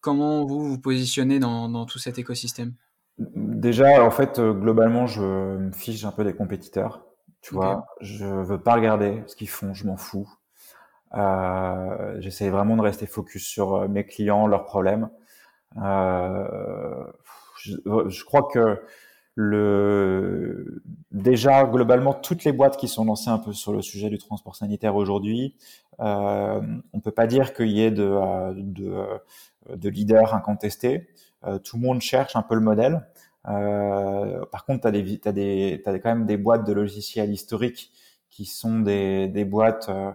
Comment 0.00 0.44
vous 0.44 0.64
vous 0.64 0.78
positionnez 0.78 1.38
dans, 1.38 1.68
dans 1.68 1.86
tout 1.86 1.98
cet 1.98 2.18
écosystème? 2.18 2.74
Déjà, 3.18 4.04
en 4.04 4.10
fait, 4.10 4.40
globalement, 4.40 5.06
je 5.06 5.22
me 5.22 5.72
fiche 5.72 6.04
un 6.04 6.12
peu 6.12 6.24
des 6.24 6.34
compétiteurs. 6.34 7.04
Tu 7.40 7.54
okay. 7.54 7.64
vois, 7.64 7.86
je 8.00 8.24
veux 8.26 8.60
pas 8.60 8.74
regarder 8.74 9.22
ce 9.26 9.36
qu'ils 9.36 9.48
font, 9.48 9.72
je 9.72 9.86
m'en 9.86 9.96
fous. 9.96 10.28
Euh, 11.14 12.16
J'essaie 12.20 12.50
vraiment 12.50 12.76
de 12.76 12.82
rester 12.82 13.06
focus 13.06 13.46
sur 13.46 13.88
mes 13.88 14.04
clients, 14.04 14.46
leurs 14.46 14.64
problèmes. 14.64 15.08
Euh, 15.82 17.04
je, 17.60 17.76
je, 18.08 18.24
crois 18.24 18.48
que 18.52 18.80
le 19.34 20.82
déjà 21.12 21.64
globalement 21.64 22.14
toutes 22.14 22.44
les 22.44 22.52
boîtes 22.52 22.76
qui 22.76 22.88
sont 22.88 23.04
lancées 23.04 23.30
un 23.30 23.38
peu 23.38 23.52
sur 23.52 23.72
le 23.72 23.82
sujet 23.82 24.10
du 24.10 24.18
transport 24.18 24.56
sanitaire 24.56 24.96
aujourd'hui, 24.96 25.56
euh, 26.00 26.60
on 26.92 27.00
peut 27.00 27.10
pas 27.12 27.26
dire 27.26 27.54
qu'il 27.54 27.68
y 27.68 27.82
ait 27.82 27.90
de, 27.90 28.02
euh, 28.02 28.52
de, 28.56 28.88
euh, 28.88 29.76
de 29.76 29.88
leaders 29.88 30.34
incontestés. 30.34 31.08
Euh, 31.44 31.58
tout 31.58 31.76
le 31.76 31.82
monde 31.82 32.00
cherche 32.00 32.36
un 32.36 32.42
peu 32.42 32.54
le 32.54 32.60
modèle. 32.60 33.06
Euh, 33.48 34.44
par 34.46 34.64
contre, 34.64 34.82
tu 34.82 34.88
as, 34.88 34.90
des, 34.90 35.20
as, 35.24 35.32
des, 35.32 35.82
as 35.86 35.98
quand 35.98 36.10
même 36.10 36.26
des 36.26 36.36
boîtes 36.36 36.66
de 36.66 36.72
logiciels 36.72 37.30
historiques 37.30 37.92
qui 38.30 38.44
sont 38.44 38.80
des, 38.80 39.28
des 39.28 39.44
boîtes 39.44 39.88
euh, 39.88 40.10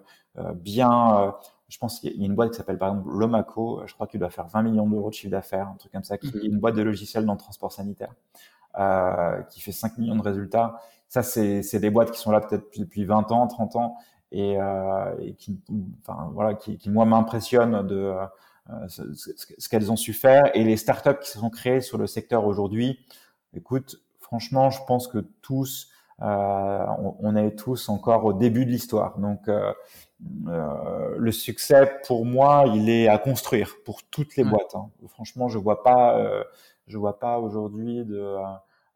bien. 0.55 1.33
je 1.69 1.77
pense 1.77 1.99
qu'il 1.99 2.19
y 2.19 2.23
a 2.23 2.25
une 2.25 2.35
boîte 2.35 2.51
qui 2.51 2.57
s'appelle 2.57 2.77
par 2.77 2.89
exemple 2.89 3.09
Lomaco. 3.11 3.81
Je 3.85 3.93
crois 3.93 4.07
qu'il 4.07 4.19
doit 4.19 4.29
faire 4.29 4.47
20 4.47 4.63
millions 4.63 4.87
d'euros 4.87 5.09
de 5.09 5.13
chiffre 5.13 5.31
d'affaires, 5.31 5.67
un 5.67 5.75
truc 5.75 5.91
comme 5.91 6.03
ça, 6.03 6.17
qui 6.17 6.27
est 6.27 6.45
une 6.45 6.59
boîte 6.59 6.75
de 6.75 6.81
logiciels 6.81 7.25
dans 7.25 7.33
le 7.33 7.39
transport 7.39 7.71
sanitaire 7.71 8.13
euh, 8.79 9.41
qui 9.43 9.61
fait 9.61 9.71
5 9.71 9.97
millions 9.97 10.15
de 10.15 10.21
résultats. 10.21 10.81
Ça, 11.07 11.21
c'est 11.21 11.79
des 11.79 11.89
boîtes 11.91 12.11
qui 12.11 12.19
sont 12.19 12.31
là 12.31 12.41
peut-être 12.41 12.77
depuis 12.79 13.05
20 13.05 13.31
ans, 13.31 13.45
30 13.45 13.75
ans, 13.75 13.97
et, 14.31 14.59
euh, 14.59 15.15
et 15.19 15.35
qui, 15.35 15.59
enfin, 16.01 16.31
voilà, 16.33 16.55
qui, 16.55 16.77
qui 16.77 16.89
moi 16.89 17.05
m'impressionnent 17.05 17.85
de 17.85 18.15
euh, 18.69 18.87
ce, 18.87 19.13
ce, 19.13 19.29
ce 19.57 19.69
qu'elles 19.69 19.91
ont 19.91 19.95
su 19.95 20.13
faire. 20.13 20.49
Et 20.55 20.63
les 20.63 20.77
startups 20.77 21.19
qui 21.21 21.29
se 21.29 21.37
sont 21.37 21.51
créées 21.51 21.81
sur 21.81 21.99
le 21.99 22.07
secteur 22.07 22.47
aujourd'hui, 22.47 22.97
écoute, 23.53 24.01
franchement, 24.19 24.71
je 24.71 24.79
pense 24.87 25.07
que 25.07 25.19
tous, 25.43 25.91
euh, 26.21 26.85
on, 26.99 27.15
on, 27.19 27.35
est 27.35 27.55
tous 27.57 27.89
encore 27.89 28.25
au 28.25 28.33
début 28.33 28.65
de 28.65 28.71
l'histoire. 28.71 29.19
Donc, 29.19 29.47
euh, 29.47 29.61
euh, 29.61 29.73
le 30.45 31.31
succès, 31.31 31.99
pour 32.05 32.25
moi, 32.25 32.65
il 32.73 32.89
est 32.89 33.07
à 33.07 33.17
construire 33.17 33.75
pour 33.85 34.03
toutes 34.03 34.35
les 34.35 34.43
boîtes. 34.43 34.75
Hein. 34.75 34.89
Franchement, 35.07 35.47
je 35.49 35.57
vois 35.57 35.83
pas 35.83 36.17
euh, 36.17 36.43
je 36.87 36.97
vois 36.97 37.19
pas 37.19 37.39
aujourd'hui 37.39 38.03
de 38.05 38.17
euh, 38.17 38.39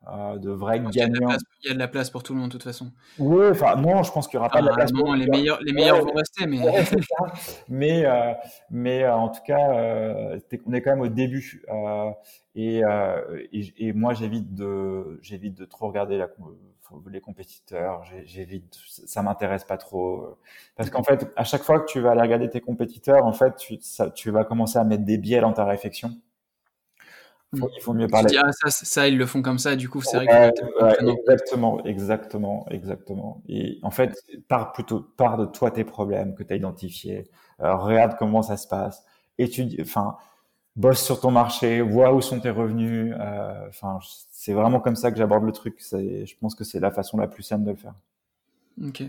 euh 0.07 0.37
de 0.37 0.51
vrais 0.51 0.79
gagnants. 0.79 1.29
Il 1.63 1.67
y 1.67 1.71
a 1.71 1.73
de 1.73 1.79
la 1.79 1.87
place 1.87 2.09
pour 2.09 2.23
tout 2.23 2.33
le 2.33 2.39
monde 2.39 2.49
de 2.49 2.53
toute 2.53 2.63
façon. 2.63 2.91
Oui, 3.17 3.47
enfin 3.49 3.75
non, 3.75 4.03
je 4.03 4.11
pense 4.11 4.27
qu'il 4.27 4.35
y 4.35 4.39
aura 4.39 4.49
pas 4.49 4.61
de 4.61 4.67
la 4.67 4.73
place. 4.73 4.91
pour 4.91 5.15
les 5.15 5.27
meilleurs, 5.27 5.61
les 5.61 5.73
meilleurs 5.73 6.03
vont 6.03 6.13
rester, 6.13 6.45
mais. 6.45 6.59
mais 7.69 8.05
euh, 8.05 8.33
mais 8.69 9.03
euh, 9.03 9.15
en 9.15 9.29
tout 9.29 9.41
cas, 9.45 9.73
euh, 9.73 10.39
on 10.65 10.73
est 10.73 10.81
quand 10.81 10.91
même 10.91 11.01
au 11.01 11.07
début. 11.07 11.63
Euh, 11.69 12.11
et, 12.55 12.81
et, 13.53 13.87
et, 13.87 13.93
moi, 13.93 14.13
j'évite 14.15 14.55
de 14.55 15.19
j'évite 15.21 15.55
de 15.55 15.65
trop 15.65 15.87
regarder 15.87 16.17
la, 16.17 16.27
les 17.09 17.21
compétiteurs. 17.21 18.03
J'évite, 18.25 18.77
ça 19.05 19.21
m'intéresse 19.21 19.63
pas 19.63 19.77
trop, 19.77 20.37
parce 20.75 20.89
qu'en 20.89 21.03
fait, 21.03 21.31
à 21.35 21.43
chaque 21.43 21.63
fois 21.63 21.79
que 21.79 21.85
tu 21.85 21.99
vas 21.99 22.11
aller 22.11 22.21
regarder 22.21 22.49
tes 22.49 22.61
compétiteurs, 22.61 23.25
en 23.25 23.33
fait, 23.33 23.55
tu, 23.55 23.77
ça, 23.81 24.09
tu 24.09 24.31
vas 24.31 24.43
commencer 24.43 24.79
à 24.79 24.83
mettre 24.83 25.03
des 25.03 25.17
biais 25.17 25.41
dans 25.41 25.53
ta 25.53 25.65
réflexion. 25.65 26.11
Faut, 27.57 27.69
il 27.77 27.81
faut 27.81 27.93
mieux 27.93 28.09
parler. 28.09 28.37
Ah, 28.37 28.51
ça, 28.51 28.69
ça, 28.69 29.07
ils 29.07 29.17
le 29.17 29.25
font 29.25 29.41
comme 29.41 29.57
ça, 29.57 29.77
du 29.77 29.87
coup, 29.87 30.01
c'est 30.01 30.17
vrai 30.17 30.27
ouais, 30.27 30.51
que 30.51 30.83
ouais, 30.83 31.13
exactement, 31.13 31.83
exactement, 31.85 32.65
exactement. 32.69 33.41
Et 33.47 33.79
en 33.83 33.89
fait, 33.89 34.21
pars 34.49 34.73
plutôt, 34.73 34.99
pars 34.99 35.37
de 35.37 35.45
toi 35.45 35.71
tes 35.71 35.85
problèmes 35.85 36.35
que 36.35 36.43
tu 36.43 36.51
as 36.51 36.57
identifiés. 36.57 37.29
Euh, 37.61 37.73
regarde 37.75 38.17
comment 38.19 38.41
ça 38.41 38.57
se 38.57 38.67
passe. 38.67 39.05
Étudie, 39.37 39.77
enfin, 39.79 40.17
bosse 40.77 41.03
sur 41.03 41.19
ton 41.19 41.31
marché, 41.31 41.81
vois 41.81 42.13
où 42.13 42.21
sont 42.21 42.39
tes 42.39 42.51
revenus. 42.51 43.13
Euh, 43.19 43.67
enfin, 43.67 43.99
c'est 44.31 44.53
vraiment 44.53 44.79
comme 44.79 44.95
ça 44.95 45.11
que 45.11 45.17
j'aborde 45.17 45.43
le 45.43 45.51
truc. 45.51 45.75
Je 45.91 46.33
pense 46.39 46.55
que 46.55 46.63
c'est 46.63 46.79
la 46.79 46.91
façon 46.91 47.17
la 47.17 47.27
plus 47.27 47.43
simple 47.43 47.65
de 47.65 47.71
le 47.71 47.75
faire. 47.75 47.95
Ok. 48.85 49.03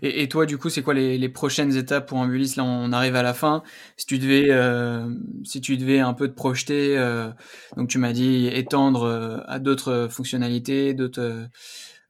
Et, 0.00 0.28
toi, 0.30 0.46
du 0.46 0.56
coup, 0.56 0.70
c'est 0.70 0.82
quoi 0.82 0.94
les, 0.94 1.28
prochaines 1.28 1.76
étapes 1.76 2.08
pour 2.08 2.18
Ambulis? 2.18 2.54
Là, 2.56 2.64
on 2.64 2.90
arrive 2.92 3.16
à 3.16 3.22
la 3.22 3.34
fin. 3.34 3.62
Si 3.98 4.06
tu 4.06 4.18
devais, 4.18 4.46
euh, 4.50 5.14
si 5.44 5.60
tu 5.60 5.76
devais 5.76 5.98
un 5.98 6.14
peu 6.14 6.28
te 6.28 6.34
projeter, 6.34 6.96
euh, 6.96 7.30
donc 7.76 7.88
tu 7.88 7.98
m'as 7.98 8.12
dit 8.12 8.46
étendre 8.46 9.44
à 9.46 9.58
d'autres 9.58 10.08
fonctionnalités, 10.10 10.94
d'autres, 10.94 11.48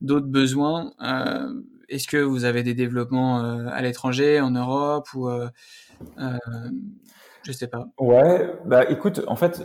besoins. 0.00 0.92
Est-ce 1.88 2.06
que 2.06 2.18
vous 2.18 2.44
avez 2.44 2.62
des 2.62 2.74
développements 2.74 3.40
à 3.40 3.82
l'étranger, 3.82 4.40
en 4.40 4.52
Europe 4.52 5.08
ou 5.14 5.28
Je 7.48 7.54
sais 7.54 7.68
pas. 7.68 7.88
Ouais, 7.98 8.46
bah 8.66 8.84
écoute, 8.90 9.22
en 9.26 9.34
fait, 9.34 9.62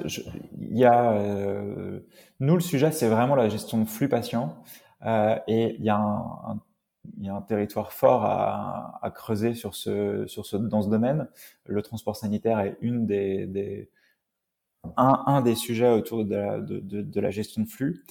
il 0.57 0.77
y 0.77 0.86
a 0.86 1.11
euh, 1.11 1.99
nous 2.39 2.53
le 2.53 2.61
sujet, 2.61 2.93
c'est 2.93 3.09
vraiment 3.09 3.36
la 3.36 3.49
gestion 3.49 3.77
de 3.77 3.84
flux 3.84 4.07
patients 4.07 4.55
euh, 5.05 5.36
et 5.49 5.75
il 5.77 5.84
y 5.84 5.89
a 5.89 5.97
un, 5.97 6.61
il 7.17 7.25
y 7.25 7.29
a 7.29 7.36
un 7.36 7.41
territoire 7.41 7.91
fort 7.91 8.23
à, 8.23 9.11
creuser 9.13 9.53
sur 9.53 9.75
ce, 9.75 10.25
sur 10.27 10.45
ce, 10.45 10.55
dans 10.55 10.81
ce 10.81 10.89
domaine. 10.89 11.27
Le 11.65 11.81
transport 11.81 12.15
sanitaire 12.15 12.61
est 12.61 12.77
une 12.79 13.05
des, 13.05 13.47
des 13.47 13.89
un, 14.95 15.21
un, 15.25 15.41
des 15.41 15.55
sujets 15.55 15.89
autour 15.89 16.23
de, 16.23 16.61
de 16.61 17.19
la 17.19 17.31
gestion 17.31 17.63
de 17.63 17.67
flux. 17.67 18.05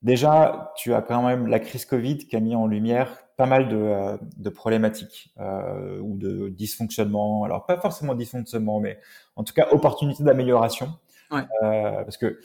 Déjà, 0.00 0.72
tu 0.76 0.94
as 0.94 1.02
quand 1.02 1.22
même 1.22 1.46
la 1.46 1.60
crise 1.60 1.84
Covid 1.84 2.16
qui 2.16 2.36
a 2.36 2.40
mis 2.40 2.56
en 2.56 2.66
lumière 2.66 3.18
pas 3.40 3.46
mal 3.46 3.70
de, 3.70 3.76
euh, 3.76 4.18
de 4.36 4.50
problématiques 4.50 5.32
euh, 5.40 5.98
ou 6.00 6.18
de 6.18 6.50
dysfonctionnements. 6.50 7.44
Alors 7.44 7.64
pas 7.64 7.78
forcément 7.78 8.14
dysfonctionnement, 8.14 8.80
mais 8.80 8.98
en 9.34 9.44
tout 9.44 9.54
cas 9.54 9.68
opportunité 9.70 10.22
d'amélioration. 10.22 10.88
Ouais. 11.30 11.40
Euh, 11.62 12.04
parce 12.04 12.18
que 12.18 12.38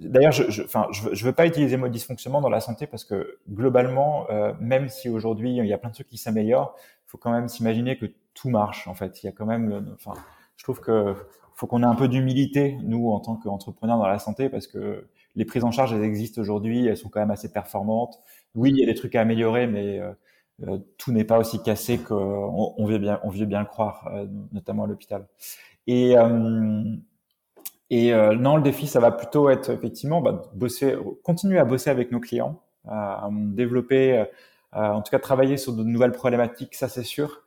d'ailleurs, 0.00 0.32
je, 0.32 0.50
je, 0.50 0.62
enfin, 0.62 0.86
je, 0.92 1.14
je 1.14 1.24
veux 1.24 1.32
pas 1.32 1.46
utiliser 1.46 1.76
le 1.76 1.80
mot 1.80 1.88
dysfonctionnement 1.88 2.42
dans 2.42 2.50
la 2.50 2.60
santé 2.60 2.86
parce 2.86 3.04
que 3.04 3.38
globalement, 3.48 4.28
euh, 4.28 4.52
même 4.60 4.90
si 4.90 5.08
aujourd'hui 5.08 5.56
il 5.56 5.64
y 5.64 5.72
a 5.72 5.78
plein 5.78 5.88
de 5.88 5.94
trucs 5.94 6.08
qui 6.08 6.18
s'améliorent, 6.18 6.74
il 7.06 7.08
faut 7.10 7.16
quand 7.16 7.32
même 7.32 7.48
s'imaginer 7.48 7.96
que 7.96 8.04
tout 8.34 8.50
marche. 8.50 8.86
En 8.86 8.94
fait, 8.94 9.22
il 9.22 9.26
y 9.26 9.28
a 9.30 9.32
quand 9.32 9.46
même, 9.46 9.94
enfin, 9.94 10.12
je 10.58 10.62
trouve 10.62 10.80
que 10.80 11.14
faut 11.54 11.66
qu'on 11.66 11.82
ait 11.82 11.86
un 11.86 11.94
peu 11.94 12.08
d'humilité 12.08 12.76
nous 12.82 13.10
en 13.10 13.20
tant 13.20 13.36
qu'entrepreneurs 13.36 13.96
dans 13.96 14.06
la 14.06 14.18
santé 14.18 14.50
parce 14.50 14.66
que 14.66 15.08
les 15.36 15.44
prises 15.44 15.64
en 15.64 15.70
charge, 15.70 15.94
elles 15.94 16.04
existent 16.04 16.40
aujourd'hui, 16.40 16.86
elles 16.86 16.98
sont 16.98 17.08
quand 17.08 17.20
même 17.20 17.30
assez 17.30 17.50
performantes. 17.50 18.20
Oui, 18.54 18.70
il 18.70 18.78
y 18.78 18.82
a 18.82 18.86
des 18.86 18.94
trucs 18.94 19.14
à 19.14 19.20
améliorer, 19.20 19.66
mais 19.66 19.98
euh, 20.00 20.12
euh 20.66 20.78
tout 20.98 21.12
n'est 21.12 21.24
pas 21.24 21.38
aussi 21.38 21.62
cassé 21.62 21.98
qu'on 21.98 22.74
on 22.76 22.86
veut 22.86 22.98
bien, 22.98 23.20
on 23.24 23.30
veut 23.30 23.46
bien 23.46 23.60
le 23.60 23.66
croire, 23.66 24.08
euh, 24.14 24.26
notamment 24.52 24.84
à 24.84 24.86
l'hôpital. 24.86 25.26
Et 25.86 26.16
euh, 26.18 26.82
et 27.90 28.12
euh, 28.12 28.34
non, 28.34 28.56
le 28.56 28.62
défi, 28.62 28.86
ça 28.86 29.00
va 29.00 29.10
plutôt 29.12 29.48
être 29.50 29.70
effectivement 29.70 30.20
bah, 30.20 30.42
bosser, 30.54 30.96
continuer 31.24 31.58
à 31.58 31.64
bosser 31.64 31.90
avec 31.90 32.12
nos 32.12 32.20
clients, 32.20 32.60
à 32.86 33.28
développer, 33.32 34.24
en 34.72 35.02
tout 35.02 35.10
cas 35.10 35.18
travailler 35.18 35.56
sur 35.56 35.72
de 35.74 35.82
nouvelles 35.84 36.12
problématiques, 36.12 36.74
ça 36.74 36.88
c'est 36.88 37.02
sûr. 37.04 37.42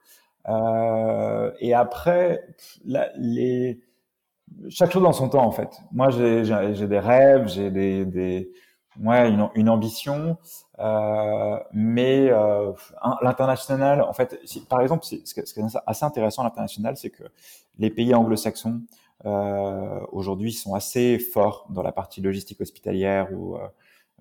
et 0.47 1.73
après, 1.73 2.43
les 2.85 3.81
chaque 4.69 4.91
chose 4.91 5.03
dans 5.03 5.13
son 5.13 5.29
temps 5.29 5.45
en 5.45 5.51
fait. 5.51 5.69
Moi, 5.91 6.09
j'ai 6.09 6.87
des 6.87 6.99
rêves, 6.99 7.47
j'ai 7.47 7.69
des, 7.71 8.05
des 8.05 8.51
ouais, 8.99 9.29
une, 9.29 9.49
une 9.55 9.69
ambition, 9.69 10.37
euh, 10.79 11.59
mais 11.73 12.29
euh, 12.29 12.71
l'international, 13.21 14.01
en 14.01 14.13
fait, 14.13 14.39
par 14.67 14.81
exemple, 14.81 15.05
ce 15.05 15.33
qui 15.33 15.39
est 15.39 15.77
assez 15.85 16.05
intéressant 16.05 16.43
l'international, 16.43 16.97
c'est 16.97 17.09
que 17.09 17.23
les 17.77 17.89
pays 17.89 18.13
anglo-saxons 18.13 18.81
euh, 19.25 19.99
aujourd'hui 20.11 20.51
sont 20.51 20.73
assez 20.73 21.19
forts 21.19 21.67
dans 21.69 21.83
la 21.83 21.91
partie 21.91 22.21
logistique 22.21 22.59
hospitalière 22.61 23.31
ou 23.31 23.55
euh, 23.55 23.59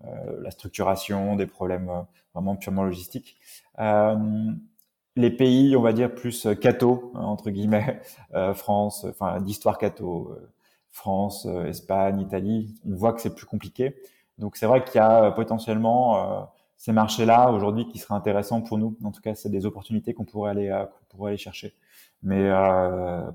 euh 0.04 0.40
la 0.42 0.50
structuration 0.50 1.36
des 1.36 1.46
problèmes 1.46 1.88
euh, 1.88 2.02
vraiment 2.34 2.56
purement 2.56 2.84
logistiques. 2.84 3.36
Les 5.16 5.30
pays, 5.30 5.76
on 5.76 5.82
va 5.82 5.92
dire, 5.92 6.14
plus 6.14 6.46
hein, 6.46 6.54
entre 7.14 7.50
guillemets, 7.50 8.00
France, 8.54 9.04
enfin, 9.08 9.40
d'histoire 9.40 9.76
catho, 9.76 10.30
euh, 10.30 10.52
France, 10.92 11.46
Espagne, 11.66 12.20
Italie, 12.20 12.74
on 12.88 12.94
voit 12.94 13.12
que 13.12 13.20
c'est 13.20 13.34
plus 13.34 13.46
compliqué. 13.46 13.96
Donc, 14.40 14.56
c'est 14.56 14.66
vrai 14.66 14.82
qu'il 14.82 14.96
y 14.96 14.98
a 14.98 15.30
potentiellement 15.30 16.50
ces 16.76 16.92
marchés-là 16.92 17.50
aujourd'hui 17.50 17.86
qui 17.86 17.98
seraient 17.98 18.14
intéressants 18.14 18.62
pour 18.62 18.78
nous. 18.78 18.96
En 19.04 19.12
tout 19.12 19.20
cas, 19.20 19.34
c'est 19.34 19.50
des 19.50 19.66
opportunités 19.66 20.14
qu'on 20.14 20.24
pourrait 20.24 20.50
aller, 20.50 20.84
qu'on 21.08 21.16
pourrait 21.16 21.30
aller 21.30 21.38
chercher. 21.38 21.74
Mais 22.22 22.50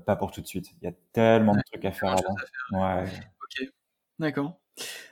pas 0.04 0.16
pour 0.16 0.30
tout 0.32 0.42
de 0.42 0.46
suite. 0.46 0.68
Il 0.82 0.84
y 0.84 0.88
a 0.88 0.94
tellement 1.12 1.54
de 1.54 1.62
trucs 1.70 1.84
à 1.84 1.92
faire 1.92 2.12
avant. 2.12 2.34
Ouais. 2.72 3.04
Ok, 3.04 3.68
d'accord. 4.18 4.58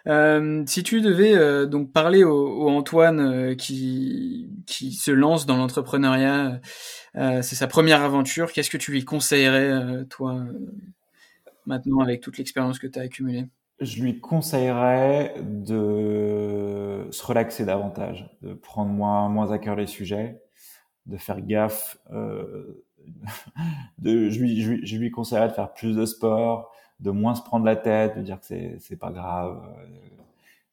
Euh, 0.07 0.62
si 0.66 0.82
tu 0.82 1.01
devais 1.01 1.34
euh, 1.34 1.64
donc 1.64 1.90
parler 1.92 2.24
au, 2.24 2.64
au 2.64 2.68
Antoine 2.68 3.20
euh, 3.20 3.55
qui, 3.55 4.51
qui 4.66 4.92
se 4.92 5.11
lance 5.11 5.47
dans 5.47 5.57
l'entrepreneuriat, 5.57 6.61
c'est 7.14 7.55
sa 7.55 7.66
première 7.66 8.03
aventure, 8.03 8.53
qu'est-ce 8.53 8.70
que 8.70 8.76
tu 8.76 8.90
lui 8.90 9.05
conseillerais, 9.05 10.05
toi, 10.11 10.45
maintenant, 11.64 12.01
avec 12.01 12.20
toute 12.20 12.38
l'expérience 12.38 12.78
que 12.78 12.88
tu 12.88 12.99
as 12.99 13.03
accumulée? 13.03 13.47
Je 13.80 14.02
lui 14.02 14.20
conseillerais 14.20 15.34
de 15.42 17.08
se 17.10 17.26
relaxer 17.26 17.64
davantage, 17.64 18.30
de 18.42 18.54
prendre 18.54 18.90
moins, 18.90 19.28
moins 19.28 19.50
à 19.50 19.58
cœur 19.58 19.74
les 19.76 19.86
sujets, 19.86 20.40
de 21.06 21.16
faire 21.16 21.40
gaffe. 21.40 21.98
de, 23.98 24.30
je, 24.30 24.40
lui, 24.40 24.62
je, 24.62 24.70
lui, 24.72 24.86
je 24.86 24.96
lui 24.96 25.10
conseillerais 25.10 25.48
de 25.48 25.52
faire 25.52 25.72
plus 25.74 25.96
de 25.96 26.06
sport, 26.06 26.72
de 27.00 27.10
moins 27.10 27.34
se 27.34 27.42
prendre 27.42 27.64
la 27.64 27.76
tête, 27.76 28.16
de 28.16 28.22
dire 28.22 28.40
que 28.40 28.46
c'est 28.46 28.76
c'est 28.80 28.96
pas 28.96 29.10
grave 29.10 29.60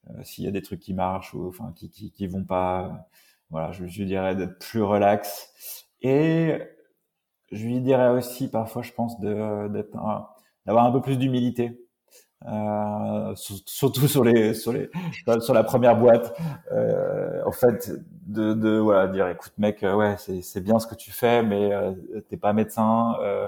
euh, 0.09 0.13
euh, 0.19 0.23
s'il 0.23 0.45
y 0.45 0.47
a 0.47 0.51
des 0.51 0.61
trucs 0.61 0.79
qui 0.79 0.93
marchent 0.93 1.33
ou 1.33 1.47
enfin 1.47 1.73
qui 1.75 1.89
qui, 1.89 2.11
qui 2.11 2.27
vont 2.27 2.43
pas. 2.43 3.07
Voilà, 3.49 3.71
je, 3.73 3.85
je 3.87 3.99
lui 3.99 4.05
dirais 4.05 4.35
d'être 4.35 4.59
plus 4.59 4.81
relax 4.81 5.85
et 6.01 6.57
je 7.51 7.65
lui 7.65 7.81
dirais 7.81 8.09
aussi 8.09 8.49
parfois, 8.49 8.81
je 8.81 8.93
pense, 8.93 9.19
de 9.19 9.67
d'être 9.69 9.91
d'avoir 10.65 10.85
un 10.85 10.91
peu 10.91 11.01
plus 11.01 11.17
d'humilité 11.17 11.80
euh, 12.47 13.33
surtout 13.35 14.07
sur 14.07 14.23
les 14.23 14.53
sur 14.53 14.73
les 14.73 14.89
sur 15.41 15.53
la 15.53 15.63
première 15.63 15.95
boîte 15.95 16.35
euh, 16.71 17.41
en 17.45 17.51
fait 17.51 17.91
de, 18.25 18.53
de 18.53 18.77
voilà 18.79 19.07
dire 19.07 19.27
écoute 19.27 19.53
mec 19.59 19.83
euh, 19.83 19.93
ouais 19.93 20.15
c'est 20.17 20.41
c'est 20.41 20.61
bien 20.61 20.79
ce 20.79 20.87
que 20.87 20.95
tu 20.95 21.11
fais 21.11 21.43
mais 21.43 21.71
euh, 21.71 21.91
t'es 22.29 22.37
pas 22.37 22.53
médecin 22.53 23.15
euh, 23.21 23.47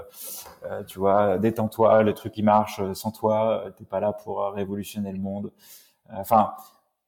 euh 0.70 0.84
tu 0.84 1.00
vois 1.00 1.38
détends-toi 1.38 2.04
le 2.04 2.12
truc 2.12 2.34
qui 2.34 2.44
marche 2.44 2.80
sans 2.92 3.10
toi 3.10 3.64
t'es 3.76 3.84
pas 3.84 3.98
là 3.98 4.12
pour 4.12 4.44
révolutionner 4.52 5.10
le 5.10 5.18
monde 5.18 5.50
enfin 6.12 6.54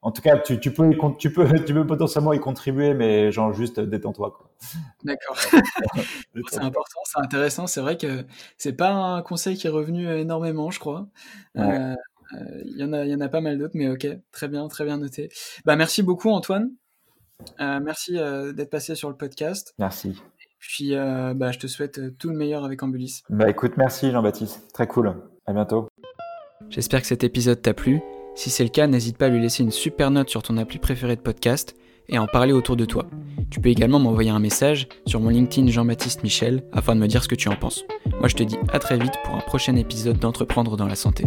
en 0.03 0.13
tout 0.13 0.23
cas, 0.23 0.39
tu, 0.39 0.61
tu, 0.61 0.73
peux, 0.73 0.89
tu, 1.19 1.33
peux, 1.33 1.49
tu 1.67 1.75
peux 1.75 1.85
potentiellement 1.85 2.33
y 2.33 2.39
contribuer, 2.39 2.95
mais 2.95 3.33
genre 3.33 3.53
juste 3.53 3.81
détends-toi. 3.81 4.46
D'accord. 5.05 5.37
c'est 5.39 6.59
important, 6.59 7.01
c'est 7.05 7.21
intéressant. 7.21 7.67
C'est 7.67 7.81
vrai 7.81 7.97
que 7.97 8.25
c'est 8.59 8.73
pas 8.73 8.91
un 8.91 9.23
conseil 9.23 9.57
qui 9.57 9.67
est 9.67 9.71
revenu 9.71 10.11
énormément, 10.13 10.71
je 10.71 10.81
crois. 10.81 11.09
Il 11.55 11.63
ouais. 11.63 11.95
euh, 12.35 12.63
y, 12.65 12.85
en 12.85 12.93
a, 12.93 13.05
y 13.05 13.15
en 13.15 13.21
a 13.21 13.29
pas 13.29 13.41
mal 13.41 13.59
d'autres, 13.59 13.75
mais 13.77 13.89
ok, 13.89 14.07
très 14.33 14.49
bien, 14.49 14.67
très 14.69 14.85
bien 14.85 14.99
noté. 14.99 15.31
Bah, 15.65 15.77
merci 15.77 16.03
beaucoup, 16.03 16.31
Antoine. 16.31 16.71
Euh, 17.61 17.81
merci 17.83 18.19
euh, 18.19 18.53
d'être 18.53 18.71
passé 18.71 18.95
sur 18.95 19.09
le 19.09 19.17
podcast. 19.17 19.75
Merci. 19.79 20.21
Puis, 20.59 20.95
euh, 20.95 21.35
bah, 21.35 21.53
je 21.53 21.59
te 21.59 21.67
souhaite 21.67 22.17
tout 22.19 22.31
le 22.31 22.37
meilleur 22.37 22.65
avec 22.65 22.83
Ambulis. 22.83 23.23
Bah, 23.29 23.49
écoute, 23.49 23.73
merci 23.77 24.11
Jean-Baptiste. 24.11 24.73
Très 24.73 24.87
cool. 24.87 25.15
À 25.47 25.53
bientôt. 25.53 25.89
J'espère 26.71 27.01
que 27.01 27.07
cet 27.07 27.23
épisode 27.25 27.61
t'a 27.63 27.75
plu. 27.75 28.01
Si 28.35 28.51
c'est 28.51 28.65
le 28.65 28.71
cas, 28.71 28.87
n'hésite 28.87 29.17
pas 29.17 29.27
à 29.27 29.29
lui 29.29 29.41
laisser 29.41 29.63
une 29.63 29.71
super 29.71 30.11
note 30.11 30.29
sur 30.29 30.43
ton 30.43 30.57
appli 30.57 30.79
préféré 30.79 31.17
de 31.17 31.21
podcast 31.21 31.75
et 32.09 32.19
en 32.19 32.27
parler 32.27 32.53
autour 32.53 32.77
de 32.77 32.85
toi. 32.85 33.07
Tu 33.51 33.61
peux 33.61 33.69
également 33.69 33.99
m'envoyer 33.99 34.31
un 34.31 34.39
message 34.39 34.89
sur 35.07 35.21
mon 35.21 35.29
LinkedIn 35.29 35.71
Jean-Baptiste 35.71 36.23
Michel 36.23 36.65
afin 36.73 36.95
de 36.95 37.01
me 37.01 37.07
dire 37.07 37.23
ce 37.23 37.29
que 37.29 37.35
tu 37.35 37.49
en 37.49 37.57
penses. 37.57 37.85
Moi 38.19 38.29
je 38.29 38.35
te 38.35 38.43
dis 38.43 38.57
à 38.73 38.79
très 38.79 38.99
vite 38.99 39.15
pour 39.25 39.35
un 39.35 39.41
prochain 39.41 39.77
épisode 39.77 40.19
d'Entreprendre 40.19 40.77
dans 40.77 40.87
la 40.87 40.97
santé. 40.97 41.25